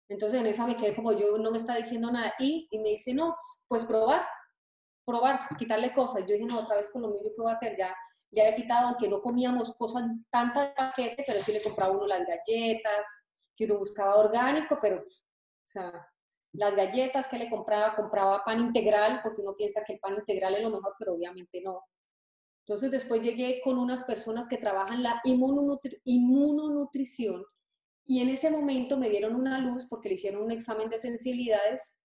Entonces 0.10 0.40
en 0.40 0.48
esa 0.48 0.66
me 0.66 0.78
quedé 0.78 0.96
como 0.96 1.12
yo, 1.12 1.38
no 1.38 1.52
me 1.52 1.58
está 1.58 1.76
diciendo 1.76 2.10
nada. 2.10 2.34
Y, 2.40 2.68
y 2.72 2.80
me 2.80 2.90
dice, 2.90 3.14
no, 3.14 3.36
pues 3.68 3.84
probar, 3.86 4.26
probar, 5.06 5.50
quitarle 5.58 5.94
cosas. 5.94 6.22
Yo 6.22 6.34
dije, 6.34 6.46
no, 6.46 6.60
otra 6.60 6.78
vez 6.78 6.90
con 6.90 7.02
lo 7.02 7.10
mismo 7.10 7.30
que 7.30 7.42
voy 7.42 7.50
a 7.50 7.54
hacer, 7.54 7.76
ya, 7.78 7.94
ya 8.32 8.48
he 8.48 8.56
quitado, 8.56 8.88
aunque 8.88 9.10
no 9.10 9.22
comíamos 9.22 9.76
cosas 9.76 10.04
tantas 10.30 10.74
paquete, 10.74 11.26
pero 11.28 11.44
sí 11.44 11.52
le 11.52 11.62
compraba 11.62 11.94
uno 11.94 12.08
las 12.08 12.26
galletas, 12.26 13.06
que 13.56 13.66
uno 13.66 13.80
buscaba 13.80 14.16
orgánico, 14.16 14.80
pero, 14.82 15.00
o 15.00 15.68
sea, 15.68 15.92
las 16.54 16.76
galletas 16.76 17.28
que 17.28 17.38
le 17.38 17.50
compraba, 17.50 17.96
compraba 17.96 18.44
pan 18.44 18.60
integral, 18.60 19.22
porque 19.24 19.42
uno 19.42 19.56
piensa 19.56 19.84
que 19.86 19.94
el 19.94 20.00
pan 20.00 20.16
integral 20.16 20.56
es 20.56 20.64
lo 20.64 20.70
mejor, 20.70 20.96
pero 21.00 21.14
obviamente 21.14 21.62
no. 21.62 21.84
Entonces 22.66 22.92
después 22.92 23.22
llegué 23.22 23.62
con 23.64 23.78
unas 23.78 24.04
personas 24.04 24.48
que 24.48 24.58
trabajan 24.58 25.02
la 25.02 25.22
inmunonutrición 25.24 27.44
y 28.06 28.22
en 28.22 28.30
ese 28.30 28.52
momento 28.52 28.98
me 28.98 29.10
dieron 29.10 29.36
una 29.36 29.60
luz 29.60 29.86
porque 29.90 30.10
le 30.10 30.16
hicieron 30.16 30.44
un 30.44 30.52
examen 30.52 30.90
de 30.90 30.98
sensibilidades 30.98 31.98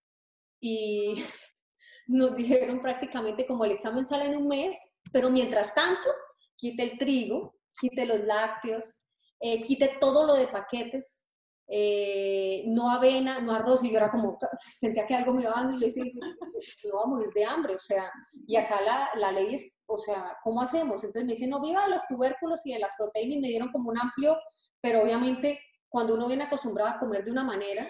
y 0.59 1.15
nos 2.07 2.35
dijeron 2.35 2.81
prácticamente 2.81 3.45
como 3.45 3.65
el 3.65 3.71
examen 3.71 4.05
sale 4.05 4.25
en 4.25 4.37
un 4.37 4.47
mes, 4.47 4.75
pero 5.11 5.29
mientras 5.29 5.75
tanto, 5.75 6.09
quite 6.55 6.83
el 6.83 6.97
trigo, 6.97 7.55
quite 7.79 8.05
los 8.05 8.21
lácteos, 8.21 9.03
eh, 9.39 9.61
quite 9.61 9.97
todo 9.99 10.25
lo 10.25 10.35
de 10.35 10.47
paquetes, 10.47 11.23
eh, 11.67 12.63
no 12.67 12.89
avena, 12.89 13.39
no 13.39 13.53
arroz, 13.53 13.83
y 13.83 13.91
yo 13.91 13.97
era 13.97 14.09
como, 14.09 14.37
sentía 14.71 15.05
que 15.05 15.15
algo 15.15 15.33
me 15.33 15.41
iba 15.41 15.51
dando 15.51 15.75
y 15.75 15.79
yo 15.79 15.85
decía, 15.87 16.05
me 16.05 16.91
voy 16.91 17.01
a 17.03 17.07
morir 17.07 17.29
de 17.33 17.45
hambre, 17.45 17.75
o 17.75 17.79
sea, 17.79 18.11
y 18.47 18.55
acá 18.55 18.81
la, 18.81 19.09
la 19.15 19.31
ley 19.31 19.55
es, 19.55 19.75
o 19.85 19.97
sea, 19.97 20.37
¿cómo 20.43 20.61
hacemos? 20.61 21.03
Entonces 21.03 21.25
me 21.25 21.33
dicen, 21.33 21.49
no, 21.49 21.61
viva 21.61 21.87
los 21.87 22.05
tubérculos 22.07 22.65
y 22.65 22.73
de 22.73 22.79
las 22.79 22.93
proteínas, 22.97 23.37
y 23.37 23.41
me 23.41 23.47
dieron 23.49 23.71
como 23.71 23.89
un 23.89 23.99
amplio, 23.99 24.37
pero 24.81 25.01
obviamente 25.01 25.59
cuando 25.89 26.15
uno 26.15 26.27
viene 26.27 26.43
acostumbrado 26.43 26.89
a 26.91 26.99
comer 26.99 27.23
de 27.23 27.31
una 27.31 27.43
manera 27.43 27.89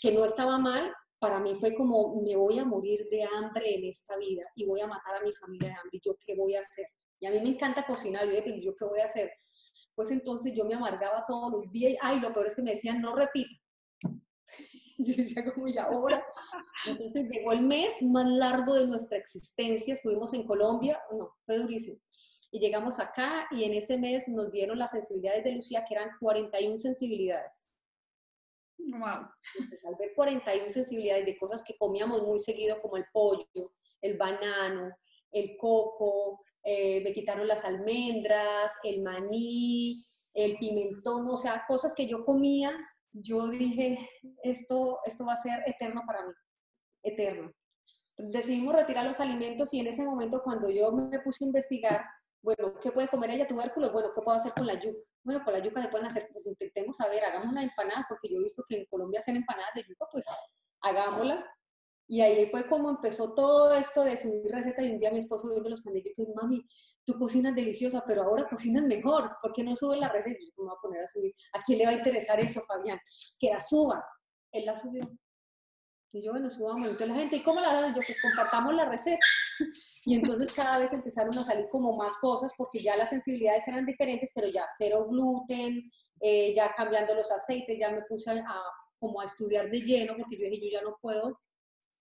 que 0.00 0.12
no 0.12 0.24
estaba 0.24 0.58
mal, 0.58 0.92
para 1.18 1.40
mí 1.40 1.56
fue 1.56 1.74
como, 1.74 2.20
me 2.22 2.36
voy 2.36 2.58
a 2.58 2.64
morir 2.64 3.06
de 3.10 3.24
hambre 3.24 3.74
en 3.74 3.84
esta 3.84 4.16
vida 4.16 4.44
y 4.54 4.64
voy 4.64 4.80
a 4.80 4.86
matar 4.86 5.16
a 5.16 5.22
mi 5.22 5.34
familia 5.34 5.70
de 5.70 5.74
hambre. 5.74 6.00
¿Yo 6.04 6.16
qué 6.24 6.34
voy 6.36 6.54
a 6.54 6.60
hacer? 6.60 6.86
Y 7.20 7.26
a 7.26 7.30
mí 7.30 7.40
me 7.40 7.48
encanta 7.48 7.84
cocinar. 7.84 8.24
Yo 8.26 8.32
¿yo 8.60 8.74
qué 8.76 8.84
voy 8.84 9.00
a 9.00 9.06
hacer? 9.06 9.30
Pues 9.98 10.12
entonces 10.12 10.54
yo 10.54 10.64
me 10.64 10.74
amargaba 10.74 11.24
todos 11.26 11.50
los 11.50 11.72
días. 11.72 11.94
Ay, 12.00 12.20
lo 12.20 12.32
peor 12.32 12.46
es 12.46 12.54
que 12.54 12.62
me 12.62 12.70
decían, 12.70 13.00
no 13.02 13.16
repita. 13.16 13.50
Yo 14.96 15.12
decía, 15.16 15.44
como, 15.44 15.66
¿y 15.66 15.76
ahora? 15.76 16.24
Entonces 16.86 17.28
llegó 17.28 17.50
el 17.50 17.62
mes 17.62 18.00
más 18.02 18.30
largo 18.30 18.74
de 18.74 18.86
nuestra 18.86 19.18
existencia. 19.18 19.94
Estuvimos 19.94 20.32
en 20.34 20.46
Colombia, 20.46 21.02
no, 21.10 21.34
fue 21.44 21.58
durísimo. 21.58 21.98
Y 22.52 22.60
llegamos 22.60 23.00
acá 23.00 23.48
y 23.50 23.64
en 23.64 23.74
ese 23.74 23.98
mes 23.98 24.28
nos 24.28 24.52
dieron 24.52 24.78
las 24.78 24.92
sensibilidades 24.92 25.42
de 25.42 25.50
Lucía, 25.50 25.84
que 25.84 25.94
eran 25.96 26.10
41 26.20 26.78
sensibilidades. 26.78 27.68
Wow. 28.78 29.26
Entonces, 29.54 29.84
al 29.84 29.96
ver 29.96 30.12
41 30.14 30.70
sensibilidades 30.70 31.26
de 31.26 31.36
cosas 31.36 31.64
que 31.64 31.76
comíamos 31.76 32.22
muy 32.22 32.38
seguido, 32.38 32.80
como 32.80 32.98
el 32.98 33.06
pollo, 33.12 33.72
el 34.00 34.16
banano, 34.16 34.92
el 35.32 35.56
coco, 35.56 36.44
eh, 36.64 37.00
me 37.02 37.12
quitaron 37.12 37.46
las 37.46 37.64
almendras, 37.64 38.72
el 38.82 39.02
maní, 39.02 40.02
el 40.34 40.56
pimentón, 40.58 41.28
o 41.28 41.36
sea, 41.36 41.64
cosas 41.66 41.94
que 41.94 42.06
yo 42.06 42.24
comía, 42.24 42.72
yo 43.12 43.48
dije, 43.48 44.08
esto, 44.42 45.00
esto 45.04 45.24
va 45.26 45.32
a 45.32 45.42
ser 45.42 45.62
eterno 45.66 46.02
para 46.06 46.26
mí, 46.26 46.32
eterno. 47.02 47.52
Decidimos 48.18 48.74
retirar 48.74 49.06
los 49.06 49.20
alimentos 49.20 49.72
y 49.74 49.80
en 49.80 49.86
ese 49.86 50.04
momento 50.04 50.42
cuando 50.42 50.68
yo 50.70 50.90
me 50.92 51.20
puse 51.20 51.44
a 51.44 51.46
investigar, 51.46 52.04
bueno, 52.42 52.74
¿qué 52.80 52.92
puede 52.92 53.08
comer 53.08 53.30
ella? 53.30 53.46
Tubérculos, 53.46 53.92
bueno, 53.92 54.10
¿qué 54.14 54.22
puedo 54.22 54.36
hacer 54.36 54.52
con 54.52 54.66
la 54.66 54.74
yuca? 54.74 54.98
Bueno, 55.24 55.44
con 55.44 55.52
la 55.52 55.58
yuca 55.60 55.82
se 55.82 55.88
pueden 55.88 56.06
hacer, 56.06 56.28
pues 56.32 56.46
intentemos 56.46 57.00
a 57.00 57.08
ver, 57.08 57.24
hagamos 57.24 57.48
unas 57.48 57.64
empanadas, 57.64 58.06
porque 58.08 58.28
yo 58.28 58.38
he 58.38 58.44
visto 58.44 58.62
que 58.68 58.78
en 58.78 58.86
Colombia 58.86 59.20
hacen 59.20 59.36
empanadas 59.36 59.70
de 59.74 59.82
yuca, 59.82 60.06
pues 60.10 60.24
hagámosla. 60.82 61.44
Y 62.10 62.22
ahí 62.22 62.48
fue 62.50 62.66
como 62.66 62.88
empezó 62.88 63.34
todo 63.34 63.74
esto 63.74 64.02
de 64.02 64.16
subir 64.16 64.50
recetas 64.50 64.84
y 64.86 64.92
un 64.92 64.98
día 64.98 65.10
mi 65.10 65.18
esposo 65.18 65.48
viendo 65.50 65.68
los 65.68 65.82
pandillos 65.82 66.14
que 66.16 66.24
mami, 66.34 66.66
tú 67.04 67.18
cocinas 67.18 67.54
deliciosa, 67.54 68.02
pero 68.06 68.22
ahora 68.22 68.48
cocinas 68.48 68.82
mejor, 68.84 69.36
¿por 69.42 69.52
qué 69.52 69.62
no 69.62 69.76
subes 69.76 70.00
la 70.00 70.08
receta? 70.08 70.38
Yo 70.40 70.52
me 70.56 70.68
voy 70.70 70.74
a 70.74 70.80
poner 70.80 71.04
a 71.04 71.08
subir. 71.08 71.34
¿A 71.52 71.62
quién 71.62 71.78
le 71.78 71.84
va 71.84 71.90
a 71.90 71.94
interesar 71.94 72.40
eso, 72.40 72.62
Fabián? 72.66 72.98
Que 73.38 73.50
la 73.50 73.60
suba. 73.60 74.02
Él 74.50 74.64
la 74.64 74.74
subió. 74.74 75.02
Y 76.12 76.24
yo, 76.24 76.32
bueno, 76.32 76.50
subamos. 76.50 76.88
Entonces 76.88 77.08
la 77.08 77.14
gente, 77.16 77.36
¿y 77.36 77.42
cómo 77.42 77.60
la 77.60 77.74
dan? 77.74 77.94
Yo, 77.94 78.00
pues 78.04 78.20
compartamos 78.22 78.74
la 78.74 78.86
receta. 78.86 79.24
Y 80.04 80.14
entonces 80.14 80.54
cada 80.54 80.78
vez 80.78 80.90
empezaron 80.94 81.36
a 81.36 81.44
salir 81.44 81.66
como 81.70 81.94
más 81.94 82.16
cosas 82.16 82.52
porque 82.56 82.80
ya 82.80 82.96
las 82.96 83.10
sensibilidades 83.10 83.68
eran 83.68 83.84
diferentes, 83.84 84.32
pero 84.34 84.48
ya 84.48 84.64
cero 84.78 85.06
gluten, 85.06 85.90
eh, 86.20 86.54
ya 86.54 86.72
cambiando 86.74 87.14
los 87.14 87.30
aceites, 87.30 87.78
ya 87.78 87.90
me 87.90 88.00
puse 88.02 88.30
a, 88.30 88.62
como 88.98 89.20
a 89.20 89.26
estudiar 89.26 89.68
de 89.68 89.82
lleno 89.82 90.14
porque 90.16 90.38
yo 90.38 90.48
dije, 90.48 90.70
yo 90.70 90.78
ya 90.78 90.82
no 90.82 90.96
puedo 91.02 91.38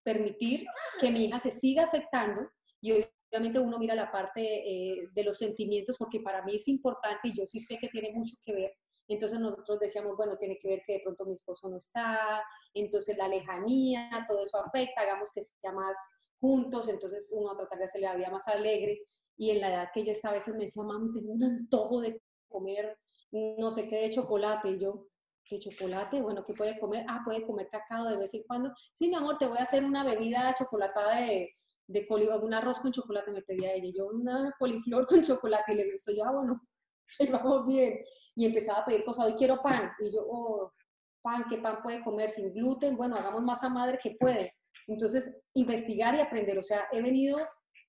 permitir 0.08 0.66
que 1.02 1.12
mi 1.12 1.26
hija 1.26 1.38
se 1.38 1.52
siga 1.52 1.84
afectando 1.84 2.50
y 2.80 2.94
obviamente 2.94 3.60
uno 3.60 3.78
mira 3.78 3.94
la 3.94 4.10
parte 4.10 4.42
eh, 4.42 5.10
de 5.12 5.24
los 5.24 5.38
sentimientos 5.38 5.98
porque 5.98 6.22
para 6.22 6.46
mí 6.46 6.56
es 6.56 6.70
importante 6.70 7.28
y 7.28 7.34
yo 7.38 7.46
sí 7.46 7.60
sé 7.60 7.78
que 7.78 7.90
tiene 7.90 8.14
mucho 8.14 8.38
que 8.46 8.54
ver. 8.54 8.72
Entonces 9.10 9.38
nosotros 9.40 9.80
decíamos, 9.80 10.16
bueno, 10.16 10.38
tiene 10.38 10.58
que 10.62 10.70
ver 10.70 10.82
que 10.86 10.94
de 10.94 11.02
pronto 11.04 11.26
mi 11.26 11.34
esposo 11.34 11.68
no 11.68 11.76
está, 11.76 12.42
entonces 12.74 13.18
la 13.18 13.28
lejanía, 13.28 14.26
todo 14.26 14.46
eso 14.46 14.58
afecta, 14.64 15.02
hagamos 15.02 15.30
que 15.34 15.42
sea 15.42 15.74
más 15.74 15.98
juntos, 16.40 16.88
entonces 16.88 17.34
uno 17.36 17.52
a 17.52 17.58
tratar 17.58 17.80
de 17.80 17.86
hacerle 17.86 18.08
la 18.08 18.16
vida 18.16 18.30
más 18.30 18.48
alegre. 18.48 19.02
Y 19.36 19.52
en 19.52 19.60
la 19.60 19.70
edad 19.70 19.90
que 19.94 20.02
ella 20.02 20.14
estaba, 20.14 20.36
a 20.36 20.38
veces 20.40 20.54
me 20.56 20.64
decía, 20.64 20.84
mami, 20.84 21.12
tengo 21.14 21.32
un 21.32 21.44
antojo 21.44 22.00
de 22.02 22.22
comer 22.48 22.98
no 23.32 23.72
sé 23.72 23.88
qué 23.88 23.98
de 23.98 24.10
chocolate. 24.10 24.70
Y 24.70 24.80
yo, 24.80 25.08
¿de 25.50 25.60
chocolate? 25.60 26.22
Bueno, 26.22 26.44
¿qué 26.44 26.54
puede 26.54 26.80
comer? 26.80 27.06
Ah, 27.08 27.22
puede 27.24 27.46
comer 27.46 27.70
cacao 27.70 28.06
de 28.06 28.18
vez 28.18 28.34
en 28.34 28.44
cuando. 28.44 28.72
Sí, 28.94 29.08
mi 29.08 29.16
amor, 29.16 29.38
te 29.38 29.48
voy 29.48 29.58
a 29.58 29.64
hacer 29.64 29.84
una 29.84 30.04
bebida 30.04 30.54
chocolatada 30.58 31.22
de, 31.22 31.56
de 31.88 32.08
un 32.42 32.54
arroz 32.54 32.80
con 32.80 32.92
chocolate, 32.92 33.32
me 33.32 33.42
pedía 33.42 33.74
ella. 33.74 33.92
Yo, 33.96 34.08
una 34.08 34.54
coliflor 34.60 35.08
con 35.08 35.24
chocolate. 35.24 35.74
Y 35.74 35.76
le 35.76 35.92
gustó 35.92 36.12
yo, 36.14 36.26
ah, 36.26 36.32
bueno, 36.32 36.62
ahí 37.20 37.28
vamos 37.30 37.66
bien. 37.66 38.00
Y 38.36 38.46
empezaba 38.46 38.80
a 38.80 38.86
pedir 38.86 39.06
cosas, 39.06 39.26
hoy 39.26 39.34
quiero 39.34 39.62
pan. 39.62 39.92
Y 40.00 40.12
yo, 40.12 40.26
oh, 40.30 40.74
pan, 41.22 41.46
¿qué 41.50 41.58
pan 41.58 41.82
puede 41.82 42.04
comer 42.04 42.30
sin 42.30 42.54
gluten? 42.54 42.98
Bueno, 42.98 43.16
hagamos 43.16 43.42
masa 43.42 43.70
madre 43.70 44.00
que 44.02 44.16
puede. 44.20 44.54
Entonces, 44.88 45.42
investigar 45.54 46.16
y 46.16 46.20
aprender. 46.20 46.58
O 46.58 46.64
sea, 46.64 46.88
he 46.92 47.02
venido, 47.02 47.38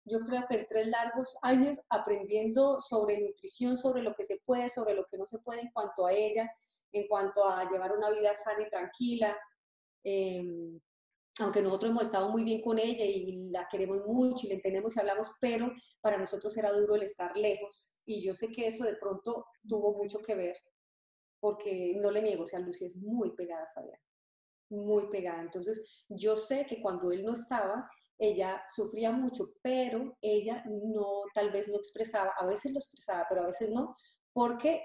yo 0.05 0.21
creo 0.21 0.45
que 0.49 0.57
en 0.57 0.67
tres 0.69 0.87
largos 0.89 1.37
años 1.43 1.79
aprendiendo 1.91 2.81
sobre 2.81 3.21
nutrición, 3.21 3.77
sobre 3.77 4.03
lo 4.03 4.15
que 4.15 4.25
se 4.25 4.41
puede, 4.45 4.71
sobre 4.71 4.95
lo 4.95 5.05
que 5.11 5.19
no 5.19 5.27
se 5.27 5.39
puede 5.39 5.61
en 5.61 5.71
cuanto 5.73 6.07
a 6.07 6.13
ella, 6.13 6.51
en 6.93 7.07
cuanto 7.09 7.45
a 7.45 7.71
llevar 7.71 7.97
una 7.97 8.11
vida 8.11 8.35
sana 8.35 8.63
y 8.63 8.71
tranquila. 8.71 9.37
Em, 10.03 10.81
aunque 11.41 11.63
nosotros 11.63 11.91
hemos 11.91 12.03
estado 12.05 12.31
muy 12.31 12.45
bien 12.45 12.63
con 12.63 12.79
ella 12.79 13.05
y 13.05 13.49
la 13.51 13.69
queremos 13.71 14.05
mucho 14.07 14.47
y 14.47 14.49
la 14.49 14.55
entendemos 14.57 14.97
y 14.97 15.01
hablamos, 15.01 15.31
pero 15.41 15.73
para 16.01 16.19
nosotros 16.19 16.57
era 16.57 16.73
duro 16.73 16.97
el 16.97 17.03
estar 17.03 17.37
lejos. 17.37 18.01
Y 18.05 18.25
yo 18.25 18.35
sé 18.35 18.49
que 18.49 18.67
eso 18.67 18.85
de 18.85 18.97
pronto 18.97 19.47
tuvo 19.67 19.97
mucho 19.97 20.19
que 20.21 20.35
ver, 20.35 20.57
porque 21.41 21.97
no 22.01 22.11
le 22.11 22.23
niego, 22.23 22.45
o 22.45 22.47
sea, 22.47 22.59
Lucy 22.61 22.87
es 22.87 22.97
muy 22.97 23.35
pegada 23.37 23.65
a 23.65 23.73
Fabián, 23.73 24.01
muy 24.71 25.09
pegada. 25.09 25.43
Entonces, 25.43 26.05
yo 26.09 26.37
sé 26.37 26.67
que 26.67 26.81
cuando 26.83 27.13
él 27.13 27.25
no 27.25 27.35
estaba, 27.35 27.89
ella 28.19 28.63
sufría 28.69 29.13
mucho, 29.13 29.45
pero 29.63 30.17
ella 30.21 30.65
no, 30.67 31.23
tal 31.35 31.51
vez 31.51 31.69
no 31.69 31.77
expresaba, 31.77 32.33
a 32.37 32.47
veces 32.47 32.73
lo 32.73 32.79
expresaba, 32.79 33.27
pero 33.29 33.43
a 33.43 33.47
veces 33.47 33.71
no, 33.71 33.97
porque 34.33 34.83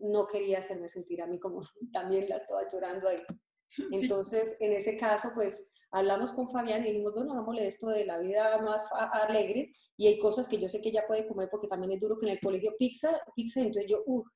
no 0.00 0.26
quería 0.26 0.58
hacerme 0.58 0.88
sentir 0.88 1.22
a 1.22 1.26
mí 1.26 1.38
como 1.38 1.62
también 1.92 2.28
la 2.28 2.36
estaba 2.36 2.68
llorando 2.70 3.08
ahí. 3.08 3.22
Entonces, 3.92 4.56
en 4.60 4.72
ese 4.72 4.96
caso, 4.96 5.30
pues 5.34 5.70
hablamos 5.90 6.32
con 6.32 6.50
Fabián 6.50 6.82
y 6.82 6.88
dijimos, 6.88 7.14
bueno, 7.14 7.32
hagámosle 7.32 7.66
esto 7.66 7.88
de 7.88 8.04
la 8.04 8.18
vida 8.18 8.58
más 8.58 8.88
alegre 9.12 9.72
y 9.96 10.06
hay 10.06 10.18
cosas 10.18 10.48
que 10.48 10.58
yo 10.58 10.68
sé 10.68 10.80
que 10.80 10.90
ella 10.90 11.04
puede 11.06 11.26
comer 11.26 11.48
porque 11.50 11.68
también 11.68 11.92
es 11.92 12.00
duro 12.00 12.18
que 12.18 12.26
en 12.26 12.32
el 12.32 12.40
colegio 12.40 12.74
pizza, 12.78 13.18
pizza, 13.34 13.60
entonces 13.60 13.90
yo, 13.90 14.02
uff, 14.06 14.26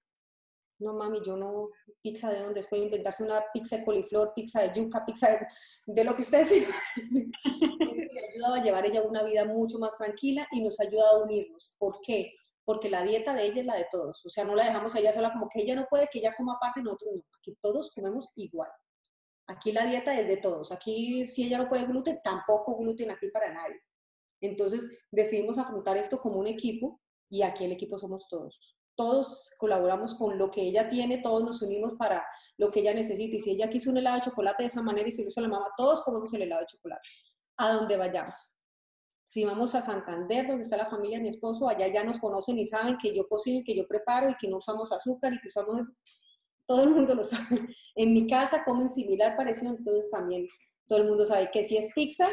no 0.82 0.94
mami, 0.94 1.20
yo 1.24 1.36
no, 1.36 1.70
pizza 2.02 2.30
de 2.30 2.40
dónde, 2.40 2.62
puede 2.64 2.84
inventarse 2.84 3.22
una 3.22 3.42
pizza 3.52 3.76
de 3.76 3.84
coliflor, 3.84 4.32
pizza 4.34 4.62
de 4.62 4.72
yuca, 4.74 5.04
pizza 5.06 5.28
de, 5.86 6.04
lo 6.04 6.14
que 6.14 6.22
ustedes 6.22 6.50
Eso 7.92 8.02
le 8.10 8.28
ayudaba 8.32 8.56
a 8.56 8.62
llevar 8.62 8.86
ella 8.86 9.02
una 9.02 9.22
vida 9.22 9.44
mucho 9.44 9.78
más 9.78 9.96
tranquila 9.96 10.46
y 10.52 10.62
nos 10.62 10.80
ayuda 10.80 11.10
a 11.10 11.18
unirnos. 11.18 11.74
¿Por 11.78 12.00
qué? 12.00 12.32
Porque 12.64 12.90
la 12.90 13.02
dieta 13.02 13.34
de 13.34 13.46
ella 13.46 13.60
es 13.60 13.66
la 13.66 13.76
de 13.76 13.86
todos. 13.90 14.24
O 14.24 14.30
sea, 14.30 14.44
no 14.44 14.54
la 14.54 14.64
dejamos 14.64 14.94
a 14.94 14.98
ella 14.98 15.12
sola 15.12 15.32
como 15.32 15.48
que 15.48 15.62
ella 15.62 15.74
no 15.74 15.86
puede, 15.88 16.08
que 16.10 16.20
ella 16.20 16.34
coma 16.36 16.54
aparte, 16.54 16.82
nosotros 16.82 17.10
no. 17.16 17.22
Aquí 17.38 17.56
todos 17.60 17.90
comemos 17.94 18.30
igual. 18.36 18.70
Aquí 19.48 19.72
la 19.72 19.84
dieta 19.84 20.14
es 20.18 20.26
de 20.28 20.36
todos. 20.36 20.72
Aquí 20.72 21.26
si 21.26 21.44
ella 21.44 21.58
no 21.58 21.68
puede 21.68 21.86
gluten, 21.86 22.20
tampoco 22.22 22.76
gluten 22.78 23.10
aquí 23.10 23.28
para 23.28 23.52
nadie. 23.52 23.80
Entonces 24.40 24.86
decidimos 25.10 25.58
afrontar 25.58 25.96
esto 25.96 26.20
como 26.20 26.38
un 26.38 26.46
equipo 26.46 27.00
y 27.28 27.42
aquí 27.42 27.64
el 27.64 27.72
equipo 27.72 27.98
somos 27.98 28.28
todos. 28.28 28.58
Todos 28.94 29.50
colaboramos 29.58 30.14
con 30.14 30.38
lo 30.38 30.50
que 30.50 30.62
ella 30.62 30.88
tiene, 30.88 31.18
todos 31.18 31.42
nos 31.42 31.62
unimos 31.62 31.94
para 31.98 32.24
lo 32.58 32.70
que 32.70 32.80
ella 32.80 32.94
necesita. 32.94 33.36
Y 33.36 33.40
si 33.40 33.52
ella 33.52 33.70
quiso 33.70 33.90
un 33.90 33.98
helado 33.98 34.16
de 34.16 34.22
chocolate 34.22 34.64
de 34.64 34.66
esa 34.68 34.82
manera 34.82 35.08
y 35.08 35.12
si 35.12 35.22
lo 35.22 35.28
hizo 35.28 35.40
la 35.40 35.48
mamá, 35.48 35.68
todos 35.76 36.02
comemos 36.02 36.32
el 36.34 36.42
helado 36.42 36.60
de 36.60 36.66
chocolate, 36.66 37.08
a 37.56 37.72
donde 37.72 37.96
vayamos. 37.96 38.54
Si 39.32 39.46
vamos 39.46 39.74
a 39.74 39.80
Santander, 39.80 40.46
donde 40.46 40.60
está 40.60 40.76
la 40.76 40.90
familia 40.90 41.16
de 41.16 41.22
mi 41.22 41.30
esposo, 41.30 41.66
allá 41.66 41.88
ya 41.88 42.04
nos 42.04 42.18
conocen 42.18 42.58
y 42.58 42.66
saben 42.66 42.98
que 42.98 43.16
yo 43.16 43.26
cocino, 43.26 43.62
que 43.64 43.74
yo 43.74 43.88
preparo 43.88 44.28
y 44.28 44.34
que 44.34 44.46
no 44.46 44.58
usamos 44.58 44.92
azúcar 44.92 45.32
y 45.32 45.40
que 45.40 45.48
usamos... 45.48 45.90
Todo 46.66 46.82
el 46.82 46.90
mundo 46.90 47.14
lo 47.14 47.24
sabe. 47.24 47.66
En 47.94 48.12
mi 48.12 48.26
casa 48.26 48.62
comen 48.62 48.90
similar, 48.90 49.34
parecido, 49.34 49.74
entonces 49.74 50.10
también 50.10 50.46
todo 50.86 50.98
el 50.98 51.08
mundo 51.08 51.24
sabe 51.24 51.50
que 51.50 51.64
si 51.64 51.78
es 51.78 51.94
pizza, 51.94 52.28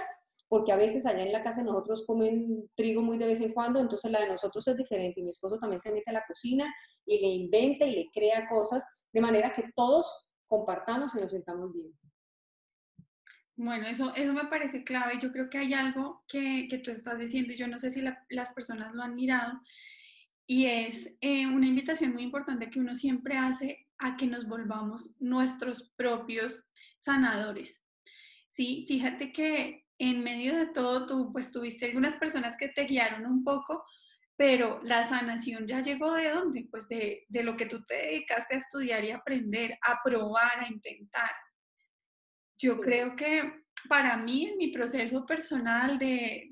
porque 0.49 0.73
a 0.73 0.75
veces 0.75 1.05
allá 1.05 1.23
en 1.23 1.31
la 1.31 1.41
casa 1.41 1.63
nosotros 1.63 2.03
comen 2.05 2.69
trigo 2.75 3.01
muy 3.01 3.17
de 3.17 3.27
vez 3.27 3.39
en 3.39 3.53
cuando, 3.53 3.79
entonces 3.79 4.11
la 4.11 4.19
de 4.19 4.27
nosotros 4.27 4.67
es 4.67 4.75
diferente. 4.75 5.21
Y 5.21 5.23
mi 5.23 5.29
esposo 5.29 5.57
también 5.57 5.79
se 5.79 5.93
mete 5.93 6.09
a 6.09 6.13
la 6.13 6.25
cocina 6.27 6.69
y 7.05 7.17
le 7.21 7.27
inventa 7.27 7.85
y 7.85 7.95
le 7.95 8.09
crea 8.13 8.45
cosas, 8.49 8.83
de 9.13 9.21
manera 9.21 9.53
que 9.53 9.63
todos 9.73 10.27
compartamos 10.49 11.15
y 11.15 11.21
nos 11.21 11.31
sentamos 11.31 11.71
bien. 11.71 11.97
Bueno, 13.61 13.87
eso, 13.87 14.15
eso 14.15 14.33
me 14.33 14.45
parece 14.45 14.85
clave. 14.85 15.19
Yo 15.21 15.33
creo 15.33 15.49
que 15.49 15.57
hay 15.57 15.73
algo 15.73 16.23
que, 16.29 16.67
que 16.69 16.77
tú 16.77 16.91
estás 16.91 17.19
diciendo 17.19 17.51
y 17.51 17.57
yo 17.57 17.67
no 17.67 17.77
sé 17.77 17.91
si 17.91 18.01
las 18.29 18.53
personas 18.53 18.93
lo 18.93 19.03
han 19.03 19.15
mirado 19.15 19.59
y 20.47 20.67
es 20.67 21.13
eh, 21.19 21.45
una 21.45 21.67
invitación 21.67 22.13
muy 22.13 22.23
importante 22.23 22.69
que 22.69 22.79
uno 22.79 22.95
siempre 22.95 23.37
hace 23.37 23.89
a 23.97 24.15
que 24.15 24.27
nos 24.27 24.47
volvamos 24.47 25.17
nuestros 25.19 25.91
propios 25.97 26.71
sanadores. 26.99 27.83
Sí, 28.47 28.85
fíjate 28.87 29.33
que 29.33 29.85
en 29.97 30.23
medio 30.23 30.55
de 30.55 30.67
todo 30.67 31.05
tú 31.05 31.33
pues 31.33 31.51
tuviste 31.51 31.87
algunas 31.87 32.15
personas 32.15 32.55
que 32.55 32.69
te 32.69 32.85
guiaron 32.85 33.25
un 33.25 33.43
poco, 33.43 33.83
pero 34.37 34.79
la 34.83 35.03
sanación 35.03 35.67
ya 35.67 35.81
llegó 35.81 36.13
de 36.13 36.29
dónde? 36.29 36.65
Pues 36.71 36.87
de, 36.87 37.25
de 37.27 37.43
lo 37.43 37.57
que 37.57 37.65
tú 37.65 37.83
te 37.83 37.95
dedicaste 37.95 38.55
a 38.55 38.59
estudiar 38.59 39.03
y 39.03 39.11
aprender, 39.11 39.77
a 39.85 39.99
probar, 40.01 40.61
a 40.61 40.69
intentar. 40.69 41.31
Yo 42.59 42.77
creo 42.77 43.15
que 43.15 43.63
para 43.87 44.17
mí, 44.17 44.47
en 44.47 44.57
mi 44.57 44.67
proceso 44.67 45.25
personal 45.25 45.97
de, 45.97 46.49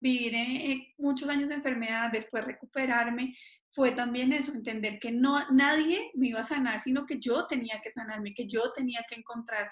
vivir 0.00 0.34
en, 0.34 0.82
muchos 0.98 1.28
años 1.28 1.48
de 1.48 1.54
enfermedad, 1.54 2.10
después 2.10 2.44
recuperarme, 2.44 3.36
fue 3.70 3.92
también 3.92 4.32
eso, 4.32 4.52
entender 4.52 4.98
que 4.98 5.12
no, 5.12 5.48
nadie 5.50 6.10
me 6.14 6.28
iba 6.28 6.40
a 6.40 6.44
sanar, 6.44 6.80
sino 6.80 7.06
que 7.06 7.20
yo 7.20 7.46
tenía 7.46 7.80
que 7.80 7.90
sanarme, 7.90 8.34
que 8.34 8.46
yo 8.46 8.72
tenía 8.72 9.04
que 9.08 9.14
encontrar 9.14 9.70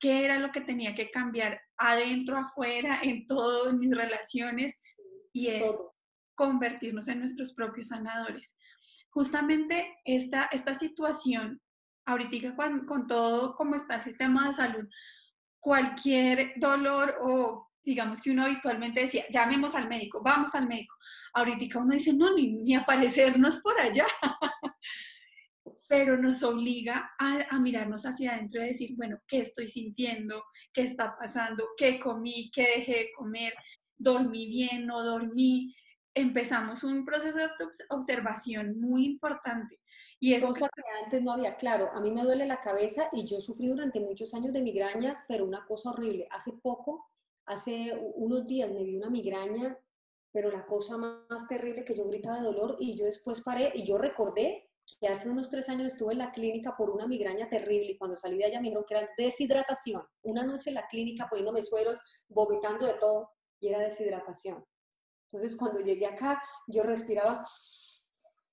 qué 0.00 0.24
era 0.24 0.38
lo 0.38 0.50
que 0.50 0.60
tenía 0.60 0.94
que 0.94 1.10
cambiar 1.10 1.60
adentro, 1.76 2.36
afuera, 2.36 3.00
en 3.02 3.26
todas 3.26 3.72
mis 3.74 3.96
relaciones, 3.96 4.74
y 5.32 5.46
es 5.48 5.64
convertirnos 6.34 7.08
en 7.08 7.20
nuestros 7.20 7.54
propios 7.54 7.88
sanadores. 7.88 8.56
Justamente 9.10 9.96
esta, 10.04 10.48
esta 10.52 10.74
situación 10.74 11.60
ahorita 12.08 12.56
con, 12.86 13.06
todo 13.06 13.54
como 13.54 13.74
está 13.74 13.96
el 13.96 14.02
sistema 14.02 14.48
de 14.48 14.54
salud, 14.54 14.88
cualquier 15.60 16.54
dolor 16.56 17.16
o 17.20 17.68
digamos 17.84 18.20
que 18.20 18.30
uno 18.30 18.44
habitualmente 18.44 19.00
decía, 19.00 19.24
llamemos 19.30 19.74
al 19.74 19.88
médico, 19.88 20.20
vamos 20.22 20.54
al 20.54 20.68
médico. 20.68 20.94
Ahorita 21.32 21.78
uno 21.78 21.94
dice, 21.94 22.12
no, 22.12 22.34
ni, 22.34 22.52
ni 22.52 22.74
aparecernos 22.74 23.58
por 23.58 23.80
allá. 23.80 24.06
Pero 25.88 26.18
nos 26.18 26.42
obliga 26.42 27.10
a, 27.18 27.46
a, 27.48 27.58
mirarnos 27.58 28.04
hacia 28.04 28.34
adentro 28.34 28.62
y 28.62 28.68
decir, 28.68 28.90
bueno, 28.94 29.18
¿qué 29.26 29.40
estoy 29.40 29.68
sintiendo? 29.68 30.44
¿Qué 30.70 30.82
está 30.82 31.16
pasando? 31.18 31.64
¿Qué 31.78 31.98
comí? 31.98 32.50
¿Qué 32.52 32.62
dejé 32.76 32.92
de 32.92 33.12
comer? 33.16 33.54
¿Dormí 33.96 34.46
bien? 34.46 34.86
¿No 34.86 35.02
dormí? 35.02 35.74
Empezamos 36.12 36.84
un 36.84 37.06
proceso 37.06 37.38
de 37.38 37.48
observación 37.88 38.78
muy 38.78 39.06
importante. 39.06 39.77
Y 40.20 40.34
es 40.34 40.44
cosa 40.44 40.68
que 40.74 40.82
antes 41.04 41.22
no 41.22 41.32
había, 41.32 41.56
claro, 41.56 41.90
a 41.92 42.00
mí 42.00 42.10
me 42.10 42.24
duele 42.24 42.46
la 42.46 42.60
cabeza 42.60 43.08
y 43.12 43.24
yo 43.24 43.40
sufrí 43.40 43.68
durante 43.68 44.00
muchos 44.00 44.34
años 44.34 44.52
de 44.52 44.62
migrañas, 44.62 45.22
pero 45.28 45.44
una 45.44 45.64
cosa 45.64 45.90
horrible. 45.90 46.26
Hace 46.30 46.52
poco, 46.52 47.06
hace 47.46 47.96
unos 48.14 48.46
días 48.46 48.70
me 48.72 48.82
dio 48.82 48.98
una 48.98 49.10
migraña, 49.10 49.78
pero 50.32 50.50
la 50.50 50.66
cosa 50.66 50.96
más 50.96 51.46
terrible 51.48 51.84
que 51.84 51.94
yo 51.94 52.04
gritaba 52.08 52.38
de 52.38 52.44
dolor 52.44 52.76
y 52.80 52.96
yo 52.96 53.04
después 53.04 53.42
paré 53.42 53.72
y 53.74 53.84
yo 53.84 53.96
recordé 53.96 54.68
que 55.00 55.08
hace 55.08 55.28
unos 55.28 55.50
tres 55.50 55.68
años 55.68 55.92
estuve 55.92 56.12
en 56.12 56.18
la 56.18 56.32
clínica 56.32 56.76
por 56.76 56.90
una 56.90 57.06
migraña 57.06 57.48
terrible 57.48 57.92
y 57.92 57.98
cuando 57.98 58.16
salí 58.16 58.38
de 58.38 58.46
allá 58.46 58.58
me 58.58 58.68
dijeron 58.68 58.84
que 58.88 58.94
era 58.94 59.08
deshidratación. 59.16 60.02
Una 60.22 60.42
noche 60.42 60.70
en 60.70 60.74
la 60.74 60.86
clínica 60.88 61.28
poniéndome 61.28 61.62
sueros, 61.62 61.98
vomitando 62.28 62.86
de 62.86 62.94
todo 62.94 63.30
y 63.60 63.68
era 63.68 63.80
deshidratación. 63.80 64.64
Entonces 65.30 65.56
cuando 65.56 65.80
llegué 65.80 66.06
acá 66.06 66.42
yo 66.66 66.82
respiraba 66.82 67.42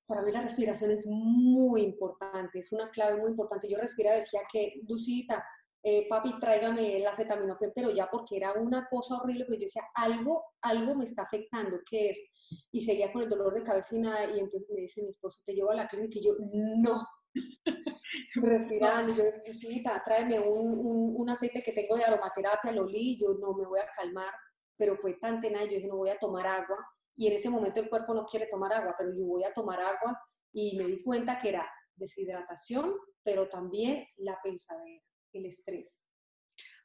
para 0.08 0.22
mí 0.22 0.32
la 0.32 0.41
respiración 0.41 0.91
es 0.91 1.06
muy 1.08 1.82
importante, 1.82 2.60
es 2.60 2.72
una 2.72 2.89
clave 2.89 3.18
muy 3.18 3.32
importante. 3.32 3.70
Yo 3.70 3.78
respiraba, 3.78 4.16
decía 4.16 4.41
que, 4.51 4.80
Lucita, 4.88 5.43
eh, 5.88 6.08
papi, 6.10 6.39
tráigame 6.39 6.97
el 6.97 7.06
acetaminofén, 7.06 7.72
pero 7.76 7.91
ya 7.91 8.10
porque 8.10 8.38
era 8.38 8.53
una 8.53 8.88
cosa 8.89 9.18
horrible, 9.18 9.45
pero 9.45 9.60
yo 9.60 9.66
decía, 9.66 9.84
algo, 9.93 10.43
algo 10.62 10.95
me 10.95 11.06
está 11.06 11.22
afectando, 11.22 11.78
¿qué 11.88 12.10
es? 12.10 12.24
Y 12.72 12.82
seguía 12.82 13.14
con 13.14 13.22
el 13.22 13.30
dolor 13.30 13.53
de 13.53 13.64
cabeza 13.64 13.95
y 13.95 13.99
nada, 13.99 14.26
y 14.26 14.39
entonces 14.39 14.68
me 14.72 14.82
dice 14.82 15.03
mi 15.03 15.10
esposo, 15.10 15.41
te 15.45 15.53
llevo 15.53 15.70
a 15.70 15.76
la 15.76 15.88
clínica, 15.88 16.18
y 16.18 16.26
yo, 16.26 16.34
no, 16.78 17.06
respirando, 18.36 19.14
y 19.14 19.16
yo, 19.16 19.24
Lucita, 19.45 20.01
tráeme 20.03 20.39
un, 20.39 21.14
un, 21.18 21.30
aceite 21.30 21.62
que 21.62 21.72
tengo 21.72 21.95
de 21.95 22.03
aromaterapia, 22.03 22.72
lo 22.72 22.88
li, 22.88 23.20
yo 23.20 23.36
no 23.39 23.53
me 23.53 23.68
voy 23.68 23.80
a 23.80 23.91
calmar, 23.95 24.34
pero 24.76 24.95
fue 24.95 25.14
tan 25.14 25.39
tenaz, 25.39 25.66
yo 25.66 25.76
dije, 25.76 25.88
no 25.88 25.97
voy 25.97 26.10
a 26.10 26.18
tomar 26.18 26.47
agua, 26.47 26.78
y 27.16 27.28
en 27.28 27.34
ese 27.34 27.49
momento 27.49 27.80
el 27.80 27.89
cuerpo 27.89 28.13
no 28.13 28.26
quiere 28.26 28.47
tomar 28.47 28.74
agua, 28.74 28.95
pero 28.97 29.11
yo 29.16 29.24
voy 29.26 29.43
a 29.43 29.53
tomar 29.53 29.80
agua 29.80 30.20
y 30.53 30.78
me 30.78 30.86
di 30.86 31.01
cuenta 31.01 31.38
que 31.38 31.49
era 31.49 31.70
deshidratación, 31.95 32.93
pero 33.24 33.47
también 33.47 34.07
la 34.18 34.38
pensadera, 34.43 35.01
el 35.34 35.45
estrés. 35.45 36.07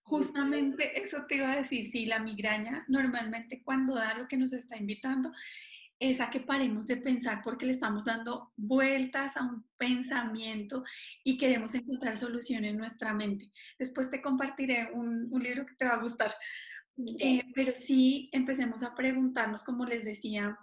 Justamente 0.03 1.01
eso 1.01 1.25
te 1.29 1.37
iba 1.37 1.53
a 1.53 1.57
decir, 1.57 1.85
sí, 1.87 2.07
la 2.07 2.19
migraña 2.19 2.85
normalmente 2.89 3.63
cuando 3.63 3.95
da 3.95 4.15
lo 4.15 4.27
que 4.27 4.37
nos 4.37 4.53
está 4.53 4.77
invitando 4.77 5.31
es 6.01 6.19
a 6.21 6.31
que 6.31 6.41
paremos 6.41 6.87
de 6.87 6.97
pensar 6.97 7.43
porque 7.45 7.67
le 7.67 7.73
estamos 7.73 8.07
dando 8.07 8.53
vueltas 8.57 9.37
a 9.37 9.43
un 9.43 9.69
pensamiento 9.77 10.83
y 11.23 11.37
queremos 11.37 11.75
encontrar 11.75 12.17
solución 12.17 12.65
en 12.65 12.79
nuestra 12.79 13.13
mente. 13.13 13.51
Después 13.79 14.09
te 14.09 14.23
compartiré 14.23 14.91
un, 14.95 15.29
un 15.31 15.43
libro 15.43 15.67
que 15.67 15.75
te 15.75 15.85
va 15.85 15.95
a 15.95 16.03
gustar 16.03 16.35
eh, 17.19 17.45
pero 17.55 17.73
sí 17.73 18.29
empecemos 18.33 18.83
a 18.83 18.95
preguntarnos, 18.95 19.63
como 19.65 19.85
les 19.85 20.05
decía 20.05 20.57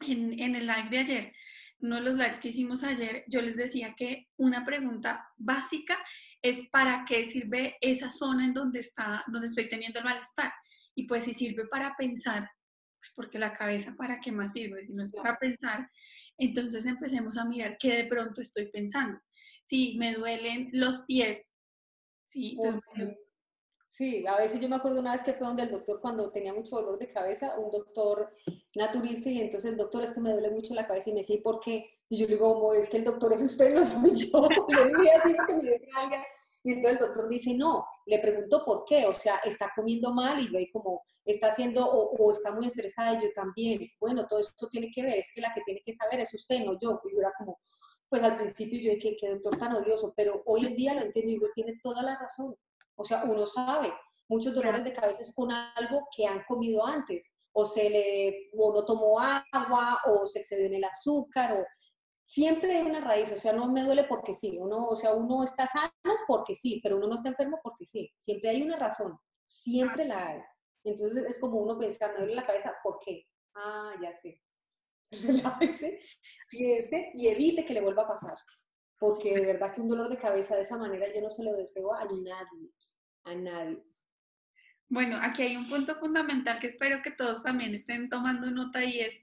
en, 0.00 0.38
en 0.38 0.56
el 0.56 0.66
live 0.66 0.88
de 0.90 0.98
ayer, 0.98 1.32
uno 1.82 1.96
de 1.96 2.02
los 2.02 2.14
lives 2.14 2.38
que 2.38 2.48
hicimos 2.48 2.84
ayer, 2.84 3.24
yo 3.26 3.42
les 3.42 3.56
decía 3.56 3.94
que 3.96 4.28
una 4.36 4.64
pregunta 4.64 5.28
básica 5.36 5.98
es 6.40 6.68
para 6.70 7.04
qué 7.06 7.24
sirve 7.24 7.76
esa 7.80 8.10
zona 8.10 8.44
en 8.44 8.54
donde, 8.54 8.80
está, 8.80 9.24
donde 9.26 9.48
estoy 9.48 9.68
teniendo 9.68 9.98
el 9.98 10.04
malestar. 10.04 10.52
Y 10.94 11.06
pues 11.06 11.24
si 11.24 11.32
sirve 11.32 11.66
para 11.66 11.94
pensar, 11.96 12.48
pues 12.98 13.12
porque 13.16 13.38
la 13.38 13.52
cabeza 13.52 13.94
para 13.96 14.20
qué 14.20 14.30
más 14.30 14.52
sirve, 14.52 14.84
si 14.84 14.92
no 14.92 15.02
es 15.02 15.10
para 15.10 15.36
pensar, 15.38 15.90
entonces 16.38 16.86
empecemos 16.86 17.36
a 17.36 17.44
mirar 17.44 17.76
qué 17.78 17.96
de 17.96 18.04
pronto 18.04 18.40
estoy 18.40 18.70
pensando. 18.70 19.18
Si 19.66 19.96
me 19.98 20.14
duelen 20.14 20.70
los 20.72 21.04
pies, 21.06 21.48
sí, 22.26 22.56
entonces, 22.62 23.16
Sí, 23.92 24.24
a 24.26 24.38
veces 24.38 24.58
yo 24.58 24.70
me 24.70 24.76
acuerdo 24.76 25.00
una 25.00 25.12
vez 25.12 25.20
que 25.20 25.34
fue 25.34 25.46
donde 25.46 25.64
el 25.64 25.70
doctor 25.70 26.00
cuando 26.00 26.30
tenía 26.30 26.54
mucho 26.54 26.76
dolor 26.76 26.98
de 26.98 27.08
cabeza, 27.08 27.58
un 27.58 27.70
doctor 27.70 28.32
naturista, 28.74 29.28
y 29.28 29.38
entonces 29.38 29.72
el 29.72 29.76
doctor 29.76 30.02
es 30.02 30.12
que 30.12 30.20
me 30.22 30.32
duele 30.32 30.50
mucho 30.50 30.72
la 30.72 30.86
cabeza 30.86 31.10
y 31.10 31.12
me 31.12 31.20
decía, 31.20 31.38
¿por 31.44 31.60
qué? 31.60 31.84
Y 32.08 32.16
yo 32.16 32.26
le 32.26 32.36
digo, 32.36 32.54
como 32.54 32.72
es 32.72 32.88
que 32.88 32.96
el 32.96 33.04
doctor 33.04 33.34
es 33.34 33.42
usted, 33.42 33.74
no 33.74 33.84
soy 33.84 34.14
yo. 34.14 34.48
le 34.68 34.86
dije 34.86 35.14
así 35.14 35.34
porque 35.36 35.54
me 35.56 36.00
alguien. 36.00 36.22
Y 36.64 36.72
entonces 36.72 36.92
el 36.92 37.06
doctor 37.06 37.28
dice, 37.28 37.52
no, 37.52 37.84
le 38.06 38.18
pregunto 38.18 38.64
por 38.64 38.86
qué, 38.86 39.04
o 39.04 39.12
sea, 39.12 39.36
está 39.44 39.70
comiendo 39.76 40.10
mal 40.10 40.40
y 40.40 40.48
ve 40.48 40.70
como 40.72 41.02
está 41.26 41.48
haciendo 41.48 41.86
o, 41.86 42.32
está 42.32 42.50
muy 42.50 42.68
estresada 42.68 43.12
y 43.18 43.24
yo 43.24 43.28
también. 43.34 43.90
Bueno, 44.00 44.26
todo 44.26 44.38
eso 44.38 44.52
tiene 44.70 44.90
que 44.90 45.02
ver, 45.02 45.18
es 45.18 45.30
que 45.34 45.42
la 45.42 45.52
que 45.52 45.60
tiene 45.66 45.82
que 45.84 45.92
saber 45.92 46.18
es 46.18 46.32
usted, 46.32 46.64
no 46.64 46.78
yo. 46.80 46.98
Y 47.04 47.12
yo 47.12 47.20
era 47.20 47.32
como, 47.36 47.60
pues 48.08 48.22
al 48.22 48.38
principio 48.38 48.80
yo 48.80 48.94
dije, 48.94 49.18
qué 49.20 49.28
doctor 49.28 49.58
tan 49.58 49.76
odioso, 49.76 50.14
pero 50.16 50.42
hoy 50.46 50.64
en 50.64 50.76
día 50.76 50.94
lo 50.94 51.02
entiendo 51.02 51.30
y 51.30 51.34
digo, 51.34 51.48
tiene 51.54 51.74
toda 51.82 52.02
la 52.02 52.18
razón. 52.18 52.56
O 53.02 53.04
sea, 53.04 53.24
uno 53.24 53.44
sabe, 53.46 53.92
muchos 54.28 54.54
dolores 54.54 54.84
de 54.84 54.92
cabeza 54.92 55.22
es 55.22 55.34
con 55.34 55.50
algo 55.50 56.06
que 56.16 56.24
han 56.24 56.44
comido 56.46 56.86
antes, 56.86 57.32
o 57.52 57.64
se 57.64 57.90
le, 57.90 58.50
o 58.56 58.72
no 58.72 58.84
tomó 58.84 59.18
agua, 59.18 59.98
o 60.06 60.24
se 60.24 60.38
excedió 60.38 60.66
en 60.66 60.74
el 60.74 60.84
azúcar, 60.84 61.52
o 61.52 61.66
siempre 62.22 62.76
hay 62.76 62.82
una 62.82 63.00
raíz, 63.00 63.32
o 63.32 63.40
sea, 63.40 63.52
no 63.54 63.72
me 63.72 63.82
duele 63.82 64.04
porque 64.04 64.34
sí, 64.34 64.56
uno, 64.56 64.86
o 64.86 64.94
sea, 64.94 65.14
uno 65.14 65.42
está 65.42 65.66
sano 65.66 65.90
porque 66.28 66.54
sí, 66.54 66.78
pero 66.80 66.96
uno 66.96 67.08
no 67.08 67.16
está 67.16 67.30
enfermo 67.30 67.58
porque 67.60 67.84
sí, 67.84 68.08
siempre 68.16 68.50
hay 68.50 68.62
una 68.62 68.76
razón, 68.76 69.18
siempre 69.44 70.04
la 70.04 70.28
hay. 70.28 70.40
Entonces 70.84 71.24
es 71.24 71.40
como 71.40 71.58
uno 71.58 71.76
pensar, 71.76 72.12
me 72.12 72.20
duele 72.20 72.36
la 72.36 72.44
cabeza, 72.44 72.72
¿por 72.84 73.00
qué? 73.04 73.26
Ah, 73.56 73.94
ya 74.00 74.14
sé. 74.14 74.40
Relájese, 75.10 75.98
piense 76.48 77.10
y 77.14 77.26
evite 77.26 77.64
que 77.64 77.74
le 77.74 77.80
vuelva 77.80 78.04
a 78.04 78.08
pasar 78.08 78.36
porque 79.02 79.34
de 79.34 79.44
verdad 79.44 79.74
que 79.74 79.80
un 79.80 79.88
dolor 79.88 80.08
de 80.08 80.16
cabeza 80.16 80.54
de 80.54 80.62
esa 80.62 80.78
manera 80.78 81.12
yo 81.12 81.20
no 81.20 81.28
se 81.28 81.42
lo 81.42 81.52
deseo 81.54 81.92
a 81.92 82.04
nadie, 82.04 82.70
a 83.24 83.34
nadie. 83.34 83.78
Bueno, 84.88 85.18
aquí 85.20 85.42
hay 85.42 85.56
un 85.56 85.68
punto 85.68 85.96
fundamental 85.96 86.60
que 86.60 86.66
espero 86.66 87.00
que 87.02 87.10
todos 87.10 87.42
también 87.42 87.74
estén 87.74 88.08
tomando 88.08 88.50
nota 88.50 88.84
y 88.84 89.00
es 89.00 89.22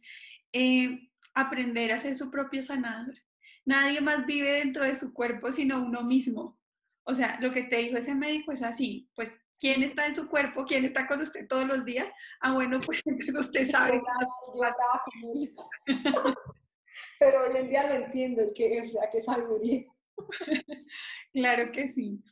eh, 0.52 1.10
aprender 1.34 1.92
a 1.92 2.00
ser 2.00 2.16
su 2.16 2.32
propio 2.32 2.64
sanador. 2.64 3.16
Nadie 3.66 4.02
más 4.02 4.26
vive 4.26 4.52
dentro 4.54 4.84
de 4.84 4.96
su 4.96 5.14
cuerpo 5.14 5.52
sino 5.52 5.84
uno 5.84 6.04
mismo. 6.04 6.60
O 7.04 7.14
sea, 7.14 7.40
lo 7.42 7.52
que 7.52 7.64
te 7.64 7.78
dijo 7.78 7.98
ese 7.98 8.16
médico 8.16 8.52
es 8.52 8.64
así, 8.64 9.10
pues 9.16 9.30
¿quién 9.60 9.84
está 9.84 10.08
en 10.08 10.16
su 10.16 10.28
cuerpo? 10.28 10.66
¿Quién 10.66 10.86
está 10.86 11.06
con 11.06 11.22
usted 11.22 11.48
todos 11.48 11.68
los 11.68 11.86
días? 11.86 12.08
Ah, 12.40 12.54
bueno, 12.54 12.80
pues 12.82 13.02
entonces 13.06 13.36
usted 13.36 13.70
sabe. 13.70 14.02
Yo 14.56 14.64
estaba 14.64 15.04
con 15.06 15.30
él. 15.36 15.54
pero 17.20 17.44
hoy 17.46 17.58
en 17.58 17.70
día 17.70 17.88
lo 17.88 17.94
entiendo, 17.94 18.44
que, 18.56 18.82
o 18.82 18.88
sea, 18.88 19.10
que 19.12 19.22
sabiduría. 19.22 19.84
claro 21.34 21.72
que 21.72 21.88
sí. 21.88 22.24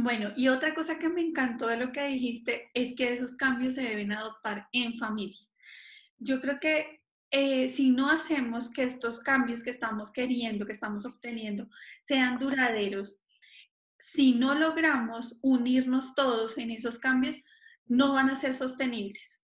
Bueno, 0.00 0.30
y 0.36 0.46
otra 0.48 0.74
cosa 0.74 0.98
que 0.98 1.08
me 1.08 1.20
encantó 1.20 1.66
de 1.66 1.76
lo 1.76 1.90
que 1.90 2.06
dijiste 2.06 2.70
es 2.72 2.94
que 2.94 3.12
esos 3.12 3.34
cambios 3.34 3.74
se 3.74 3.82
deben 3.82 4.12
adoptar 4.12 4.68
en 4.72 4.96
familia. 4.96 5.44
Yo 6.18 6.40
creo 6.40 6.56
que 6.60 7.02
eh, 7.32 7.70
si 7.70 7.90
no 7.90 8.08
hacemos 8.08 8.70
que 8.70 8.84
estos 8.84 9.18
cambios 9.18 9.62
que 9.62 9.70
estamos 9.70 10.12
queriendo, 10.12 10.64
que 10.64 10.72
estamos 10.72 11.04
obteniendo, 11.04 11.68
sean 12.06 12.38
duraderos, 12.38 13.24
si 13.98 14.34
no 14.34 14.54
logramos 14.54 15.40
unirnos 15.42 16.14
todos 16.14 16.56
en 16.58 16.70
esos 16.70 16.98
cambios, 16.98 17.36
no 17.86 18.12
van 18.12 18.30
a 18.30 18.36
ser 18.36 18.54
sostenibles. 18.54 19.42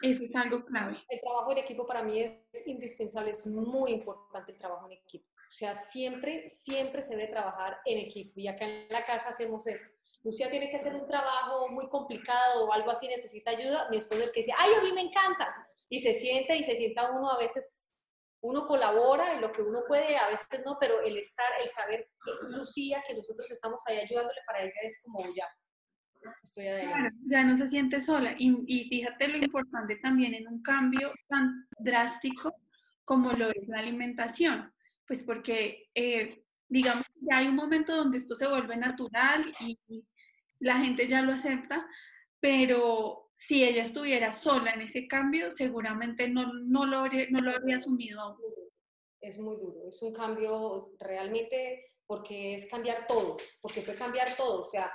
Eso 0.00 0.24
es 0.24 0.34
algo 0.34 0.64
clave. 0.64 0.96
El 1.10 1.20
trabajo 1.20 1.52
en 1.52 1.58
equipo 1.58 1.86
para 1.86 2.02
mí 2.02 2.20
es 2.20 2.66
indispensable, 2.66 3.32
es 3.32 3.46
muy 3.46 3.92
importante 3.92 4.52
el 4.52 4.58
trabajo 4.58 4.86
en 4.86 4.92
equipo. 4.92 5.31
O 5.52 5.54
sea, 5.54 5.74
siempre, 5.74 6.48
siempre 6.48 7.02
se 7.02 7.14
debe 7.14 7.30
trabajar 7.30 7.76
en 7.84 7.98
equipo. 7.98 8.32
Y 8.36 8.48
acá 8.48 8.64
en 8.64 8.88
la 8.88 9.04
casa 9.04 9.28
hacemos 9.28 9.66
eso. 9.66 9.84
Lucía 10.24 10.48
tiene 10.48 10.70
que 10.70 10.78
hacer 10.78 10.94
un 10.94 11.06
trabajo 11.06 11.68
muy 11.68 11.90
complicado 11.90 12.64
o 12.64 12.72
algo 12.72 12.90
así, 12.90 13.06
necesita 13.06 13.50
ayuda. 13.50 13.86
Mi 13.90 13.98
esposo 13.98 14.22
es 14.22 14.28
el 14.28 14.32
que 14.32 14.40
dice, 14.40 14.54
ay, 14.56 14.70
a 14.78 14.82
mí 14.82 14.92
me 14.94 15.02
encanta. 15.02 15.54
Y 15.90 16.00
se 16.00 16.14
siente 16.14 16.56
y 16.56 16.62
se 16.62 16.74
sienta 16.74 17.10
uno 17.10 17.30
a 17.30 17.38
veces, 17.38 17.92
uno 18.40 18.66
colabora 18.66 19.34
en 19.34 19.42
lo 19.42 19.52
que 19.52 19.60
uno 19.60 19.82
puede, 19.86 20.16
a 20.16 20.28
veces 20.28 20.62
no, 20.64 20.78
pero 20.80 21.02
el 21.02 21.18
estar, 21.18 21.52
el 21.60 21.68
saber, 21.68 22.08
Lucía, 22.48 23.02
que 23.06 23.14
nosotros 23.14 23.50
estamos 23.50 23.82
ahí 23.88 23.98
ayudándole 23.98 24.40
para 24.46 24.62
ella 24.62 24.72
es 24.82 25.02
como 25.04 25.22
ya, 25.34 25.46
ya 27.28 27.44
no 27.44 27.56
se 27.56 27.68
siente 27.68 28.00
sola. 28.00 28.34
Y, 28.38 28.88
fíjate 28.88 29.28
lo 29.28 29.36
importante 29.36 29.96
también 29.96 30.32
en 30.32 30.48
un 30.48 30.62
cambio 30.62 31.12
tan 31.28 31.68
drástico 31.78 32.54
como 33.04 33.32
lo 33.32 33.50
es 33.50 33.68
la 33.68 33.80
alimentación. 33.80 34.72
Pues 35.12 35.24
porque, 35.24 35.90
eh, 35.94 36.42
digamos, 36.70 37.04
ya 37.20 37.36
hay 37.36 37.48
un 37.48 37.54
momento 37.54 37.94
donde 37.94 38.16
esto 38.16 38.34
se 38.34 38.48
vuelve 38.48 38.78
natural 38.78 39.52
y, 39.60 39.78
la 40.58 40.78
gente 40.78 41.06
ya 41.06 41.20
lo 41.20 41.34
acepta, 41.34 41.86
pero 42.40 43.30
si 43.36 43.62
ella 43.62 43.82
estuviera 43.82 44.32
sola 44.32 44.70
en 44.70 44.80
ese 44.80 45.06
cambio, 45.06 45.50
seguramente 45.50 46.30
no, 46.30 46.50
no, 46.54 46.86
lo, 46.86 47.00
habría, 47.00 47.26
no 47.28 47.40
lo 47.40 47.54
habría 47.54 47.76
asumido 47.76 48.22
aún. 48.22 48.38
Es 49.20 49.38
muy 49.38 49.56
duro, 49.56 49.86
es 49.86 50.00
un 50.00 50.14
cambio 50.14 50.94
realmente 50.98 51.92
porque 52.06 52.54
es 52.54 52.70
cambiar 52.70 53.06
todo, 53.06 53.36
porque 53.60 53.82
fue 53.82 53.94
cambiar 53.94 54.34
todo. 54.34 54.62
O 54.62 54.64
sea, 54.64 54.90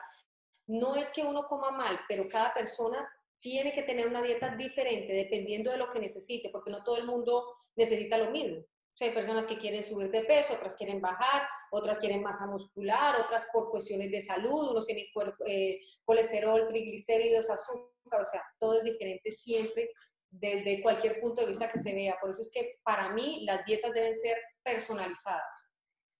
no 0.65 0.95
es 0.95 1.11
que 1.11 1.21
uno 1.21 1.43
coma 1.43 1.69
mal, 1.69 1.99
pero 2.09 2.27
cada 2.27 2.55
persona 2.55 3.07
tiene 3.39 3.71
que 3.71 3.83
tener 3.83 4.07
una 4.07 4.23
dieta 4.23 4.55
diferente 4.55 5.13
dependiendo 5.13 5.69
de 5.69 5.77
lo 5.77 5.91
que 5.91 5.99
necesite, 5.99 6.49
porque 6.49 6.71
no 6.71 6.83
todo 6.83 6.97
el 6.97 7.05
mundo 7.05 7.57
necesita 7.75 8.17
lo 8.17 8.31
mismo. 8.31 8.65
O 8.97 8.99
sea, 8.99 9.09
hay 9.09 9.13
personas 9.13 9.45
que 9.45 9.59
quieren 9.59 9.83
subir 9.83 10.09
de 10.09 10.23
peso, 10.23 10.55
otras 10.55 10.75
quieren 10.75 10.99
bajar, 10.99 11.47
otras 11.69 11.99
quieren 11.99 12.23
masa 12.23 12.47
muscular, 12.47 13.15
otras 13.21 13.47
por 13.53 13.69
cuestiones 13.69 14.09
de 14.09 14.23
salud, 14.23 14.71
unos 14.71 14.87
tienen 14.87 15.05
eh, 15.45 15.79
colesterol, 16.03 16.67
triglicéridos, 16.67 17.47
azúcar, 17.51 18.23
o 18.23 18.25
sea, 18.25 18.41
todo 18.57 18.79
es 18.79 18.83
diferente 18.83 19.31
siempre 19.31 19.91
desde 20.31 20.81
cualquier 20.81 21.19
punto 21.19 21.41
de 21.41 21.47
vista 21.47 21.69
que 21.69 21.77
se 21.77 21.93
vea. 21.93 22.17
Por 22.19 22.31
eso 22.31 22.41
es 22.41 22.49
que 22.51 22.79
para 22.83 23.09
mí 23.09 23.45
las 23.45 23.63
dietas 23.67 23.93
deben 23.93 24.15
ser 24.15 24.35
personalizadas. 24.63 25.69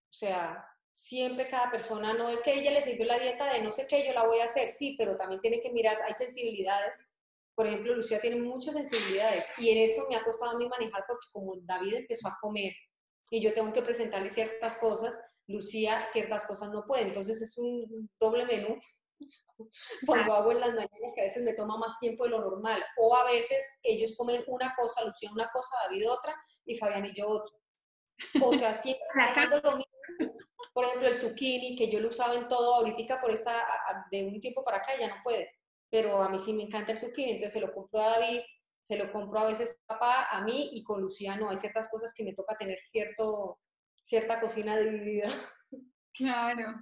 O 0.10 0.14
sea, 0.14 0.64
siempre 0.94 1.48
cada 1.48 1.72
persona, 1.72 2.14
no 2.14 2.30
es 2.30 2.42
que 2.42 2.52
a 2.52 2.54
ella 2.54 2.70
le 2.70 2.84
sirvió 2.84 3.06
la 3.06 3.18
dieta 3.18 3.52
de 3.54 3.64
no 3.64 3.72
sé 3.72 3.88
qué, 3.88 4.06
yo 4.06 4.14
la 4.14 4.28
voy 4.28 4.38
a 4.38 4.46
hacer, 4.46 4.70
sí, 4.70 4.96
pero 5.00 5.18
también 5.18 5.42
tiene 5.42 5.62
que 5.62 5.72
mirar, 5.72 6.00
hay 6.04 6.14
sensibilidades. 6.14 7.12
Por 7.58 7.66
ejemplo, 7.66 7.96
Lucía 7.96 8.22
tiene 8.22 8.40
muchas 8.40 8.76
sensibilidades 8.76 9.50
y 9.58 9.72
en 9.72 9.80
eso 9.80 10.06
me 10.08 10.16
ha 10.16 10.24
costado 10.24 10.52
a 10.52 10.58
mí 10.60 10.70
manejar 10.70 11.04
porque 11.08 11.26
como 11.32 11.56
David 11.64 11.96
empezó 11.96 12.28
a 12.28 12.38
comer 12.40 12.72
y 13.32 13.42
yo 13.42 13.52
tengo 13.52 13.74
que 13.74 13.82
presentarle 13.82 14.30
ciertas 14.30 14.78
cosas, 14.78 15.18
Lucía 15.48 16.06
ciertas 16.12 16.46
cosas 16.46 16.70
no 16.70 16.86
puede. 16.86 17.08
Entonces 17.08 17.42
es 17.42 17.58
un 17.58 18.12
doble 18.20 18.46
menú 18.46 18.80
cuando 20.06 20.36
hago 20.36 20.52
en 20.52 20.60
las 20.60 20.70
mañanas 20.70 21.14
que 21.16 21.22
a 21.22 21.24
veces 21.24 21.42
me 21.42 21.54
toma 21.54 21.80
más 21.80 21.98
tiempo 21.98 22.26
de 22.26 22.30
lo 22.30 22.42
normal. 22.42 22.84
O 22.96 23.16
a 23.16 23.24
veces 23.24 23.58
ellos 23.82 24.16
comen 24.16 24.44
una 24.46 24.76
cosa, 24.78 25.04
Lucía 25.04 25.32
una 25.34 25.50
cosa, 25.52 25.76
David 25.86 26.12
otra 26.12 26.36
y 26.64 26.78
Fabián 26.78 27.06
y 27.06 27.16
yo 27.16 27.28
otra. 27.28 27.52
O 28.40 28.54
sea, 28.54 28.72
siempre 28.76 29.04
lo 29.64 29.78
mismo. 29.78 30.38
Por 30.76 30.86
ejemplo, 30.86 31.08
el 31.08 31.16
zucchini, 31.16 31.76
que 31.76 31.90
yo 31.90 32.00
lo 32.02 32.10
usaba 32.10 32.36
en 32.36 32.48
todo, 32.48 32.76
ahorita 32.76 33.20
por 33.20 33.32
esta, 33.32 33.66
de 34.12 34.28
un 34.28 34.40
tiempo 34.40 34.64
para 34.64 34.78
acá 34.78 34.92
ya 35.00 35.08
no 35.08 35.16
puede. 35.24 35.57
Pero 35.90 36.22
a 36.22 36.30
mí 36.30 36.40
sí 36.40 36.54
me 36.54 36.64
encanta 36.64 36.92
el 36.92 36.98
zucchini, 36.98 37.32
entonces 37.32 37.54
se 37.54 37.62
lo 37.62 37.74
compro 37.74 38.02
a 38.02 38.20
David, 38.20 38.42
se 38.84 38.98
lo 38.98 39.12
compro 39.12 39.40
a 39.40 39.48
veces 39.48 39.80
a 39.88 39.94
papá, 39.94 40.28
a 40.30 40.42
mí 40.42 40.70
y 40.74 40.84
con 40.84 41.02
Lucía 41.02 41.36
no. 41.36 41.50
Hay 41.50 41.58
ciertas 41.58 41.90
cosas 41.90 42.14
que 42.14 42.24
me 42.24 42.34
toca 42.34 42.58
tener 42.58 42.78
cierto, 42.80 43.60
cierta 44.02 44.40
cocina 44.40 44.78
dividida. 44.78 45.30
Claro. 46.14 46.82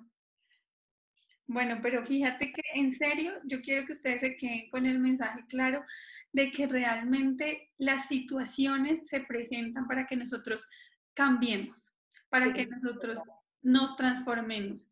Bueno, 1.48 1.80
pero 1.84 2.06
fíjate 2.06 2.54
que 2.54 2.62
en 2.74 2.92
serio, 2.92 3.34
yo 3.44 3.62
quiero 3.62 3.86
que 3.86 3.92
ustedes 3.92 4.22
se 4.22 4.36
queden 4.36 4.70
con 4.70 4.86
el 4.86 4.98
mensaje 4.98 5.46
claro 5.48 5.84
de 6.32 6.52
que 6.52 6.68
realmente 6.68 7.72
las 7.78 8.08
situaciones 8.08 9.08
se 9.08 9.20
presentan 9.22 9.88
para 9.88 10.08
que 10.08 10.16
nosotros 10.16 10.68
cambiemos, 11.14 11.94
para 12.30 12.52
que 12.54 12.66
nosotros 12.66 13.20
nos 13.62 13.96
transformemos. 13.96 14.90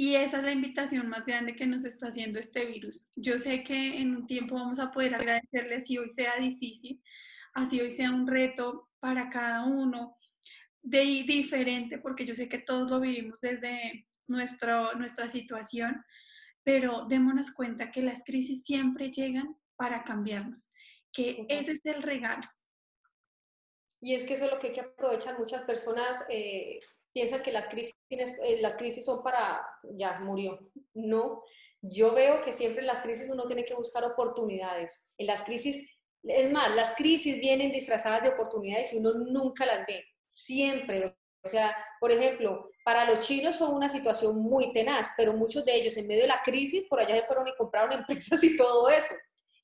Y 0.00 0.14
esa 0.14 0.38
es 0.38 0.44
la 0.44 0.52
invitación 0.52 1.10
más 1.10 1.26
grande 1.26 1.54
que 1.54 1.66
nos 1.66 1.84
está 1.84 2.06
haciendo 2.06 2.40
este 2.40 2.64
virus. 2.64 3.06
Yo 3.16 3.38
sé 3.38 3.62
que 3.62 3.98
en 3.98 4.16
un 4.16 4.26
tiempo 4.26 4.54
vamos 4.54 4.78
a 4.78 4.90
poder 4.90 5.14
agradecerle 5.14 5.82
si 5.82 5.98
hoy 5.98 6.08
sea 6.08 6.38
difícil, 6.38 7.02
así 7.52 7.82
hoy 7.82 7.90
sea 7.90 8.10
un 8.10 8.26
reto 8.26 8.88
para 8.98 9.28
cada 9.28 9.66
uno, 9.66 10.16
de 10.80 11.00
diferente, 11.00 11.98
porque 11.98 12.24
yo 12.24 12.34
sé 12.34 12.48
que 12.48 12.60
todos 12.60 12.90
lo 12.90 12.98
vivimos 12.98 13.42
desde 13.42 14.06
nuestro, 14.26 14.94
nuestra 14.94 15.28
situación, 15.28 16.02
pero 16.62 17.04
démonos 17.06 17.50
cuenta 17.50 17.90
que 17.90 18.00
las 18.00 18.24
crisis 18.24 18.62
siempre 18.64 19.10
llegan 19.10 19.54
para 19.76 20.02
cambiarnos, 20.02 20.72
que 21.12 21.44
ese 21.50 21.72
es 21.72 21.84
el 21.84 22.02
regalo. 22.02 22.48
Y 24.00 24.14
es 24.14 24.24
que 24.24 24.32
eso 24.32 24.46
es 24.46 24.50
lo 24.50 24.58
que 24.58 24.68
hay 24.68 24.72
que 24.72 24.80
aprovechar. 24.80 25.38
Muchas 25.38 25.60
personas 25.60 26.24
eh, 26.30 26.80
piensan 27.12 27.42
que 27.42 27.52
las 27.52 27.66
crisis, 27.66 27.94
eh, 28.10 28.58
las 28.60 28.76
crisis 28.76 29.04
son 29.04 29.22
para, 29.22 29.60
ya 29.96 30.18
murió. 30.20 30.58
No, 30.94 31.42
yo 31.82 32.14
veo 32.14 32.42
que 32.42 32.52
siempre 32.52 32.80
en 32.80 32.86
las 32.86 33.02
crisis 33.02 33.30
uno 33.30 33.46
tiene 33.46 33.64
que 33.64 33.74
buscar 33.74 34.04
oportunidades. 34.04 35.06
En 35.18 35.26
las 35.26 35.42
crisis, 35.42 35.88
es 36.22 36.50
más, 36.52 36.74
las 36.74 36.94
crisis 36.94 37.40
vienen 37.40 37.72
disfrazadas 37.72 38.22
de 38.22 38.30
oportunidades 38.30 38.92
y 38.92 38.98
uno 38.98 39.14
nunca 39.14 39.66
las 39.66 39.86
ve. 39.86 40.04
Siempre. 40.28 41.16
O 41.42 41.48
sea, 41.48 41.74
por 42.00 42.12
ejemplo, 42.12 42.70
para 42.84 43.06
los 43.06 43.20
chinos 43.20 43.56
fue 43.56 43.68
una 43.68 43.88
situación 43.88 44.36
muy 44.36 44.72
tenaz, 44.72 45.08
pero 45.16 45.32
muchos 45.32 45.64
de 45.64 45.74
ellos 45.74 45.96
en 45.96 46.06
medio 46.06 46.22
de 46.22 46.28
la 46.28 46.42
crisis 46.44 46.84
por 46.88 47.00
allá 47.00 47.16
se 47.16 47.22
fueron 47.22 47.48
y 47.48 47.56
compraron 47.56 47.92
empresas 48.00 48.42
y 48.44 48.56
todo 48.56 48.88
eso. 48.90 49.14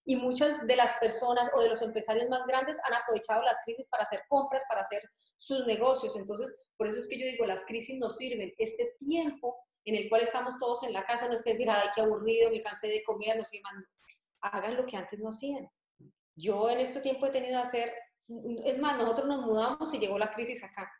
Y 0.07 0.17
muchas 0.17 0.67
de 0.67 0.77
las 0.77 0.95
personas 0.95 1.51
o 1.55 1.61
de 1.61 1.69
los 1.69 1.83
empresarios 1.83 2.29
más 2.29 2.47
grandes 2.47 2.79
han 2.85 2.95
aprovechado 2.95 3.43
las 3.43 3.59
crisis 3.65 3.89
para 3.91 4.05
hacer 4.05 4.23
compras, 4.29 4.63
para 4.69 4.81
hacer 4.81 5.03
sus 5.37 5.67
negocios. 5.67 6.17
Entonces, 6.17 6.59
por 6.77 6.87
eso 6.87 6.99
es 6.99 7.09
que 7.09 7.19
yo 7.19 7.27
digo, 7.27 7.45
las 7.45 7.65
crisis 7.65 7.99
nos 7.99 8.17
sirven. 8.17 8.53
Este 8.57 8.95
tiempo 8.99 9.57
en 9.85 9.97
el 9.97 10.09
cual 10.09 10.23
estamos 10.23 10.59
todos 10.59 10.85
en 10.85 10.93
la 10.93 11.05
casa 11.05 11.29
no 11.29 11.35
es 11.35 11.43
que 11.43 11.51
decir, 11.51 11.69
ay, 11.69 11.89
qué 11.95 12.01
aburrido, 12.01 12.51
me 12.51 12.61
cansé 12.61 12.89
de 12.89 13.03
comer, 13.05 13.37
no 13.37 13.45
sé 13.45 13.61
más. 13.63 13.85
Hagan 14.41 14.77
lo 14.77 14.87
que 14.87 14.97
antes 14.97 15.19
no 15.19 15.29
hacían. 15.29 15.69
Yo 16.37 16.71
en 16.71 16.81
este 16.81 17.01
tiempo 17.01 17.27
he 17.27 17.31
tenido 17.31 17.61
que 17.61 17.69
hacer, 17.69 17.95
es 18.65 18.79
más, 18.79 18.97
nosotros 18.97 19.27
nos 19.27 19.45
mudamos 19.45 19.93
y 19.93 19.99
llegó 19.99 20.19
la 20.19 20.31
crisis 20.31 20.63
acá 20.63 20.91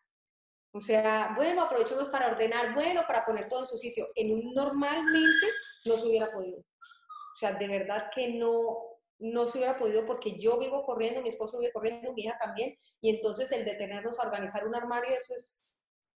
o 0.77 0.81
sea, 0.81 1.33
bueno, 1.35 1.63
aprovechemos 1.63 2.11
para 2.11 2.27
ordenar, 2.27 2.75
bueno, 2.75 3.03
para 3.07 3.25
poner 3.25 3.49
todo 3.49 3.61
en 3.61 3.67
su 3.67 3.79
sitio. 3.79 4.09
En 4.15 4.31
un 4.31 4.53
normalmente 4.53 5.47
no 5.87 5.97
se 5.97 6.07
hubiera 6.07 6.31
podido. 6.31 6.59
O 6.59 7.37
sea, 7.39 7.53
de 7.53 7.67
verdad 7.67 8.11
que 8.15 8.35
no, 8.35 8.96
no 9.19 9.47
se 9.47 9.59
hubiera 9.59 9.79
podido 9.79 10.07
porque 10.07 10.39
yo 10.39 10.59
vivo 10.59 10.85
corriendo, 10.85 11.23
mi 11.23 11.29
esposo 11.29 11.59
vive 11.59 11.73
corriendo, 11.73 12.13
mi 12.13 12.23
hija 12.23 12.39
también, 12.39 12.77
y 13.01 13.11
entonces 13.11 13.51
el 13.53 13.65
detenernos 13.65 14.19
a 14.19 14.27
organizar 14.27 14.67
un 14.67 14.75
armario, 14.75 15.15
eso 15.15 15.35
es 15.35 15.67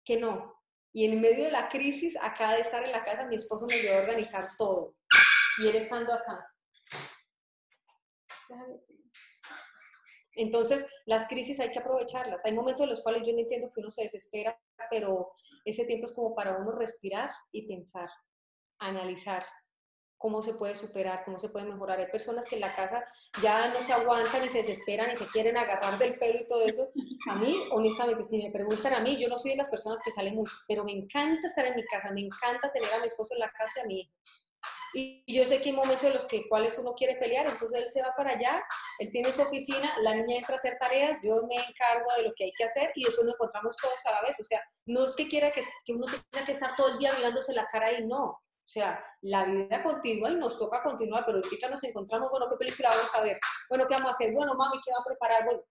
que 0.05 0.19
no. 0.19 0.59
Y 0.93 1.05
en 1.05 1.21
medio 1.21 1.45
de 1.45 1.51
la 1.51 1.69
crisis, 1.69 2.17
acá 2.21 2.55
de 2.55 2.63
estar 2.63 2.83
en 2.85 2.93
la 2.93 3.05
casa, 3.05 3.27
mi 3.27 3.37
esposo 3.37 3.67
me 3.67 3.75
ayudó 3.75 3.95
a 3.95 4.01
organizar 4.01 4.51
todo. 4.57 4.97
Y 5.59 5.69
él 5.69 5.77
estando 5.77 6.13
acá. 6.13 6.53
Entonces, 10.33 10.87
las 11.05 11.27
crisis 11.29 11.61
hay 11.61 11.71
que 11.71 11.81
aprovecharlas. 11.81 12.45
Hay 12.45 12.53
momentos 12.53 12.83
en 12.83 12.91
los 12.91 13.03
cuales 13.03 13.23
yo 13.27 13.33
no 13.33 13.41
entiendo 13.41 13.71
que 13.71 13.81
uno 13.81 13.91
se 13.91 14.05
desespera, 14.05 14.59
pero 14.91 15.33
ese 15.65 15.85
tiempo 15.85 16.07
es 16.07 16.13
como 16.13 16.35
para 16.35 16.57
uno 16.57 16.73
respirar 16.73 17.31
y 17.53 17.69
pensar, 17.69 18.09
analizar 18.79 19.45
cómo 20.19 20.43
se 20.43 20.55
puede 20.55 20.77
superar, 20.77 21.25
cómo 21.25 21.39
se 21.39 21.49
puede 21.49 21.67
mejorar. 21.67 21.99
Hay 22.01 22.09
personas 22.09 22.49
que 22.49 22.57
en 22.57 22.63
la 22.63 22.75
casa 22.75 23.05
ya 23.43 23.69
no 23.69 23.77
se 23.77 23.93
aguantan 23.93 24.45
y 24.45 24.49
se 24.49 24.59
desesperan 24.59 25.11
y 25.13 25.17
se 25.17 25.27
quieren 25.27 25.57
agarrar 25.57 25.97
del 25.99 26.19
pelo 26.19 26.41
y 26.41 26.47
todo 26.47 26.63
eso. 26.63 26.89
A 27.31 27.37
mí, 27.37 27.55
honestamente, 27.71 28.25
si 28.25 28.39
me 28.39 28.51
preguntan 28.51 28.95
a 28.95 29.01
mí, 29.01 29.17
yo 29.17 29.29
no 29.29 29.39
soy 29.39 29.53
de 29.53 29.57
las 29.57 29.71
personas 29.71 30.01
que 30.05 30.11
salen 30.11 30.35
mucho, 30.35 30.53
pero 30.67 30.85
me 30.85 30.93
encanta 30.93 31.47
estar 31.47 31.65
en 31.65 31.77
mi 31.77 31.85
casa, 31.85 32.13
me 32.13 32.23
encanta 32.23 32.71
tener 32.73 32.93
a 32.93 32.99
mi 32.99 33.07
esposo 33.07 33.35
en 33.35 33.41
la 33.41 33.51
casa 33.53 33.73
y 33.77 33.81
a 33.81 33.87
mi 33.87 34.01
hija. 34.01 34.13
Y 34.95 35.23
yo 35.27 35.45
sé 35.45 35.61
que 35.61 35.69
hay 35.69 35.77
momentos 35.77 36.03
en 36.05 36.15
los 36.15 36.25
que 36.25 36.49
cuales 36.49 36.79
uno 36.79 36.95
quiere 36.95 37.17
pelear, 37.17 37.47
entonces 37.47 37.79
él 37.79 37.89
se 37.89 38.03
va 38.03 38.15
para 38.17 38.31
allá, 38.33 38.63
él 38.99 39.11
tiene 39.13 39.31
su 39.31 39.43
oficina, 39.43 39.95
la 40.01 40.15
niña 40.15 40.37
entra 40.37 40.55
a 40.55 40.59
hacer 40.59 40.79
tareas, 40.81 41.21
yo 41.23 41.43
me 41.47 41.57
encargo 41.57 42.07
de 42.17 42.25
lo 42.25 42.33
que 42.35 42.45
hay 42.45 42.53
que 42.53 42.65
hacer 42.65 42.91
y 42.95 43.05
después 43.05 43.27
nos 43.27 43.35
encontramos 43.35 43.77
todos 43.77 44.07
a 44.07 44.13
la 44.13 44.23
vez. 44.23 44.41
O 44.41 44.45
sea, 44.45 44.63
no 44.87 45.05
es 45.05 45.15
que 45.15 45.29
quiera 45.29 45.51
que, 45.51 45.63
que 45.85 45.93
uno 45.93 46.07
tenga 46.31 46.47
que 46.47 46.53
estar 46.53 46.75
todo 46.75 46.89
el 46.89 46.99
día 46.99 47.13
mirándose 47.17 47.53
la 47.53 47.69
cara 47.71 47.93
y 47.93 48.07
no. 48.07 48.41
O 48.69 48.71
sea, 48.71 49.03
la 49.23 49.45
vida 49.45 49.83
continúa 49.83 50.31
y 50.31 50.37
nos 50.37 50.59
toca 50.59 50.83
continuar, 50.83 51.25
pero 51.25 51.39
ahorita 51.39 51.71
nos 51.71 51.83
encontramos, 51.85 52.29
bueno, 52.31 52.47
¿qué 52.51 52.57
película 52.59 52.91
vamos 52.91 53.15
a 53.15 53.23
ver? 53.23 53.39
Bueno, 53.71 53.87
¿qué 53.89 53.95
vamos 53.95 54.09
a 54.09 54.11
hacer? 54.11 54.35
Bueno, 54.35 54.53
mami, 54.57 54.77
¿qué 54.85 54.91
va 54.93 55.01
a 55.01 55.05
preparar? 55.07 55.47
Bueno, 55.47 55.63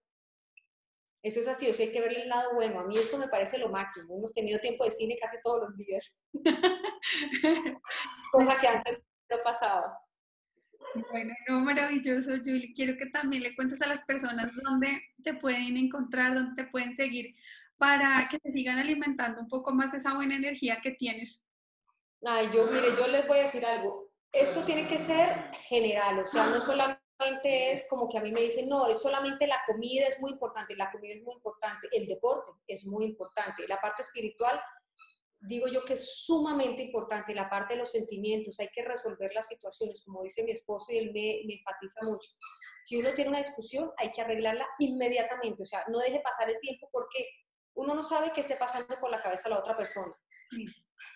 eso 1.22 1.40
es 1.40 1.48
así, 1.48 1.70
o 1.70 1.74
sea, 1.74 1.86
hay 1.86 1.92
que 1.92 2.02
ver 2.02 2.18
el 2.18 2.28
lado 2.28 2.56
bueno. 2.56 2.80
A 2.80 2.86
mí 2.86 2.98
esto 2.98 3.20
me 3.20 3.28
parece 3.28 3.60
lo 3.60 3.70
máximo. 3.70 4.18
Hemos 4.18 4.34
tenido 4.34 4.60
tiempo 4.60 4.84
de 4.84 4.90
cine 4.90 5.16
casi 5.22 5.38
todos 5.44 5.60
los 5.62 5.78
días. 5.78 6.20
Cosa 8.32 8.60
que 8.60 8.68
antes 8.68 8.98
no 9.30 9.38
pasaba. 9.44 10.00
Bueno, 11.12 11.36
no, 11.50 11.60
maravilloso, 11.60 12.32
Julie. 12.44 12.74
Quiero 12.74 12.98
que 12.98 13.06
también 13.12 13.44
le 13.44 13.56
cuentes 13.56 13.80
a 13.84 13.88
las 13.88 14.04
personas 14.06 14.50
dónde 14.64 15.04
te 15.24 15.36
pueden 15.36 15.78
encontrar, 15.78 16.34
dónde 16.34 16.64
te 16.64 16.68
pueden 16.72 16.96
seguir, 16.96 17.36
para 17.78 18.28
que 18.28 18.40
te 18.40 18.52
sigan 18.52 18.80
alimentando 18.80 19.40
un 19.40 19.48
poco 19.48 19.72
más 19.72 19.92
de 19.92 20.00
esa 20.00 20.16
buena 20.16 20.36
energía 20.36 20.80
que 20.82 20.94
tienes. 20.94 21.44
Ay, 22.26 22.50
yo, 22.54 22.66
mire, 22.66 22.96
yo 22.98 23.08
les 23.08 23.28
voy 23.28 23.40
a 23.40 23.44
decir 23.44 23.66
algo. 23.66 24.10
Esto 24.32 24.64
tiene 24.64 24.88
que 24.88 24.98
ser 24.98 25.52
general, 25.68 26.20
o 26.20 26.26
sea, 26.26 26.48
no 26.48 26.60
solamente 26.60 27.72
es 27.72 27.88
como 27.90 28.10
que 28.10 28.18
a 28.18 28.22
mí 28.22 28.32
me 28.32 28.42
dicen, 28.42 28.68
no, 28.68 28.88
es 28.88 29.02
solamente 29.02 29.48
la 29.48 29.62
comida, 29.66 30.06
es 30.08 30.20
muy 30.20 30.32
importante, 30.32 30.76
la 30.76 30.92
comida 30.92 31.14
es 31.14 31.24
muy 31.24 31.34
importante, 31.34 31.88
el 31.92 32.08
deporte 32.08 32.52
es 32.68 32.86
muy 32.86 33.06
importante, 33.06 33.68
la 33.68 33.80
parte 33.80 34.02
espiritual, 34.02 34.60
digo 35.40 35.68
yo 35.68 35.84
que 35.86 35.94
es 35.94 36.24
sumamente 36.26 36.84
importante, 36.84 37.34
la 37.34 37.50
parte 37.50 37.74
de 37.74 37.80
los 37.80 37.92
sentimientos, 37.92 38.60
hay 38.60 38.70
que 38.70 38.84
resolver 38.84 39.32
las 39.34 39.48
situaciones, 39.48 40.04
como 40.04 40.24
dice 40.24 40.44
mi 40.44 40.52
esposo 40.52 40.92
y 40.92 40.98
él 40.98 41.12
me, 41.14 41.42
me 41.46 41.56
enfatiza 41.56 42.02
mucho. 42.04 42.30
Si 42.80 42.98
uno 42.98 43.12
tiene 43.14 43.30
una 43.30 43.40
discusión, 43.40 43.92
hay 43.98 44.12
que 44.12 44.22
arreglarla 44.22 44.68
inmediatamente, 44.80 45.64
o 45.64 45.66
sea, 45.66 45.84
no 45.88 46.00
deje 46.00 46.20
pasar 46.20 46.50
el 46.50 46.60
tiempo 46.60 46.90
porque 46.92 47.28
uno 47.76 47.94
no 47.94 48.04
sabe 48.04 48.32
qué 48.34 48.42
esté 48.42 48.56
pasando 48.56 49.00
por 49.00 49.10
la 49.10 49.22
cabeza 49.22 49.44
de 49.50 49.56
la 49.56 49.60
otra 49.60 49.78
persona. 49.78 50.14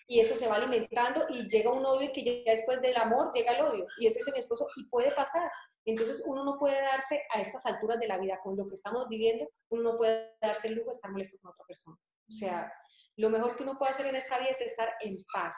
Y 0.06 0.20
eso 0.20 0.36
se 0.36 0.46
va 0.46 0.56
alimentando 0.56 1.26
y 1.30 1.48
llega 1.48 1.70
un 1.70 1.84
odio 1.84 2.10
que 2.12 2.44
ya 2.44 2.52
después 2.52 2.80
del 2.80 2.96
amor 2.96 3.32
llega 3.34 3.52
el 3.52 3.62
odio. 3.62 3.84
Y 3.98 4.06
eso 4.06 4.18
es 4.20 4.32
mi 4.32 4.38
esposo 4.38 4.66
y 4.76 4.84
puede 4.84 5.10
pasar. 5.10 5.50
Entonces 5.84 6.22
uno 6.26 6.44
no 6.44 6.58
puede 6.58 6.80
darse 6.80 7.22
a 7.34 7.40
estas 7.40 7.64
alturas 7.66 7.98
de 7.98 8.08
la 8.08 8.18
vida, 8.18 8.38
con 8.42 8.56
lo 8.56 8.66
que 8.66 8.74
estamos 8.74 9.08
viviendo, 9.08 9.48
uno 9.70 9.92
no 9.92 9.98
puede 9.98 10.36
darse 10.40 10.68
el 10.68 10.74
lujo 10.74 10.90
de 10.90 10.94
estar 10.94 11.10
molesto 11.10 11.38
con 11.40 11.52
otra 11.52 11.64
persona. 11.66 11.96
O 12.28 12.32
sea, 12.32 12.72
lo 13.16 13.30
mejor 13.30 13.56
que 13.56 13.62
uno 13.62 13.78
puede 13.78 13.92
hacer 13.92 14.06
en 14.06 14.16
esta 14.16 14.38
vida 14.38 14.50
es 14.50 14.60
estar 14.60 14.92
en 15.00 15.16
paz, 15.32 15.56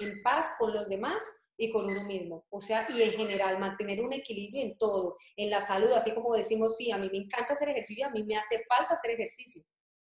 en 0.00 0.22
paz 0.22 0.54
con 0.58 0.72
los 0.72 0.88
demás 0.88 1.24
y 1.56 1.70
con 1.70 1.86
uno 1.86 2.04
mismo. 2.04 2.46
O 2.50 2.60
sea, 2.60 2.86
y 2.88 3.02
en 3.02 3.12
general 3.12 3.58
mantener 3.58 4.00
un 4.00 4.12
equilibrio 4.12 4.62
en 4.62 4.78
todo, 4.78 5.16
en 5.36 5.50
la 5.50 5.60
salud, 5.60 5.92
así 5.92 6.14
como 6.14 6.34
decimos, 6.34 6.76
sí, 6.76 6.90
a 6.90 6.98
mí 6.98 7.08
me 7.10 7.18
encanta 7.18 7.52
hacer 7.52 7.68
ejercicio, 7.68 8.06
a 8.06 8.10
mí 8.10 8.22
me 8.24 8.36
hace 8.36 8.64
falta 8.68 8.94
hacer 8.94 9.12
ejercicio, 9.12 9.62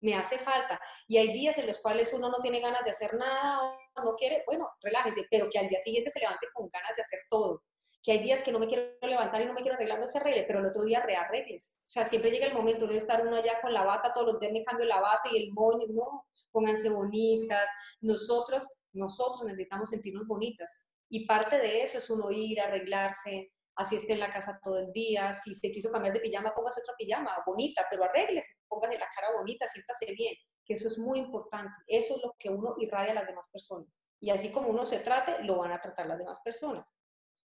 me 0.04 0.14
hace 0.14 0.38
falta. 0.38 0.78
Y 1.08 1.16
hay 1.16 1.32
días 1.32 1.56
en 1.58 1.66
los 1.66 1.80
cuales 1.80 2.12
uno 2.12 2.28
no 2.28 2.38
tiene 2.42 2.60
ganas 2.60 2.84
de 2.84 2.90
hacer 2.90 3.14
nada 3.14 3.62
o 3.96 4.02
no 4.04 4.14
quiere, 4.16 4.44
bueno, 4.46 4.68
relájese, 4.82 5.26
pero 5.30 5.48
que 5.50 5.58
al 5.58 5.68
día 5.68 5.80
siguiente 5.80 6.10
se 6.10 6.20
levante 6.20 6.46
con 6.52 6.68
ganas 6.68 6.94
de 6.94 7.02
hacer 7.02 7.20
todo. 7.28 7.62
Que 8.02 8.12
hay 8.12 8.18
días 8.18 8.42
que 8.42 8.52
no 8.52 8.58
me 8.58 8.66
quiero 8.66 8.84
levantar 9.00 9.40
y 9.40 9.46
no 9.46 9.54
me 9.54 9.62
quiero 9.62 9.76
arreglar, 9.76 9.98
no 9.98 10.06
se 10.06 10.18
arregle, 10.18 10.44
pero 10.46 10.58
el 10.58 10.66
otro 10.66 10.84
día 10.84 11.00
rearregles. 11.00 11.78
O 11.80 11.90
sea, 11.90 12.04
siempre 12.04 12.30
llega 12.30 12.46
el 12.46 12.52
momento 12.52 12.86
de 12.86 12.98
estar 12.98 13.26
uno 13.26 13.36
allá 13.36 13.62
con 13.62 13.72
la 13.72 13.82
bata, 13.82 14.12
todos 14.12 14.32
los 14.32 14.40
días 14.40 14.52
me 14.52 14.62
cambio 14.62 14.86
la 14.86 15.00
bata 15.00 15.30
y 15.32 15.42
el 15.42 15.52
moño, 15.52 15.86
no, 15.88 16.26
pónganse 16.52 16.90
bonitas. 16.90 17.66
Nosotros, 18.02 18.68
nosotros 18.92 19.44
necesitamos 19.44 19.88
sentirnos 19.88 20.26
bonitas. 20.26 20.90
Y 21.08 21.26
parte 21.26 21.56
de 21.56 21.82
eso 21.82 21.96
es 21.96 22.10
uno 22.10 22.30
ir, 22.30 22.60
arreglarse, 22.60 23.52
así 23.76 23.96
esté 23.96 24.14
en 24.14 24.20
la 24.20 24.32
casa 24.32 24.58
todo 24.62 24.78
el 24.78 24.92
día. 24.92 25.34
Si 25.34 25.54
se 25.54 25.70
quiso 25.72 25.90
cambiar 25.90 26.14
de 26.14 26.20
pijama, 26.20 26.54
póngase 26.54 26.80
otra 26.80 26.94
pijama 26.96 27.36
bonita, 27.46 27.86
pero 27.90 28.04
arréglese, 28.04 28.48
póngase 28.68 28.98
la 28.98 29.08
cara 29.14 29.36
bonita, 29.36 29.66
siéntase 29.66 30.12
bien, 30.12 30.34
que 30.64 30.74
eso 30.74 30.88
es 30.88 30.98
muy 30.98 31.18
importante. 31.18 31.74
Eso 31.86 32.16
es 32.16 32.22
lo 32.22 32.34
que 32.38 32.50
uno 32.50 32.74
irradia 32.78 33.12
a 33.12 33.16
las 33.16 33.26
demás 33.26 33.48
personas. 33.52 33.88
Y 34.20 34.30
así 34.30 34.50
como 34.50 34.68
uno 34.68 34.86
se 34.86 35.00
trate, 35.00 35.42
lo 35.44 35.58
van 35.58 35.72
a 35.72 35.80
tratar 35.80 36.06
las 36.06 36.18
demás 36.18 36.40
personas. 36.42 36.86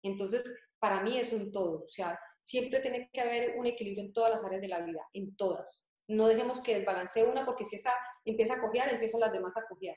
Entonces, 0.02 0.42
para 0.78 1.02
mí 1.02 1.18
es 1.18 1.32
un 1.32 1.52
todo. 1.52 1.84
O 1.84 1.88
sea, 1.88 2.18
siempre 2.40 2.80
tiene 2.80 3.10
que 3.12 3.20
haber 3.20 3.58
un 3.58 3.66
equilibrio 3.66 4.04
en 4.04 4.12
todas 4.12 4.32
las 4.32 4.44
áreas 4.44 4.62
de 4.62 4.68
la 4.68 4.80
vida, 4.80 5.06
en 5.12 5.36
todas. 5.36 5.88
No 6.08 6.26
dejemos 6.26 6.60
que 6.60 6.76
desbalancee 6.76 7.24
una 7.24 7.44
porque 7.44 7.64
si 7.64 7.76
esa 7.76 7.92
empieza 8.24 8.54
a 8.54 8.60
cojear, 8.60 8.88
empiezan 8.92 9.20
las 9.20 9.32
demás 9.32 9.56
a 9.56 9.66
cojear. 9.68 9.96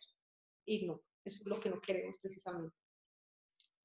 Y 0.65 0.85
no, 0.85 1.01
eso 1.23 1.41
es 1.41 1.47
lo 1.47 1.59
que 1.59 1.69
no 1.69 1.81
queremos 1.81 2.17
precisamente. 2.21 2.75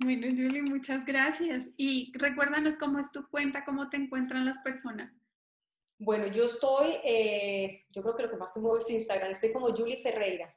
Bueno, 0.02 0.28
Julie, 0.28 0.62
muchas 0.62 1.04
gracias. 1.04 1.68
Y 1.76 2.10
recuérdanos 2.16 2.78
cómo 2.78 2.98
es 2.98 3.12
tu 3.12 3.28
cuenta, 3.28 3.66
cómo 3.66 3.90
te 3.90 3.98
encuentran 3.98 4.46
las 4.46 4.58
personas. 4.60 5.14
Bueno, 5.98 6.26
yo 6.28 6.46
estoy, 6.46 6.96
eh, 7.04 7.84
yo 7.90 8.00
creo 8.02 8.16
que 8.16 8.22
lo 8.22 8.30
que 8.30 8.38
más 8.38 8.52
que 8.52 8.60
muevo 8.60 8.78
es 8.78 8.88
Instagram, 8.88 9.32
estoy 9.32 9.52
como 9.52 9.68
Julie 9.68 10.02
Ferreira. 10.02 10.56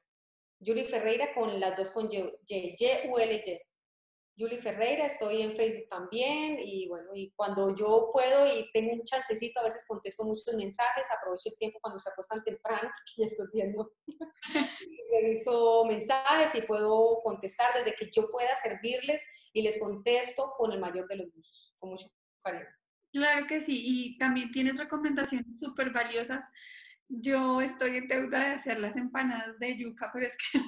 Julie 0.65 0.85
Ferreira 0.85 1.33
con 1.33 1.59
las 1.59 1.75
dos 1.75 1.91
con 1.91 2.07
Y, 2.09 2.19
Y-U-L-Y. 2.47 3.61
Julie 4.37 4.57
Ferreira, 4.57 5.05
estoy 5.05 5.43
en 5.43 5.55
Facebook 5.55 5.89
también 5.89 6.57
y 6.59 6.87
bueno, 6.87 7.09
y 7.13 7.31
cuando 7.35 7.75
yo 7.75 8.09
puedo 8.11 8.47
y 8.47 8.69
tengo 8.71 8.93
un 8.93 9.03
chancecito, 9.03 9.59
a 9.59 9.63
veces 9.63 9.85
contesto 9.87 10.23
muchos 10.23 10.53
mensajes, 10.55 11.07
aprovecho 11.15 11.49
el 11.49 11.57
tiempo 11.57 11.79
cuando 11.81 11.99
se 11.99 12.09
acuestan 12.09 12.43
temprano, 12.43 12.89
que 13.15 13.21
ya 13.21 13.27
estoy 13.27 13.47
viendo, 13.53 13.91
reviso 15.11 15.85
mensajes 15.85 16.55
y 16.55 16.65
puedo 16.65 17.21
contestar 17.23 17.73
desde 17.75 17.93
que 17.93 18.09
yo 18.11 18.29
pueda 18.31 18.55
servirles 18.55 19.23
y 19.53 19.61
les 19.61 19.79
contesto 19.79 20.53
con 20.57 20.71
el 20.71 20.79
mayor 20.79 21.07
de 21.07 21.17
los 21.17 21.31
gustos, 21.31 21.75
con 21.77 21.91
mucho 21.91 22.07
cariño. 22.43 22.65
Claro 23.11 23.45
que 23.45 23.61
sí, 23.61 23.83
y 23.85 24.17
también 24.17 24.51
tienes 24.51 24.79
recomendaciones 24.79 25.59
súper 25.59 25.91
valiosas. 25.91 26.43
Yo 27.07 27.61
estoy 27.61 27.97
en 27.97 28.07
deuda 28.07 28.39
de 28.39 28.55
hacer 28.55 28.79
las 28.79 28.97
empanadas 28.97 29.59
de 29.59 29.77
yuca, 29.77 30.09
pero 30.11 30.25
es 30.25 30.35
que 30.35 30.59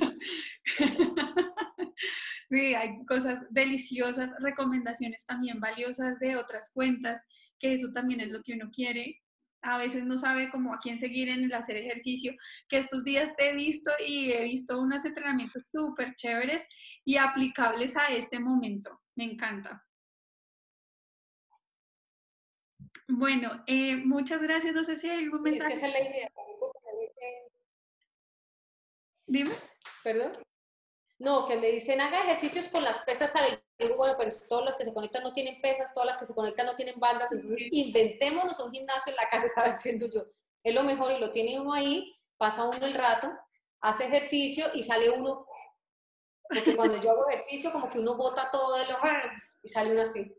Sí, 2.49 2.75
hay 2.75 3.03
cosas 3.05 3.39
deliciosas, 3.49 4.31
recomendaciones 4.39 5.25
también 5.25 5.59
valiosas 5.59 6.19
de 6.19 6.35
otras 6.35 6.69
cuentas, 6.71 7.23
que 7.59 7.73
eso 7.73 7.91
también 7.93 8.19
es 8.19 8.31
lo 8.31 8.43
que 8.43 8.53
uno 8.53 8.69
quiere. 8.71 9.21
A 9.61 9.79
veces 9.79 10.05
no 10.05 10.19
sabe 10.19 10.51
cómo 10.51 10.73
a 10.73 10.79
quién 10.79 10.99
seguir 10.99 11.27
en 11.29 11.45
el 11.45 11.53
hacer 11.53 11.77
ejercicio, 11.77 12.33
que 12.69 12.77
estos 12.77 13.03
días 13.03 13.35
te 13.35 13.49
he 13.49 13.55
visto 13.55 13.91
y 14.05 14.31
he 14.31 14.43
visto 14.43 14.79
unos 14.79 15.03
entrenamientos 15.05 15.63
súper 15.65 16.13
chéveres 16.15 16.63
y 17.03 17.17
aplicables 17.17 17.97
a 17.97 18.09
este 18.09 18.39
momento. 18.39 19.01
Me 19.15 19.23
encanta. 19.23 19.83
Bueno, 23.07 23.63
eh, 23.67 23.97
muchas 23.97 24.41
gracias. 24.41 24.73
No 24.73 24.83
sé 24.83 24.97
si 24.97 25.09
hay 25.09 25.23
algún 25.23 25.41
mensaje. 25.41 25.73
Es 25.73 25.79
que 25.79 25.85
esa 25.87 25.97
es 25.97 26.03
la 26.03 26.09
idea. 26.09 26.31
Dime. 29.27 29.51
Perdón. 30.03 30.45
No, 31.17 31.47
que 31.47 31.57
me 31.57 31.71
dicen, 31.71 32.01
haga 32.01 32.23
ejercicios 32.23 32.67
con 32.67 32.83
las 32.83 32.99
pesas 32.99 33.31
tal. 33.31 33.45
digo, 33.79 33.95
bueno, 33.95 34.15
pero 34.17 34.31
todas 34.49 34.65
las 34.65 34.77
que 34.77 34.83
se 34.83 34.93
conectan 34.93 35.23
no 35.23 35.33
tienen 35.33 35.61
pesas, 35.61 35.93
todas 35.93 36.07
las 36.07 36.17
que 36.17 36.25
se 36.25 36.35
conectan 36.35 36.65
no 36.65 36.75
tienen 36.75 36.99
bandas, 36.99 37.31
entonces 37.31 37.69
inventémonos 37.71 38.59
un 38.59 38.71
gimnasio 38.71 39.11
en 39.11 39.15
la 39.15 39.29
casa, 39.29 39.45
estaba 39.47 39.71
diciendo 39.71 40.07
yo. 40.13 40.21
Es 40.63 40.73
lo 40.73 40.83
mejor 40.83 41.11
y 41.11 41.19
lo 41.19 41.31
tiene 41.31 41.59
uno 41.59 41.73
ahí, 41.73 42.13
pasa 42.37 42.65
uno 42.65 42.85
el 42.85 42.93
rato, 42.93 43.31
hace 43.79 44.05
ejercicio 44.05 44.65
y 44.73 44.83
sale 44.83 45.09
uno, 45.09 45.47
porque 46.49 46.75
cuando 46.75 47.01
yo 47.01 47.11
hago 47.11 47.29
ejercicio 47.29 47.71
como 47.71 47.89
que 47.89 47.99
uno 47.99 48.15
bota 48.15 48.49
todo 48.51 48.77
de 48.77 48.85
lo 48.87 48.97
y 49.63 49.69
sale 49.69 49.91
uno 49.91 50.01
así. 50.01 50.35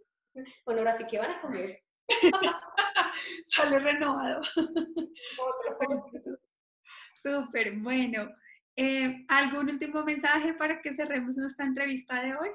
Bueno, 0.64 0.81
ahora 0.83 0.93
sí, 0.93 1.05
¿qué 1.11 1.18
van 1.18 1.31
a 1.31 1.41
comer? 1.41 1.83
sale 3.47 3.79
renovado. 3.79 4.43
Súper, 7.22 7.72
bueno. 7.79 8.31
Eh, 8.77 9.24
¿Algún 9.29 9.70
último 9.70 10.05
mensaje 10.05 10.53
para 10.53 10.83
que 10.83 10.95
cerremos 10.95 11.37
nuestra 11.37 11.64
entrevista 11.64 12.22
de 12.22 12.35
hoy? 12.37 12.51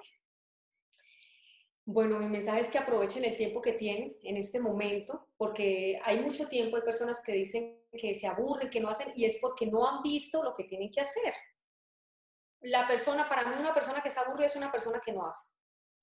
Bueno, 1.84 2.20
mi 2.20 2.28
mensaje 2.28 2.62
es 2.62 2.70
que 2.70 2.78
aprovechen 2.78 3.26
el 3.26 3.36
tiempo 3.36 3.62
que 3.62 3.74
tienen 3.74 4.16
en 4.22 4.38
este 4.38 4.60
momento, 4.60 5.28
porque 5.36 6.00
hay 6.04 6.20
mucho 6.20 6.48
tiempo, 6.48 6.78
hay 6.78 6.84
personas 6.84 7.22
que 7.26 7.34
dicen 7.34 7.82
que 7.92 8.14
se 8.14 8.28
aburren, 8.28 8.70
que 8.70 8.80
no 8.80 8.90
hacen, 8.90 9.12
y 9.16 9.26
es 9.26 9.38
porque 9.42 9.66
no 9.66 9.88
han 9.88 10.04
visto 10.04 10.44
lo 10.44 10.54
que 10.56 10.64
tienen 10.64 10.92
que 10.92 11.02
hacer. 11.02 11.34
La 12.62 12.88
persona, 12.88 13.28
para 13.28 13.48
mí 13.48 13.56
una 13.60 13.74
persona 13.74 14.02
que 14.04 14.10
está 14.10 14.22
aburrida 14.22 14.46
es 14.46 14.56
una 14.56 14.72
persona 14.72 15.02
que 15.04 15.12
no 15.12 15.26
hace. 15.26 15.50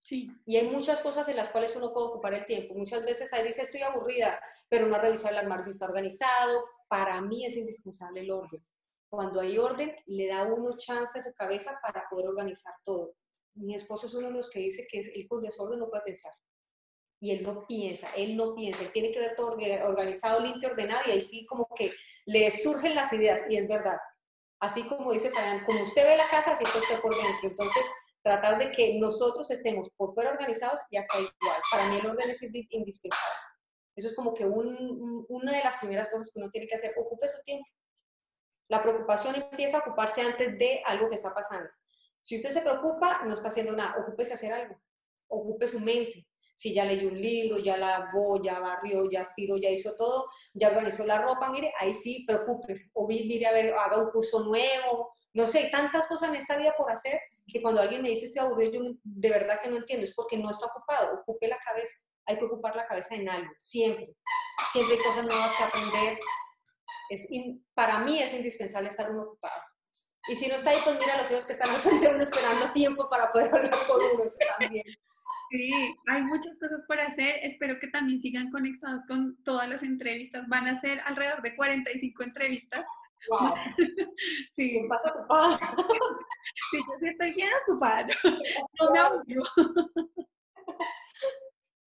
Sí. 0.02 0.28
Y 0.44 0.56
hay 0.56 0.68
muchas 0.68 1.00
cosas 1.00 1.28
en 1.28 1.36
las 1.36 1.50
cuales 1.50 1.76
uno 1.76 1.92
puede 1.92 2.08
ocupar 2.08 2.34
el 2.34 2.44
tiempo. 2.44 2.74
Muchas 2.74 3.04
veces 3.04 3.32
ahí 3.32 3.46
dice 3.46 3.62
estoy 3.62 3.82
aburrida, 3.82 4.40
pero 4.68 4.86
no 4.86 4.96
ha 4.96 5.00
revisado 5.00 5.30
el 5.30 5.38
armario 5.38 5.64
si 5.64 5.70
está 5.70 5.84
organizado. 5.84 6.64
Para 6.88 7.20
mí 7.20 7.46
es 7.46 7.56
indispensable 7.56 8.20
el 8.20 8.30
orden. 8.30 8.64
Cuando 9.10 9.40
hay 9.40 9.58
orden, 9.58 9.96
le 10.06 10.28
da 10.28 10.42
uno 10.44 10.76
chance 10.76 11.18
a 11.18 11.22
su 11.22 11.32
cabeza 11.32 11.78
para 11.82 12.04
poder 12.10 12.28
organizar 12.28 12.74
todo. 12.84 13.14
Mi 13.54 13.74
esposo 13.74 14.06
es 14.06 14.14
uno 14.14 14.28
de 14.28 14.34
los 14.34 14.50
que 14.50 14.60
dice 14.60 14.86
que 14.90 15.00
él 15.00 15.26
con 15.28 15.40
desorden 15.40 15.78
no 15.78 15.88
puede 15.88 16.02
pensar. 16.02 16.32
Y 17.20 17.32
él 17.32 17.42
no 17.42 17.66
piensa, 17.66 18.08
él 18.14 18.36
no 18.36 18.54
piensa, 18.54 18.82
él 18.82 18.92
tiene 18.92 19.10
que 19.10 19.18
ver 19.18 19.34
todo 19.34 19.56
organizado, 19.86 20.40
limpio, 20.40 20.68
ordenado, 20.68 21.02
y 21.06 21.10
ahí 21.10 21.20
sí 21.20 21.46
como 21.46 21.68
que 21.74 21.92
le 22.26 22.50
surgen 22.52 22.94
las 22.94 23.12
ideas, 23.12 23.40
y 23.48 23.56
es 23.56 23.66
verdad. 23.66 23.96
Así 24.60 24.86
como 24.88 25.12
dice 25.12 25.30
Fran, 25.30 25.64
como 25.64 25.82
usted 25.82 26.04
ve 26.04 26.16
la 26.16 26.28
casa, 26.28 26.52
así 26.52 26.64
está 26.64 26.78
usted 26.78 27.00
por 27.00 27.14
dentro. 27.14 27.48
Entonces, 27.48 27.84
tratar 28.22 28.58
de 28.58 28.70
que 28.70 28.98
nosotros 28.98 29.50
estemos 29.50 29.88
por 29.96 30.14
fuera 30.14 30.30
organizados 30.30 30.80
y 30.90 30.96
acá 30.96 31.18
igual. 31.18 31.60
Para 31.70 31.86
mí 31.88 31.98
el 31.98 32.06
orden 32.06 32.30
es 32.30 32.42
indispensable. 32.42 33.36
Eso 33.96 34.08
es 34.08 34.14
como 34.14 34.34
que 34.34 34.44
una 34.44 35.52
de 35.56 35.64
las 35.64 35.76
primeras 35.76 36.08
cosas 36.10 36.30
que 36.32 36.40
uno 36.40 36.50
tiene 36.50 36.68
que 36.68 36.74
hacer, 36.76 36.92
ocupe 36.96 37.26
su 37.26 37.42
tiempo. 37.42 37.66
La 38.68 38.82
preocupación 38.82 39.34
empieza 39.34 39.78
a 39.78 39.80
ocuparse 39.80 40.20
antes 40.20 40.58
de 40.58 40.82
algo 40.86 41.08
que 41.08 41.16
está 41.16 41.34
pasando. 41.34 41.68
Si 42.22 42.36
usted 42.36 42.50
se 42.50 42.60
preocupa, 42.60 43.24
no 43.24 43.32
está 43.32 43.48
haciendo 43.48 43.72
nada, 43.72 43.96
ocúpese 44.00 44.32
a 44.32 44.34
hacer 44.34 44.52
algo, 44.52 44.80
ocupe 45.28 45.66
su 45.66 45.80
mente. 45.80 46.26
Si 46.54 46.74
ya 46.74 46.84
leyó 46.84 47.08
un 47.08 47.20
libro, 47.20 47.58
ya 47.58 47.76
lavó, 47.76 48.42
ya 48.42 48.58
barrió, 48.58 49.08
ya 49.08 49.20
aspiró, 49.20 49.56
ya 49.56 49.70
hizo 49.70 49.96
todo, 49.96 50.28
ya 50.52 50.68
organizó 50.68 51.06
la 51.06 51.22
ropa, 51.22 51.50
mire, 51.50 51.72
ahí 51.78 51.94
sí, 51.94 52.24
preocúpese. 52.26 52.90
O 52.94 53.06
mire, 53.06 53.46
a 53.46 53.52
ver, 53.52 53.72
haga 53.74 53.98
un 53.98 54.10
curso 54.10 54.42
nuevo. 54.42 55.12
No 55.34 55.46
sé, 55.46 55.60
hay 55.60 55.70
tantas 55.70 56.08
cosas 56.08 56.30
en 56.30 56.34
esta 56.34 56.56
vida 56.56 56.74
por 56.76 56.90
hacer 56.90 57.20
que 57.46 57.62
cuando 57.62 57.80
alguien 57.80 58.02
me 58.02 58.10
dice 58.10 58.26
estoy 58.26 58.44
aburrido, 58.44 58.72
yo 58.72 58.92
de 59.04 59.30
verdad 59.30 59.60
que 59.62 59.70
no 59.70 59.76
entiendo, 59.76 60.04
es 60.04 60.14
porque 60.14 60.36
no 60.36 60.50
está 60.50 60.66
ocupado, 60.66 61.20
ocupe 61.20 61.48
la 61.48 61.58
cabeza. 61.58 61.96
Hay 62.26 62.36
que 62.36 62.44
ocupar 62.44 62.76
la 62.76 62.86
cabeza 62.86 63.14
en 63.14 63.28
algo, 63.28 63.50
siempre. 63.58 64.14
Siempre 64.72 64.96
hay 64.96 65.02
cosas 65.02 65.24
nuevas 65.24 65.54
que 65.56 65.64
aprender, 65.64 66.18
es 67.10 67.28
para 67.74 67.98
mí 68.00 68.20
es 68.20 68.34
indispensable 68.34 68.88
estar 68.88 69.10
uno 69.10 69.22
ocupado. 69.22 69.60
Y 70.28 70.34
si 70.34 70.48
no 70.48 70.56
está 70.56 70.70
ahí, 70.70 70.78
pues 70.84 70.98
mira 70.98 71.16
los 71.16 71.30
hijos 71.30 71.46
que 71.46 71.52
están 71.52 71.74
al 71.74 71.80
frente 71.80 72.08
uno 72.08 72.22
esperando 72.22 72.72
tiempo 72.72 73.08
para 73.08 73.32
poder 73.32 73.54
hablar 73.54 73.70
con 73.86 73.96
uno, 74.14 74.24
eso 74.24 74.38
también. 74.58 74.84
Sí, 75.50 75.70
hay 76.06 76.22
muchas 76.22 76.58
cosas 76.60 76.84
por 76.86 77.00
hacer. 77.00 77.36
Espero 77.42 77.78
que 77.78 77.88
también 77.88 78.20
sigan 78.20 78.50
conectados 78.50 79.06
con 79.06 79.42
todas 79.44 79.68
las 79.68 79.82
entrevistas. 79.82 80.46
Van 80.48 80.66
a 80.66 80.78
ser 80.78 81.00
alrededor 81.00 81.40
de 81.42 81.56
45 81.56 82.22
entrevistas. 82.22 82.84
Wow. 83.30 83.54
Sí. 84.52 84.78
¿Estás 84.78 85.12
ocupada? 85.14 85.58
Sí, 86.70 86.78
yo 87.00 87.08
estoy 87.08 87.34
bien 87.34 87.50
ocupada. 87.62 88.04
no 88.24 88.92
me 88.92 88.98
aburro. 88.98 89.42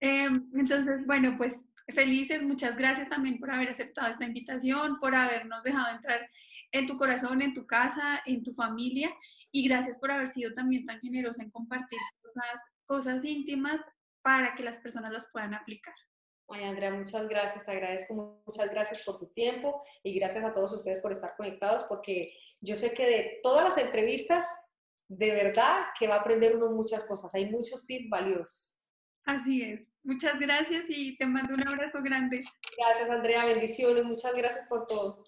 Em, 0.03 0.49
entonces, 0.55 1.05
bueno, 1.05 1.35
pues 1.37 1.53
felices, 1.89 2.43
muchas 2.43 2.77
gracias 2.77 3.09
también 3.09 3.39
por 3.39 3.51
haber 3.51 3.69
aceptado 3.69 4.11
esta 4.11 4.25
invitación, 4.25 4.99
por 4.99 5.15
habernos 5.15 5.63
dejado 5.63 5.95
entrar 5.95 6.29
en 6.71 6.87
tu 6.87 6.97
corazón, 6.97 7.41
en 7.41 7.53
tu 7.53 7.65
casa, 7.65 8.21
en 8.25 8.43
tu 8.43 8.53
familia 8.53 9.11
y 9.51 9.67
gracias 9.67 9.97
por 9.97 10.11
haber 10.11 10.27
sido 10.27 10.53
también 10.53 10.85
tan 10.85 10.99
generosa 10.99 11.43
en 11.43 11.51
compartir 11.51 11.99
cosas, 12.21 12.59
cosas 12.85 13.25
íntimas 13.25 13.81
para 14.21 14.55
que 14.55 14.63
las 14.63 14.79
personas 14.79 15.11
las 15.11 15.29
puedan 15.31 15.53
aplicar. 15.53 15.93
Ay, 16.47 16.65
Andrea, 16.65 16.91
muchas 16.91 17.27
gracias, 17.29 17.65
te 17.65 17.71
agradezco, 17.71 18.41
muchas 18.45 18.69
gracias 18.69 19.03
por 19.03 19.17
tu 19.19 19.27
tiempo 19.27 19.81
y 20.03 20.13
gracias 20.19 20.43
a 20.43 20.53
todos 20.53 20.73
ustedes 20.73 20.99
por 20.99 21.11
estar 21.11 21.35
conectados 21.37 21.83
porque 21.83 22.33
yo 22.59 22.75
sé 22.75 22.93
que 22.93 23.05
de 23.05 23.39
todas 23.41 23.63
las 23.63 23.77
entrevistas, 23.77 24.45
de 25.07 25.31
verdad 25.31 25.85
que 25.97 26.07
va 26.07 26.15
a 26.15 26.19
aprender 26.19 26.55
uno 26.55 26.71
muchas 26.71 27.05
cosas, 27.05 27.33
hay 27.35 27.49
muchos 27.49 27.85
tips 27.87 28.09
valiosos. 28.09 28.77
Así 29.25 29.61
es. 29.61 29.81
Muchas 30.03 30.39
gracias 30.39 30.85
y 30.89 31.15
te 31.17 31.25
mando 31.25 31.53
un 31.53 31.67
abrazo 31.67 32.01
grande. 32.01 32.43
Gracias, 32.77 33.09
Andrea. 33.09 33.45
Bendiciones. 33.45 34.03
Muchas 34.03 34.33
gracias 34.33 34.65
por 34.67 34.87
todo. 34.87 35.23